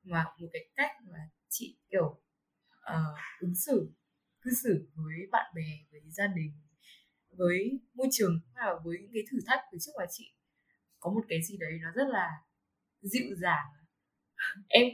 mà 0.04 0.26
một 0.40 0.48
cái 0.54 0.66
cách 0.76 0.92
mà 1.02 1.20
chị 1.50 1.78
kiểu 1.90 2.22
uh, 2.82 3.18
ứng 3.40 3.56
xử 3.56 3.92
cư 4.42 4.52
xử 4.64 4.90
với 4.96 5.28
bạn 5.32 5.52
bè 5.56 5.78
với 5.92 6.02
gia 6.08 6.28
đình 6.28 6.52
với 7.38 7.80
môi 7.94 8.08
trường 8.12 8.40
và 8.56 8.80
với 8.84 8.98
những 9.02 9.12
cái 9.14 9.24
thử 9.32 9.38
thách 9.48 9.60
từ 9.72 9.78
trước 9.82 9.92
mà 9.98 10.06
chị. 10.10 10.34
Có 11.00 11.12
một 11.12 11.22
cái 11.30 11.40
gì 11.44 11.58
đấy 11.58 11.72
nó 11.82 11.92
rất 11.96 12.08
là 12.10 12.30
dịu 13.02 13.36
dàng. 13.42 13.66
Em 14.68 14.86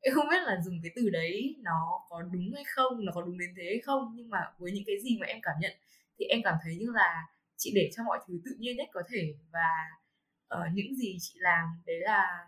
em 0.00 0.14
không 0.14 0.28
biết 0.30 0.42
là 0.46 0.60
dùng 0.64 0.74
cái 0.82 0.92
từ 0.96 1.10
đấy 1.10 1.56
nó 1.58 2.00
có 2.08 2.22
đúng 2.22 2.52
hay 2.54 2.64
không 2.74 3.04
nó 3.04 3.12
có 3.14 3.22
đúng 3.22 3.38
đến 3.38 3.50
thế 3.56 3.64
hay 3.64 3.80
không 3.84 4.12
nhưng 4.16 4.30
mà 4.30 4.38
với 4.58 4.72
những 4.72 4.84
cái 4.86 4.96
gì 5.02 5.18
mà 5.20 5.26
em 5.26 5.38
cảm 5.42 5.54
nhận 5.60 5.72
thì 6.18 6.24
em 6.24 6.40
cảm 6.44 6.54
thấy 6.64 6.76
như 6.76 6.86
là 6.94 7.26
chị 7.56 7.72
để 7.74 7.90
cho 7.96 8.02
mọi 8.02 8.18
thứ 8.28 8.40
tự 8.44 8.50
nhiên 8.58 8.76
nhất 8.76 8.88
có 8.92 9.02
thể 9.12 9.34
và 9.52 9.68
uh, 10.54 10.72
những 10.74 10.96
gì 10.96 11.16
chị 11.20 11.34
làm 11.38 11.68
đấy 11.86 11.96
là 12.00 12.46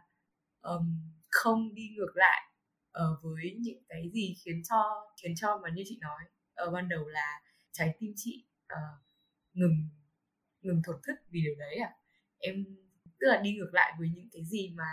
um, 0.60 1.00
không 1.30 1.74
đi 1.74 1.82
ngược 1.96 2.12
lại 2.14 2.47
uh, 2.91 3.22
với 3.22 3.57
những 3.59 3.82
cái 3.89 4.11
gì 4.12 4.36
khiến 4.45 4.62
cho 4.68 5.07
khiến 5.22 5.34
cho 5.36 5.61
mà 5.62 5.70
như 5.74 5.82
chị 5.86 5.99
nói 6.01 6.24
ở 6.55 6.70
ban 6.70 6.89
đầu 6.89 7.09
là 7.09 7.41
trái 7.72 7.95
tim 7.99 8.12
chị 8.16 8.47
uh, 8.72 8.78
ngừng 9.53 9.89
ngừng 10.61 10.82
thổn 10.84 11.01
thức 11.07 11.14
vì 11.30 11.41
điều 11.41 11.55
đấy 11.59 11.76
à? 11.76 11.91
Em 12.39 12.64
tức 13.20 13.26
là 13.26 13.41
đi 13.41 13.53
ngược 13.53 13.70
lại 13.74 13.93
với 13.99 14.09
những 14.14 14.28
cái 14.32 14.43
gì 14.45 14.72
mà 14.76 14.89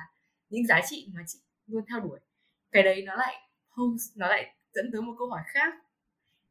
những 0.50 0.68
giá 0.68 0.82
trị 0.89 1.10
mà 1.14 1.22
chị 1.28 1.39
luôn 1.68 1.86
theo 1.89 2.00
đuổi. 2.00 2.20
Cái 2.72 2.84
đấy 2.84 3.04
nó 3.06 3.16
lại 3.16 3.36
pose 3.78 4.14
nó 4.16 4.28
lại 4.28 4.56
dẫn 4.74 4.89
tới 4.91 5.02
một 5.02 5.16
câu 5.18 5.30
hỏi 5.30 5.43
khác. 5.46 5.74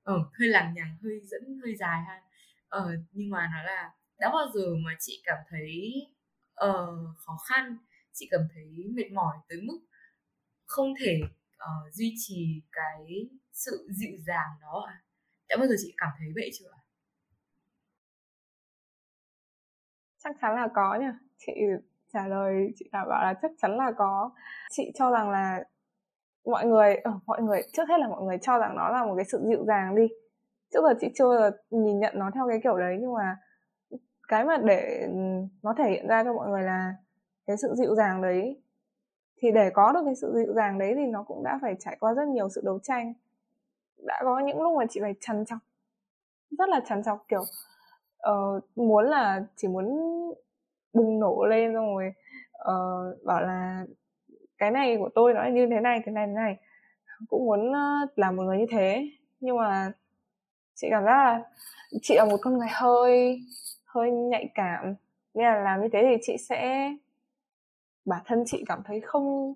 Ờ 0.03 0.31
hơi 0.33 0.49
lằng 0.49 0.75
nhằng 0.75 0.97
hơi 1.03 1.21
dẫn 1.25 1.61
hơi 1.63 1.77
dài 1.77 2.03
ha. 2.07 2.23
Ờ 2.69 2.97
nhưng 3.13 3.31
mà 3.31 3.51
nó 3.53 3.63
là 3.63 3.93
đã 4.19 4.31
bao 4.33 4.47
giờ 4.55 4.75
mà 4.85 4.97
chị 5.01 5.23
cảm 5.25 5.39
thấy 5.51 5.93
uh, 6.67 7.17
khó 7.17 7.39
khăn 7.49 7.77
chị 8.13 8.29
cảm 8.31 8.41
thấy 8.55 8.85
mệt 8.95 9.13
mỏi 9.13 9.37
tới 9.49 9.61
mức 9.63 9.79
không 10.75 10.95
thể 11.05 11.20
uh, 11.57 11.95
duy 11.95 12.14
trì 12.16 12.62
cái 12.72 13.29
sự 13.53 13.89
dịu 13.91 14.18
dàng 14.27 14.51
đó 14.62 14.85
ạ. 14.89 14.97
đã 15.49 15.57
bao 15.57 15.66
giờ 15.66 15.75
chị 15.79 15.95
cảm 15.97 16.11
thấy 16.18 16.29
vậy 16.35 16.51
chưa 16.59 16.70
chắc 20.25 20.37
chắn 20.41 20.55
là 20.55 20.68
có 20.75 20.99
nhỉ. 21.01 21.07
chị 21.39 21.53
trả 22.12 22.27
lời 22.27 22.72
chị 22.77 22.89
đã 22.93 23.05
bảo 23.11 23.25
là 23.25 23.35
chắc 23.43 23.51
chắn 23.62 23.77
là 23.77 23.93
có 23.97 24.31
chị 24.70 24.93
cho 24.95 25.11
rằng 25.11 25.31
là 25.31 25.64
mọi 26.45 26.66
người 26.66 26.95
ở 26.95 27.12
mọi 27.27 27.43
người 27.43 27.62
trước 27.72 27.89
hết 27.89 27.99
là 27.99 28.09
mọi 28.09 28.22
người 28.22 28.39
cho 28.43 28.59
rằng 28.59 28.77
nó 28.77 28.89
là 28.89 29.05
một 29.05 29.14
cái 29.16 29.25
sự 29.25 29.45
dịu 29.49 29.64
dàng 29.66 29.95
đi 29.95 30.09
trước 30.72 30.81
giờ 30.83 30.95
chị 31.01 31.09
chưa 31.14 31.51
nhìn 31.70 31.99
nhận 31.99 32.18
nó 32.18 32.31
theo 32.35 32.49
cái 32.49 32.61
kiểu 32.64 32.79
đấy 32.79 32.97
nhưng 33.01 33.14
mà 33.14 33.37
cái 34.29 34.45
mà 34.45 34.57
để 34.57 35.07
ừ, 35.07 35.18
nó 35.62 35.75
thể 35.79 35.91
hiện 35.91 36.07
ra 36.09 36.25
cho 36.25 36.33
mọi 36.33 36.49
người 36.49 36.62
là 36.62 36.95
cái 37.47 37.57
sự 37.57 37.75
dịu 37.79 37.95
dàng 37.95 38.22
đấy 38.22 38.62
thì 39.45 39.51
để 39.53 39.71
có 39.71 39.93
được 39.93 40.01
cái 40.05 40.15
sự 40.15 40.33
dịu 40.35 40.53
dàng 40.53 40.79
đấy 40.79 40.95
thì 40.97 41.07
nó 41.07 41.23
cũng 41.23 41.45
đã 41.45 41.59
phải 41.63 41.77
trải 41.81 41.97
qua 42.01 42.15
rất 42.15 42.29
nhiều 42.29 42.49
sự 42.49 42.61
đấu 42.65 42.79
tranh. 42.83 43.13
Đã 44.07 44.21
có 44.25 44.39
những 44.39 44.63
lúc 44.63 44.77
mà 44.79 44.85
chị 44.91 45.01
phải 45.01 45.15
chằn 45.21 45.45
chọc 45.45 45.59
rất 46.59 46.69
là 46.69 46.81
chằn 46.89 47.03
chọc 47.03 47.25
kiểu 47.29 47.43
uh, 48.31 48.65
muốn 48.77 49.05
là 49.05 49.45
chỉ 49.57 49.69
muốn 49.69 49.87
bùng 50.93 51.21
nổ 51.21 51.45
lên 51.45 51.75
xong 51.75 51.87
rồi 51.87 52.13
uh, 52.55 53.25
bảo 53.25 53.41
là 53.41 53.87
cái 54.59 54.71
này 54.71 54.97
của 54.97 55.09
tôi 55.15 55.35
nó 55.35 55.43
là 55.43 55.49
như 55.49 55.67
thế 55.71 55.81
này 55.81 56.01
thế 56.07 56.13
này 56.13 56.27
thế 56.27 56.33
này. 56.33 56.57
Cũng 57.29 57.45
muốn 57.45 57.71
uh, 57.71 58.19
làm 58.19 58.37
một 58.37 58.43
người 58.43 58.59
như 58.59 58.67
thế. 58.71 59.09
Nhưng 59.41 59.57
mà 59.57 59.93
chị 60.75 60.89
cảm 60.91 61.05
giác 61.05 61.17
là 61.17 61.43
chị 62.03 62.15
là 62.17 62.25
một 62.25 62.37
con 62.41 62.59
người 62.59 62.69
hơi 62.71 63.41
hơi 63.85 64.11
nhạy 64.11 64.49
cảm. 64.55 64.95
Nên 65.35 65.45
là 65.45 65.61
làm 65.61 65.83
như 65.83 65.89
thế 65.93 66.03
thì 66.03 66.17
chị 66.23 66.37
sẽ 66.39 66.91
bản 68.05 68.23
thân 68.27 68.43
chị 68.47 68.65
cảm 68.67 68.83
thấy 68.85 69.01
không 69.01 69.55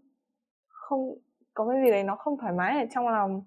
không 0.68 1.14
có 1.54 1.68
cái 1.68 1.82
gì 1.84 1.90
đấy 1.90 2.02
nó 2.02 2.16
không 2.16 2.38
thoải 2.38 2.52
mái 2.52 2.80
ở 2.80 2.86
trong 2.90 3.08
lòng. 3.08 3.42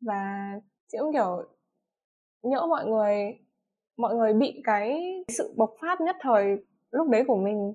Và 0.00 0.50
chị 0.88 0.98
cũng 1.00 1.12
kiểu 1.12 1.44
nhỡ 2.42 2.66
mọi 2.66 2.86
người 2.86 3.38
mọi 3.96 4.14
người 4.14 4.34
bị 4.34 4.60
cái 4.64 5.00
sự 5.28 5.54
bộc 5.56 5.74
phát 5.80 6.00
nhất 6.00 6.16
thời 6.20 6.56
lúc 6.90 7.08
đấy 7.08 7.24
của 7.26 7.36
mình, 7.36 7.74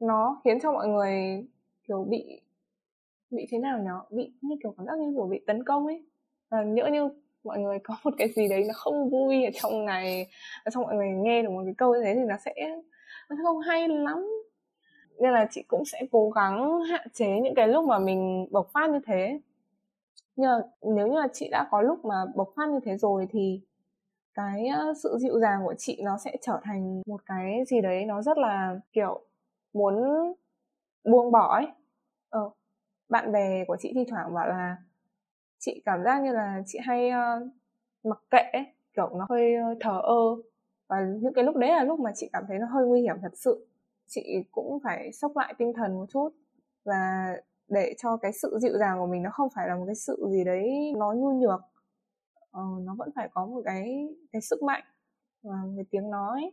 nó 0.00 0.40
khiến 0.44 0.60
cho 0.60 0.72
mọi 0.72 0.88
người 0.88 1.44
kiểu 1.88 2.04
bị 2.04 2.40
bị 3.30 3.46
thế 3.50 3.58
nào 3.58 3.78
nhở? 3.78 4.00
Bị 4.10 4.32
như 4.40 4.56
kiểu 4.62 4.74
cảm 4.76 4.86
giác 4.86 4.98
như 4.98 5.12
kiểu 5.16 5.26
bị 5.26 5.40
tấn 5.46 5.64
công 5.64 5.86
ấy. 5.86 6.06
Và 6.50 6.62
nhỡ 6.62 6.86
như 6.86 7.08
mọi 7.44 7.58
người 7.58 7.78
có 7.84 7.96
một 8.04 8.14
cái 8.18 8.28
gì 8.28 8.48
đấy 8.48 8.64
nó 8.68 8.74
không 8.76 9.10
vui 9.10 9.44
ở 9.44 9.50
trong 9.54 9.84
ngày 9.84 10.26
ở 10.64 10.70
trong 10.70 10.82
mọi 10.82 10.94
người 10.94 11.08
nghe 11.08 11.42
được 11.42 11.50
một 11.50 11.62
cái 11.64 11.74
câu 11.78 11.94
như 11.94 12.00
thế 12.04 12.14
thì 12.14 12.24
nó 12.28 12.36
sẽ, 12.44 12.54
nó 13.30 13.36
không 13.42 13.60
hay 13.60 13.88
lắm 13.88 14.26
nên 15.20 15.32
là 15.32 15.46
chị 15.50 15.62
cũng 15.62 15.84
sẽ 15.84 16.02
cố 16.12 16.30
gắng 16.30 16.80
hạn 16.80 17.08
chế 17.12 17.40
những 17.40 17.54
cái 17.54 17.68
lúc 17.68 17.84
mà 17.84 17.98
mình 17.98 18.48
bộc 18.50 18.70
phát 18.74 18.90
như 18.90 19.00
thế. 19.06 19.40
Nhưng 20.36 20.50
mà 20.50 20.60
nếu 20.82 21.06
như 21.06 21.18
là 21.18 21.28
chị 21.32 21.48
đã 21.50 21.68
có 21.70 21.82
lúc 21.82 22.04
mà 22.04 22.14
bộc 22.34 22.48
phát 22.56 22.68
như 22.68 22.80
thế 22.84 22.96
rồi 22.96 23.28
thì 23.30 23.60
cái 24.34 24.68
sự 25.02 25.18
dịu 25.20 25.40
dàng 25.40 25.60
của 25.64 25.74
chị 25.78 26.00
nó 26.02 26.18
sẽ 26.18 26.36
trở 26.42 26.60
thành 26.62 27.02
một 27.06 27.20
cái 27.26 27.64
gì 27.66 27.80
đấy 27.80 28.04
nó 28.04 28.22
rất 28.22 28.38
là 28.38 28.80
kiểu 28.92 29.20
muốn 29.72 29.94
buông 31.04 31.32
bỏ 31.32 31.54
ấy. 31.54 31.66
Ờ, 32.30 32.50
bạn 33.08 33.32
bè 33.32 33.64
của 33.64 33.76
chị 33.80 33.92
thi 33.94 34.04
thoảng 34.10 34.34
bảo 34.34 34.48
là 34.48 34.76
chị 35.58 35.82
cảm 35.84 36.04
giác 36.04 36.22
như 36.22 36.32
là 36.32 36.62
chị 36.66 36.78
hay 36.82 37.10
uh, 37.10 37.48
mặc 38.04 38.18
kệ 38.30 38.50
ấy, 38.52 38.66
kiểu 38.96 39.10
nó 39.18 39.26
hơi 39.30 39.54
thờ 39.80 40.00
ơ. 40.02 40.42
Và 40.88 40.96
những 41.20 41.32
cái 41.34 41.44
lúc 41.44 41.56
đấy 41.56 41.70
là 41.70 41.84
lúc 41.84 42.00
mà 42.00 42.10
chị 42.14 42.30
cảm 42.32 42.44
thấy 42.48 42.58
nó 42.58 42.66
hơi 42.66 42.86
nguy 42.86 43.02
hiểm 43.02 43.16
thật 43.22 43.32
sự 43.34 43.67
chị 44.08 44.44
cũng 44.50 44.78
phải 44.84 45.12
sốc 45.12 45.36
lại 45.36 45.54
tinh 45.58 45.72
thần 45.76 45.94
một 45.94 46.06
chút 46.08 46.28
và 46.84 47.32
để 47.68 47.94
cho 47.98 48.16
cái 48.16 48.32
sự 48.32 48.58
dịu 48.62 48.78
dàng 48.78 48.98
của 48.98 49.06
mình 49.06 49.22
nó 49.22 49.30
không 49.30 49.48
phải 49.54 49.68
là 49.68 49.76
một 49.76 49.84
cái 49.86 49.94
sự 49.94 50.26
gì 50.30 50.44
đấy 50.44 50.92
nó 50.96 51.12
nhu 51.12 51.32
nhược. 51.32 51.60
Ờ, 52.50 52.62
nó 52.80 52.94
vẫn 52.98 53.10
phải 53.16 53.28
có 53.32 53.46
một 53.46 53.62
cái 53.64 54.08
cái 54.32 54.42
sức 54.42 54.62
mạnh 54.62 54.82
và 55.42 55.54
cái 55.76 55.84
tiếng 55.90 56.10
nói 56.10 56.50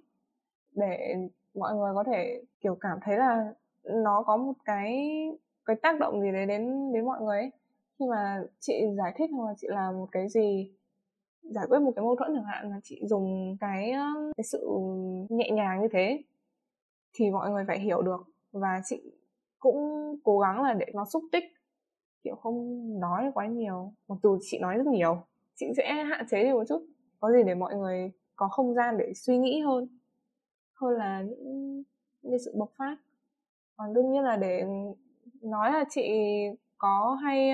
để 0.71 1.15
mọi 1.55 1.75
người 1.75 1.93
có 1.95 2.03
thể 2.03 2.41
kiểu 2.61 2.75
cảm 2.75 2.99
thấy 3.01 3.17
là 3.17 3.53
nó 3.83 4.23
có 4.23 4.37
một 4.37 4.53
cái 4.65 5.09
cái 5.65 5.75
tác 5.75 5.99
động 5.99 6.21
gì 6.21 6.31
đấy 6.31 6.45
đến 6.45 6.93
đến 6.93 7.05
mọi 7.05 7.21
người 7.21 7.39
ấy. 7.39 7.51
Khi 7.99 8.05
mà 8.09 8.43
chị 8.59 8.83
giải 8.97 9.13
thích 9.15 9.29
hoặc 9.33 9.47
là 9.47 9.53
chị 9.57 9.67
làm 9.71 9.97
một 9.97 10.07
cái 10.11 10.29
gì 10.29 10.71
giải 11.41 11.65
quyết 11.69 11.79
một 11.79 11.91
cái 11.95 12.03
mâu 12.05 12.15
thuẫn 12.15 12.35
chẳng 12.35 12.45
hạn 12.45 12.69
là 12.69 12.79
chị 12.83 13.01
dùng 13.03 13.57
cái 13.59 13.93
cái 14.37 14.43
sự 14.43 14.67
nhẹ 15.29 15.49
nhàng 15.51 15.81
như 15.81 15.87
thế 15.91 16.21
thì 17.15 17.31
mọi 17.31 17.51
người 17.51 17.63
phải 17.67 17.79
hiểu 17.79 18.01
được. 18.01 18.23
Và 18.51 18.81
chị 18.85 19.01
cũng 19.59 19.79
cố 20.23 20.39
gắng 20.39 20.61
là 20.61 20.73
để 20.73 20.85
nó 20.93 21.05
xúc 21.05 21.23
tích, 21.31 21.43
kiểu 22.23 22.35
không 22.35 22.87
nói 22.99 23.31
quá 23.33 23.47
nhiều, 23.47 23.93
mặc 24.07 24.15
dù 24.23 24.37
chị 24.41 24.59
nói 24.59 24.77
rất 24.77 24.87
nhiều, 24.87 25.23
chị 25.55 25.65
sẽ 25.77 25.93
hạn 25.93 26.25
chế 26.29 26.43
đi 26.43 26.53
một 26.53 26.63
chút. 26.69 26.85
Có 27.19 27.31
gì 27.31 27.43
để 27.45 27.55
mọi 27.55 27.75
người 27.75 28.11
có 28.35 28.47
không 28.47 28.73
gian 28.73 28.97
để 28.97 29.13
suy 29.15 29.37
nghĩ 29.37 29.59
hơn 29.59 29.87
hơn 30.73 30.93
là 30.97 31.21
những 31.21 31.83
những 32.21 32.39
sự 32.45 32.53
bộc 32.57 32.69
phát. 32.77 32.97
Còn 33.77 33.93
đương 33.93 34.11
nhiên 34.11 34.23
là 34.23 34.37
để 34.37 34.63
nói 35.41 35.71
là 35.71 35.85
chị 35.89 36.11
có 36.77 37.17
hay 37.23 37.51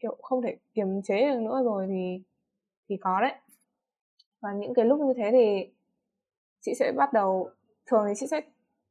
kiểu 0.00 0.16
không 0.22 0.42
thể 0.42 0.56
kiềm 0.74 1.02
chế 1.02 1.30
được 1.30 1.40
nữa 1.40 1.62
rồi 1.64 1.86
thì 1.88 2.22
thì 2.88 2.96
có 2.96 3.20
đấy. 3.20 3.34
Và 4.40 4.52
những 4.52 4.74
cái 4.74 4.84
lúc 4.84 5.00
như 5.00 5.12
thế 5.16 5.28
thì 5.32 5.72
chị 6.60 6.74
sẽ 6.78 6.92
bắt 6.96 7.12
đầu, 7.12 7.50
thường 7.86 8.04
thì 8.08 8.14
chị 8.16 8.26
sẽ 8.26 8.40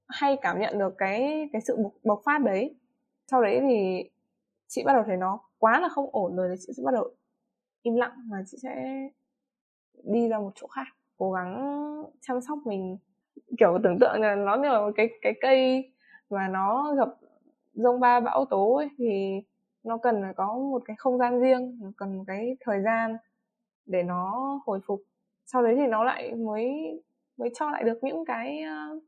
hay 0.07 0.37
cảm 0.41 0.59
nhận 0.59 0.79
được 0.79 0.93
cái 0.97 1.49
cái 1.53 1.61
sự 1.61 1.77
bộc, 1.83 1.93
bộc 2.03 2.21
phát 2.25 2.43
đấy. 2.43 2.75
Sau 3.31 3.41
đấy 3.41 3.59
thì 3.61 4.09
chị 4.67 4.83
bắt 4.83 4.93
đầu 4.93 5.03
thấy 5.07 5.17
nó 5.17 5.39
quá 5.57 5.79
là 5.79 5.89
không 5.89 6.09
ổn 6.11 6.35
rồi 6.35 6.49
thì 6.49 6.55
chị 6.67 6.73
sẽ 6.77 6.83
bắt 6.85 6.93
đầu 6.93 7.09
im 7.81 7.95
lặng 7.95 8.27
và 8.31 8.37
chị 8.45 8.57
sẽ 8.63 9.07
đi 10.03 10.29
ra 10.29 10.39
một 10.39 10.51
chỗ 10.55 10.67
khác 10.67 10.87
cố 11.17 11.31
gắng 11.31 11.77
chăm 12.21 12.41
sóc 12.41 12.59
mình. 12.65 12.97
Kiểu 13.57 13.77
tưởng 13.83 13.99
tượng 13.99 14.21
là 14.21 14.35
nó 14.35 14.55
như 14.55 14.69
là 14.69 14.79
một 14.79 14.91
cái 14.95 15.09
cái 15.21 15.33
cây 15.41 15.91
và 16.29 16.47
nó 16.47 16.93
gặp 16.97 17.07
rông 17.73 17.99
ba 17.99 18.19
bão 18.19 18.45
tố 18.45 18.75
ấy, 18.75 18.89
thì 18.97 19.41
nó 19.83 19.97
cần 19.97 20.21
phải 20.21 20.33
có 20.33 20.53
một 20.53 20.81
cái 20.85 20.95
không 20.99 21.17
gian 21.17 21.41
riêng 21.41 21.79
nó 21.81 21.91
cần 21.97 22.17
một 22.17 22.23
cái 22.27 22.57
thời 22.59 22.81
gian 22.81 23.17
để 23.85 24.03
nó 24.03 24.59
hồi 24.65 24.79
phục. 24.85 25.01
Sau 25.45 25.63
đấy 25.63 25.75
thì 25.75 25.87
nó 25.87 26.03
lại 26.03 26.35
mới 26.35 26.71
mới 27.37 27.49
cho 27.53 27.71
lại 27.71 27.83
được 27.83 28.03
những 28.03 28.25
cái 28.25 28.63
uh, 28.95 29.03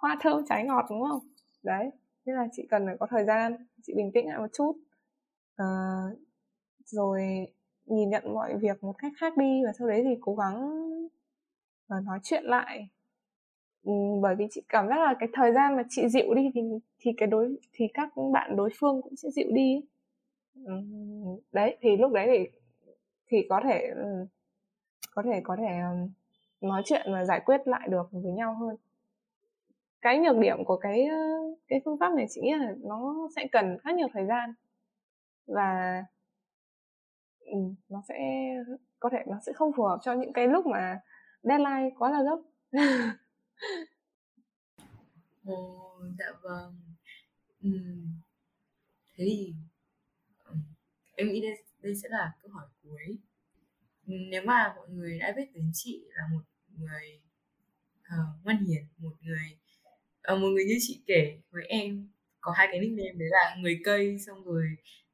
hoa 0.00 0.16
thơm 0.20 0.44
trái 0.48 0.64
ngọt 0.64 0.86
đúng 0.90 1.02
không? 1.08 1.20
Đấy 1.62 1.90
nên 2.24 2.36
là 2.36 2.48
chị 2.52 2.66
cần 2.70 2.86
phải 2.86 2.96
có 3.00 3.06
thời 3.10 3.24
gian 3.24 3.56
chị 3.82 3.94
bình 3.96 4.10
tĩnh 4.14 4.28
lại 4.28 4.38
một 4.38 4.52
chút. 4.52 4.76
À, 5.56 5.66
rồi 6.84 7.22
nhìn 7.86 8.10
nhận 8.10 8.34
mọi 8.34 8.56
việc 8.56 8.84
một 8.84 8.92
cách 8.98 9.12
khác 9.16 9.36
đi 9.36 9.62
và 9.64 9.72
sau 9.78 9.88
đấy 9.88 10.02
thì 10.04 10.16
cố 10.20 10.34
gắng 10.34 10.70
và 11.88 12.00
nói 12.00 12.18
chuyện 12.22 12.44
lại. 12.44 12.88
Ừ, 13.82 13.92
bởi 14.22 14.34
vì 14.34 14.46
chị 14.50 14.62
cảm 14.68 14.88
giác 14.88 14.98
là 14.98 15.14
cái 15.20 15.28
thời 15.32 15.52
gian 15.52 15.76
mà 15.76 15.82
chị 15.88 16.08
dịu 16.08 16.34
đi 16.34 16.50
thì 16.54 16.60
thì 16.98 17.10
cái 17.16 17.26
đối 17.28 17.56
thì 17.72 17.84
các 17.94 18.08
bạn 18.32 18.56
đối 18.56 18.70
phương 18.80 19.02
cũng 19.02 19.16
sẽ 19.16 19.30
dịu 19.30 19.46
đi. 19.52 19.80
Ừ, 20.54 20.72
đấy 21.52 21.76
thì 21.80 21.96
lúc 21.96 22.12
đấy 22.12 22.26
thì 22.26 22.58
thì 23.28 23.46
có 23.48 23.60
thể 23.64 23.88
ừ, 23.96 24.26
có 25.14 25.22
thể 25.22 25.40
có 25.44 25.56
thể 25.56 25.68
nói 26.60 26.82
chuyện 26.84 27.06
và 27.12 27.24
giải 27.24 27.40
quyết 27.44 27.60
lại 27.64 27.88
được 27.90 28.08
với 28.12 28.32
nhau 28.32 28.54
hơn 28.54 28.76
cái 30.02 30.18
nhược 30.18 30.38
điểm 30.38 30.64
của 30.64 30.76
cái 30.76 31.08
cái 31.68 31.80
phương 31.84 31.98
pháp 32.00 32.12
này 32.14 32.26
chị 32.30 32.40
nghĩ 32.40 32.50
là 32.58 32.74
nó 32.78 33.28
sẽ 33.36 33.46
cần 33.52 33.78
khá 33.82 33.92
nhiều 33.92 34.08
thời 34.12 34.26
gian 34.26 34.54
và 35.46 36.02
ừ, 37.40 37.58
nó 37.88 38.02
sẽ 38.08 38.14
có 39.00 39.10
thể 39.12 39.18
nó 39.26 39.38
sẽ 39.46 39.52
không 39.52 39.72
phù 39.76 39.82
hợp 39.82 39.98
cho 40.02 40.12
những 40.12 40.32
cái 40.32 40.46
lúc 40.48 40.66
mà 40.66 41.00
deadline 41.42 41.90
quá 41.98 42.10
là 42.10 42.22
gấp. 42.22 42.36
Ồ, 45.44 46.00
dạ 46.18 46.26
vâng. 46.42 46.74
Ừ. 47.62 47.70
thế 49.16 49.24
thì 49.28 49.54
em 51.16 51.28
nghĩ 51.28 51.40
đây 51.40 51.64
đây 51.82 51.94
sẽ 52.02 52.08
là 52.08 52.32
câu 52.42 52.52
hỏi 52.52 52.66
cuối. 52.82 53.18
Nếu 54.06 54.42
mà 54.46 54.72
mọi 54.76 54.88
người 54.88 55.18
đã 55.18 55.32
biết 55.36 55.46
đến 55.54 55.70
chị 55.74 56.04
là 56.10 56.22
một 56.32 56.42
người 56.78 57.22
uh, 57.98 58.44
ngoan 58.44 58.64
hiền 58.64 58.86
một 58.98 59.12
người 59.20 59.58
uh, 60.32 60.40
một 60.40 60.48
người 60.48 60.64
như 60.64 60.76
chị 60.80 61.02
kể 61.06 61.38
với 61.50 61.62
em 61.68 62.08
có 62.40 62.52
hai 62.56 62.68
cái 62.70 62.80
nickname 62.80 63.18
đấy 63.18 63.28
là 63.30 63.56
người 63.58 63.80
cây 63.84 64.18
xong 64.26 64.44
rồi 64.44 64.64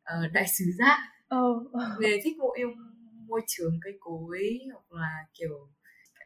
uh, 0.02 0.32
đại 0.32 0.48
sứ 0.48 0.64
rác 0.78 0.98
oh. 1.34 1.72
người 2.00 2.20
thích 2.24 2.36
mộ 2.38 2.52
yêu 2.56 2.68
môi 3.28 3.40
trường 3.46 3.78
cây 3.82 3.92
cối 4.00 4.58
hoặc 4.72 5.00
là 5.00 5.26
kiểu 5.34 5.70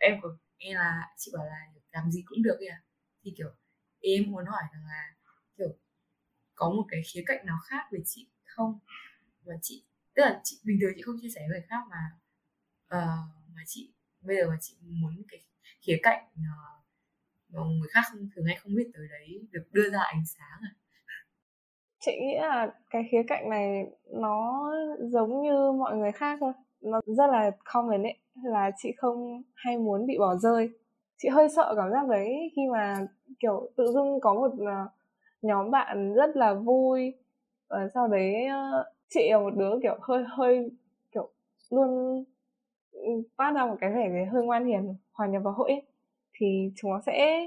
em 0.00 0.18
có 0.22 0.36
nghe 0.58 0.74
là 0.74 1.00
chị 1.16 1.30
bảo 1.34 1.46
là 1.46 1.80
làm 1.92 2.10
gì 2.10 2.22
cũng 2.26 2.42
được 2.42 2.58
à? 2.70 2.82
Thì 3.24 3.34
kiểu 3.36 3.50
em 4.00 4.30
muốn 4.30 4.44
hỏi 4.46 4.62
rằng 4.72 4.86
là 4.86 5.14
kiểu 5.58 5.68
có 6.54 6.70
một 6.70 6.84
cái 6.88 7.02
khía 7.12 7.22
cạnh 7.26 7.46
nào 7.46 7.58
khác 7.64 7.84
về 7.92 7.98
chị 8.04 8.30
không? 8.44 8.78
Và 9.44 9.54
chị 9.62 9.84
tức 10.14 10.22
là 10.22 10.40
chị 10.44 10.56
bình 10.64 10.78
thường 10.80 10.92
chị 10.96 11.02
không 11.02 11.16
chia 11.22 11.28
sẻ 11.34 11.40
với 11.40 11.60
người 11.60 11.66
khác 11.68 11.82
mà 11.90 12.02
uh, 12.86 13.18
mà 13.54 13.62
chị 13.66 13.94
bây 14.20 14.36
giờ 14.36 14.48
mà 14.48 14.56
chị 14.60 14.76
muốn 14.80 15.22
cái 15.28 15.44
khía 15.80 15.98
cạnh 16.02 16.24
uh, 16.34 16.79
mà 17.52 17.60
người 17.62 17.88
khác 17.92 18.00
không 18.10 18.28
thường 18.36 18.44
hay 18.44 18.56
không 18.62 18.74
biết 18.74 18.90
tới 18.94 19.06
đấy 19.10 19.48
được 19.52 19.64
đưa 19.72 19.90
ra 19.90 20.00
ánh 20.00 20.22
sáng 20.26 20.58
à? 20.62 20.70
Chị 22.00 22.12
nghĩ 22.20 22.38
là 22.38 22.72
cái 22.90 23.02
khía 23.10 23.22
cạnh 23.28 23.50
này 23.50 23.84
nó 24.12 24.70
giống 25.00 25.42
như 25.42 25.72
mọi 25.72 25.96
người 25.96 26.12
khác 26.12 26.38
thôi. 26.40 26.52
Nó 26.80 27.00
rất 27.06 27.26
là 27.30 27.50
common 27.72 28.02
ấy 28.02 28.18
là 28.44 28.70
chị 28.76 28.92
không 28.96 29.42
hay 29.54 29.78
muốn 29.78 30.06
bị 30.06 30.18
bỏ 30.18 30.36
rơi. 30.36 30.70
Chị 31.16 31.28
hơi 31.28 31.48
sợ 31.56 31.74
cảm 31.76 31.90
giác 31.90 32.08
đấy 32.08 32.52
khi 32.56 32.62
mà 32.72 33.06
kiểu 33.40 33.70
tự 33.76 33.92
dưng 33.94 34.20
có 34.20 34.34
một 34.34 34.50
à, 34.66 34.84
nhóm 35.42 35.70
bạn 35.70 36.14
rất 36.14 36.36
là 36.36 36.54
vui 36.54 37.14
và 37.68 37.88
sau 37.94 38.08
đấy 38.08 38.46
ờ, 38.46 38.84
chị 39.08 39.30
là 39.30 39.38
một 39.38 39.50
đứa 39.56 39.70
kiểu 39.82 39.96
hơi 40.00 40.24
hơi 40.28 40.70
kiểu 41.12 41.30
luôn 41.70 42.24
ừ, 42.92 43.10
phát 43.36 43.52
ra 43.54 43.66
một 43.66 43.76
cái 43.80 43.90
vẻ 43.90 44.28
hơi 44.32 44.44
ngoan 44.44 44.66
hiền 44.66 44.94
hòa 45.12 45.26
nhập 45.26 45.42
vào 45.44 45.54
hội 45.54 45.70
ấy, 45.70 45.82
thì 46.40 46.72
chúng 46.76 46.90
nó 46.90 47.00
sẽ 47.06 47.46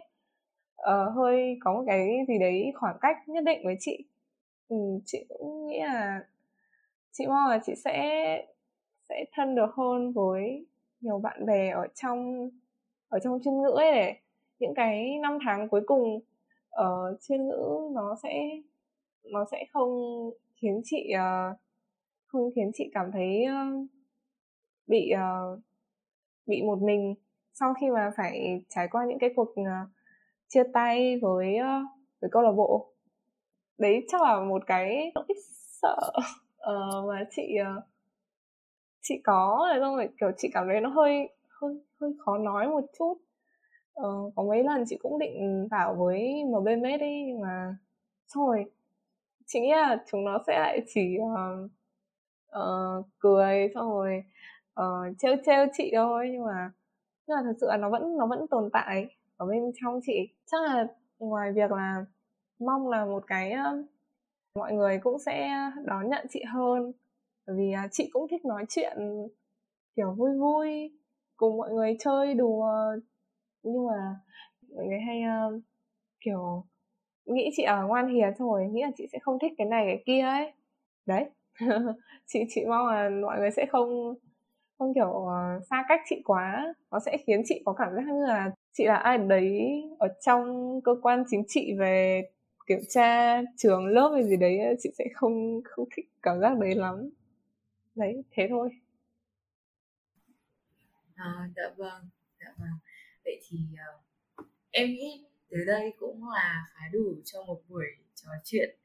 uh, 0.81 1.15
hơi 1.15 1.57
có 1.61 1.73
một 1.73 1.83
cái 1.87 2.09
gì 2.27 2.39
đấy 2.39 2.71
khoảng 2.75 2.97
cách 3.01 3.17
nhất 3.27 3.43
định 3.43 3.61
với 3.63 3.75
chị. 3.79 4.05
Ừ, 4.67 4.77
chị 5.05 5.25
cũng 5.29 5.67
nghĩ 5.67 5.79
là 5.79 6.23
chị 7.11 7.25
mong 7.27 7.49
là 7.49 7.59
chị 7.65 7.73
sẽ 7.75 7.97
sẽ 9.09 9.25
thân 9.33 9.55
được 9.55 9.73
hơn 9.75 10.11
với 10.11 10.65
nhiều 11.01 11.19
bạn 11.19 11.45
bè 11.45 11.69
ở 11.69 11.87
trong 11.95 12.49
ở 13.09 13.19
trong 13.19 13.39
chuyên 13.43 13.61
ngữ 13.61 13.69
ấy 13.69 13.91
để 13.91 14.13
những 14.59 14.73
cái 14.75 15.17
năm 15.21 15.37
tháng 15.45 15.69
cuối 15.69 15.81
cùng 15.85 16.19
ở 16.69 17.17
chuyên 17.21 17.47
ngữ 17.47 17.89
nó 17.93 18.15
sẽ 18.23 18.59
nó 19.23 19.45
sẽ 19.51 19.65
không 19.73 19.89
khiến 20.55 20.81
chị 20.83 21.13
uh, 21.15 21.57
không 22.25 22.49
khiến 22.55 22.71
chị 22.73 22.89
cảm 22.93 23.11
thấy 23.11 23.45
uh, 23.45 23.87
bị 24.87 25.11
uh, 25.15 25.59
bị 26.45 26.61
một 26.61 26.81
mình 26.81 27.15
sau 27.53 27.73
khi 27.81 27.89
mà 27.89 28.11
phải 28.17 28.63
trải 28.69 28.87
qua 28.87 29.05
những 29.05 29.19
cái 29.19 29.29
cuộc 29.35 29.49
uh, 29.51 29.89
chia 30.47 30.63
tay 30.73 31.19
với 31.21 31.57
uh, 31.59 31.89
với 32.21 32.29
câu 32.31 32.41
lạc 32.41 32.51
bộ 32.51 32.93
đấy 33.77 34.05
chắc 34.07 34.21
là 34.21 34.39
một 34.39 34.63
cái 34.67 35.11
nỗi 35.15 35.27
sợ 35.81 36.11
uh, 36.71 37.07
mà 37.07 37.25
chị 37.31 37.55
uh, 37.61 37.83
chị 39.01 39.21
có 39.23 39.67
rồi 39.69 39.79
xong 39.81 39.95
rồi 39.95 40.09
kiểu 40.19 40.31
chị 40.37 40.49
cảm 40.53 40.67
thấy 40.67 40.81
nó 40.81 40.89
hơi 40.89 41.29
hơi 41.49 41.81
hơi 42.01 42.13
khó 42.25 42.37
nói 42.37 42.67
một 42.67 42.85
chút. 42.99 43.17
Uh, 44.01 44.33
có 44.35 44.43
mấy 44.43 44.63
lần 44.63 44.83
chị 44.87 44.97
cũng 45.01 45.19
định 45.19 45.67
vào 45.71 45.95
với 45.95 46.43
MBMS 46.45 46.99
đi 46.99 47.23
nhưng 47.27 47.41
mà 47.41 47.75
xong 48.27 48.47
rồi 48.47 48.65
chị 49.45 49.59
nghĩ 49.59 49.71
là 49.71 50.03
chúng 50.11 50.25
nó 50.25 50.39
sẽ 50.47 50.59
lại 50.59 50.79
chỉ 50.87 51.17
uh, 51.19 51.71
uh, 52.59 53.05
cười 53.19 53.69
xong 53.75 53.89
rồi 53.89 54.23
uh, 54.81 55.17
trêu 55.19 55.35
trêu 55.45 55.65
chị 55.73 55.91
thôi 55.95 56.29
nhưng 56.31 56.45
mà 56.45 56.71
nhưng 57.27 57.35
mà 57.37 57.43
thật 57.43 57.53
sự 57.61 57.67
là 57.69 57.77
nó 57.77 57.89
vẫn 57.89 58.17
nó 58.17 58.27
vẫn 58.27 58.47
tồn 58.47 58.69
tại 58.73 59.07
ở 59.37 59.45
bên 59.45 59.71
trong 59.81 59.99
chị. 60.03 60.13
Chắc 60.45 60.63
là 60.63 60.87
ngoài 61.19 61.51
việc 61.51 61.71
là 61.71 62.05
mong 62.59 62.89
là 62.89 63.05
một 63.05 63.23
cái 63.27 63.53
mọi 64.55 64.73
người 64.73 64.99
cũng 65.03 65.19
sẽ 65.19 65.49
đón 65.85 66.09
nhận 66.09 66.25
chị 66.29 66.43
hơn. 66.53 66.91
Bởi 67.47 67.55
vì 67.59 67.71
à, 67.71 67.87
chị 67.91 68.09
cũng 68.13 68.27
thích 68.31 68.45
nói 68.45 68.65
chuyện 68.69 68.97
kiểu 69.95 70.13
vui 70.17 70.37
vui 70.37 70.91
cùng 71.35 71.57
mọi 71.57 71.71
người 71.71 71.97
chơi 71.99 72.33
đùa. 72.33 72.67
Nhưng 73.63 73.87
mà 73.87 74.19
mọi 74.75 74.85
người 74.85 74.99
hay 74.99 75.21
uh, 75.47 75.61
kiểu 76.25 76.65
nghĩ 77.25 77.49
chị 77.55 77.63
ở 77.63 77.87
ngoan 77.87 78.07
hiền 78.07 78.33
rồi 78.37 78.67
nghĩ 78.71 78.81
là 78.81 78.91
chị 78.97 79.07
sẽ 79.11 79.19
không 79.21 79.39
thích 79.39 79.51
cái 79.57 79.67
này 79.67 79.85
cái 79.87 80.03
kia 80.05 80.21
ấy. 80.21 80.53
Đấy. 81.05 81.29
Chị 82.25 82.39
chị 82.49 82.65
mong 82.65 82.87
là 82.87 83.09
mọi 83.09 83.39
người 83.39 83.51
sẽ 83.51 83.65
không 83.71 84.15
không 84.77 84.93
kiểu 84.93 85.09
uh, 85.09 85.63
xa 85.69 85.85
cách 85.89 85.99
chị 86.09 86.21
quá 86.25 86.73
nó 86.91 86.99
sẽ 86.99 87.17
khiến 87.27 87.41
chị 87.45 87.61
có 87.65 87.73
cảm 87.73 87.95
giác 87.95 88.03
như 88.05 88.25
là 88.25 88.51
chị 88.73 88.85
là 88.85 88.95
ai 88.95 89.17
đấy 89.17 89.83
ở 89.99 90.07
trong 90.21 90.79
cơ 90.83 90.95
quan 91.01 91.23
chính 91.29 91.43
trị 91.47 91.73
về 91.77 92.23
kiểm 92.67 92.79
tra 92.89 93.41
trường 93.57 93.87
lớp 93.87 94.11
hay 94.13 94.23
gì 94.23 94.37
đấy 94.37 94.59
chị 94.79 94.89
sẽ 94.97 95.05
không 95.13 95.61
không 95.63 95.85
thích 95.95 96.05
cảm 96.21 96.39
giác 96.39 96.57
đấy 96.59 96.75
lắm. 96.75 97.09
Đấy 97.95 98.23
thế 98.31 98.47
thôi. 98.49 98.69
À, 101.15 101.49
dạ 101.55 101.63
vâng 101.77 102.09
dạ 102.39 102.53
vâng. 102.57 102.77
Vậy 103.25 103.41
thì 103.49 103.57
uh, 104.39 104.47
em 104.71 104.87
nghĩ 104.87 105.25
tới 105.49 105.65
đây 105.67 105.93
cũng 105.99 106.29
là 106.29 106.65
khá 106.73 106.85
đủ 106.93 107.15
cho 107.25 107.43
một 107.43 107.61
buổi 107.69 107.85
trò 108.15 108.29
chuyện 108.43 108.77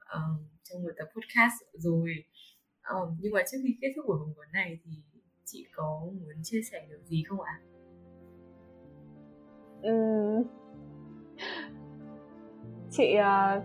uh, 0.00 0.40
trong 0.62 0.82
một 0.82 0.90
tập 0.96 1.08
podcast 1.14 1.54
rồi. 1.72 2.24
Uh, 2.96 3.08
nhưng 3.20 3.32
mà 3.32 3.40
trước 3.50 3.58
khi 3.62 3.76
kết 3.80 3.92
thúc 3.96 4.04
buổi 4.08 4.18
phỏng 4.20 4.34
vấn 4.36 4.52
này 4.52 4.78
thì 4.84 4.90
chị 5.52 5.66
có 5.76 6.00
muốn 6.04 6.42
chia 6.42 6.62
sẻ 6.62 6.86
điều 6.88 6.98
gì 7.04 7.24
không 7.28 7.40
ạ? 7.40 7.60
Uhm, 9.88 10.42
chị 12.90 13.16
uh, 13.18 13.62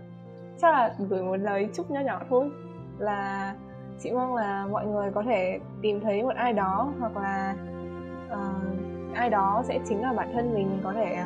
chắc 0.58 0.72
là 0.72 0.94
gửi 0.98 1.22
một 1.22 1.36
lời 1.36 1.68
chúc 1.74 1.90
nhỏ 1.90 2.00
nhỏ 2.00 2.20
thôi. 2.30 2.50
Là 2.98 3.54
chị 4.00 4.12
mong 4.12 4.34
là 4.34 4.66
mọi 4.66 4.86
người 4.86 5.10
có 5.14 5.22
thể 5.22 5.58
tìm 5.82 6.00
thấy 6.00 6.22
một 6.22 6.36
ai 6.36 6.52
đó 6.52 6.92
hoặc 6.98 7.16
là 7.16 7.56
uh, 8.26 9.14
ai 9.14 9.30
đó 9.30 9.62
sẽ 9.64 9.78
chính 9.88 10.02
là 10.02 10.12
bản 10.12 10.30
thân 10.32 10.54
mình 10.54 10.80
có 10.84 10.92
thể 10.92 11.24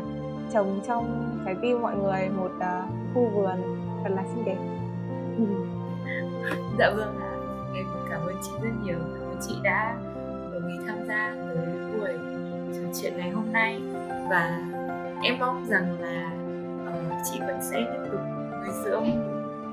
trồng 0.52 0.80
trong 0.86 1.38
trái 1.44 1.54
tim 1.62 1.82
mọi 1.82 1.96
người 1.96 2.28
một 2.28 2.50
uh, 2.56 3.14
khu 3.14 3.28
vườn 3.34 3.56
thật 4.02 4.10
là 4.10 4.24
xinh 4.34 4.44
đẹp. 4.44 4.58
Dạ 6.78 6.90
vâng 6.96 7.18
ạ. 7.20 7.32
Cảm 8.10 8.20
ơn 8.26 8.34
chị 8.42 8.50
rất 8.62 8.70
nhiều. 8.82 8.98
Cảm 8.98 9.30
ơn 9.30 9.36
chị 9.40 9.54
đã 9.62 9.96
ý 10.72 10.84
tham 10.86 10.96
gia 11.08 11.34
tới 11.46 11.66
buổi 11.98 12.12
trò 12.72 13.00
chuyện 13.02 13.12
ngày 13.16 13.30
hôm 13.30 13.52
nay. 13.52 13.80
Và 14.30 14.60
em 15.22 15.38
mong 15.38 15.66
rằng 15.68 16.00
là 16.00 16.30
uh, 16.90 17.22
chị 17.24 17.40
vẫn 17.40 17.58
sẽ 17.62 17.76
tiếp 17.76 18.10
tục 18.12 18.20
nuôi 18.64 18.74
dưỡng 18.84 19.04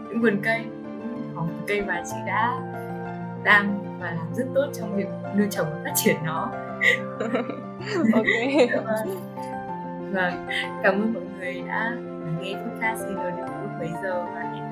những 0.09 0.21
vườn 0.21 0.41
cây 0.43 0.65
những 1.35 1.63
cây 1.67 1.81
mà 1.81 2.03
chị 2.05 2.15
đã 2.27 2.59
đang 3.43 3.97
và 3.99 4.11
làm 4.11 4.33
rất 4.33 4.45
tốt 4.55 4.65
trong 4.73 4.97
việc 4.97 5.07
nuôi 5.37 5.47
trồng 5.51 5.67
và 5.71 5.81
phát 5.83 5.93
triển 5.95 6.15
nó. 6.25 6.51
Ok. 8.13 8.25
Vâng. 8.85 9.19
vâng. 10.13 10.47
Cảm 10.83 10.93
ơn 10.93 11.13
mọi 11.13 11.23
người 11.37 11.63
đã 11.67 11.91
nghe 12.41 12.53
podcast 12.53 13.01
Zero 13.01 13.37
lúc 13.37 13.69
bấy 13.79 13.89
giờ 14.03 14.25
và 14.35 14.41
hẹn 14.41 14.69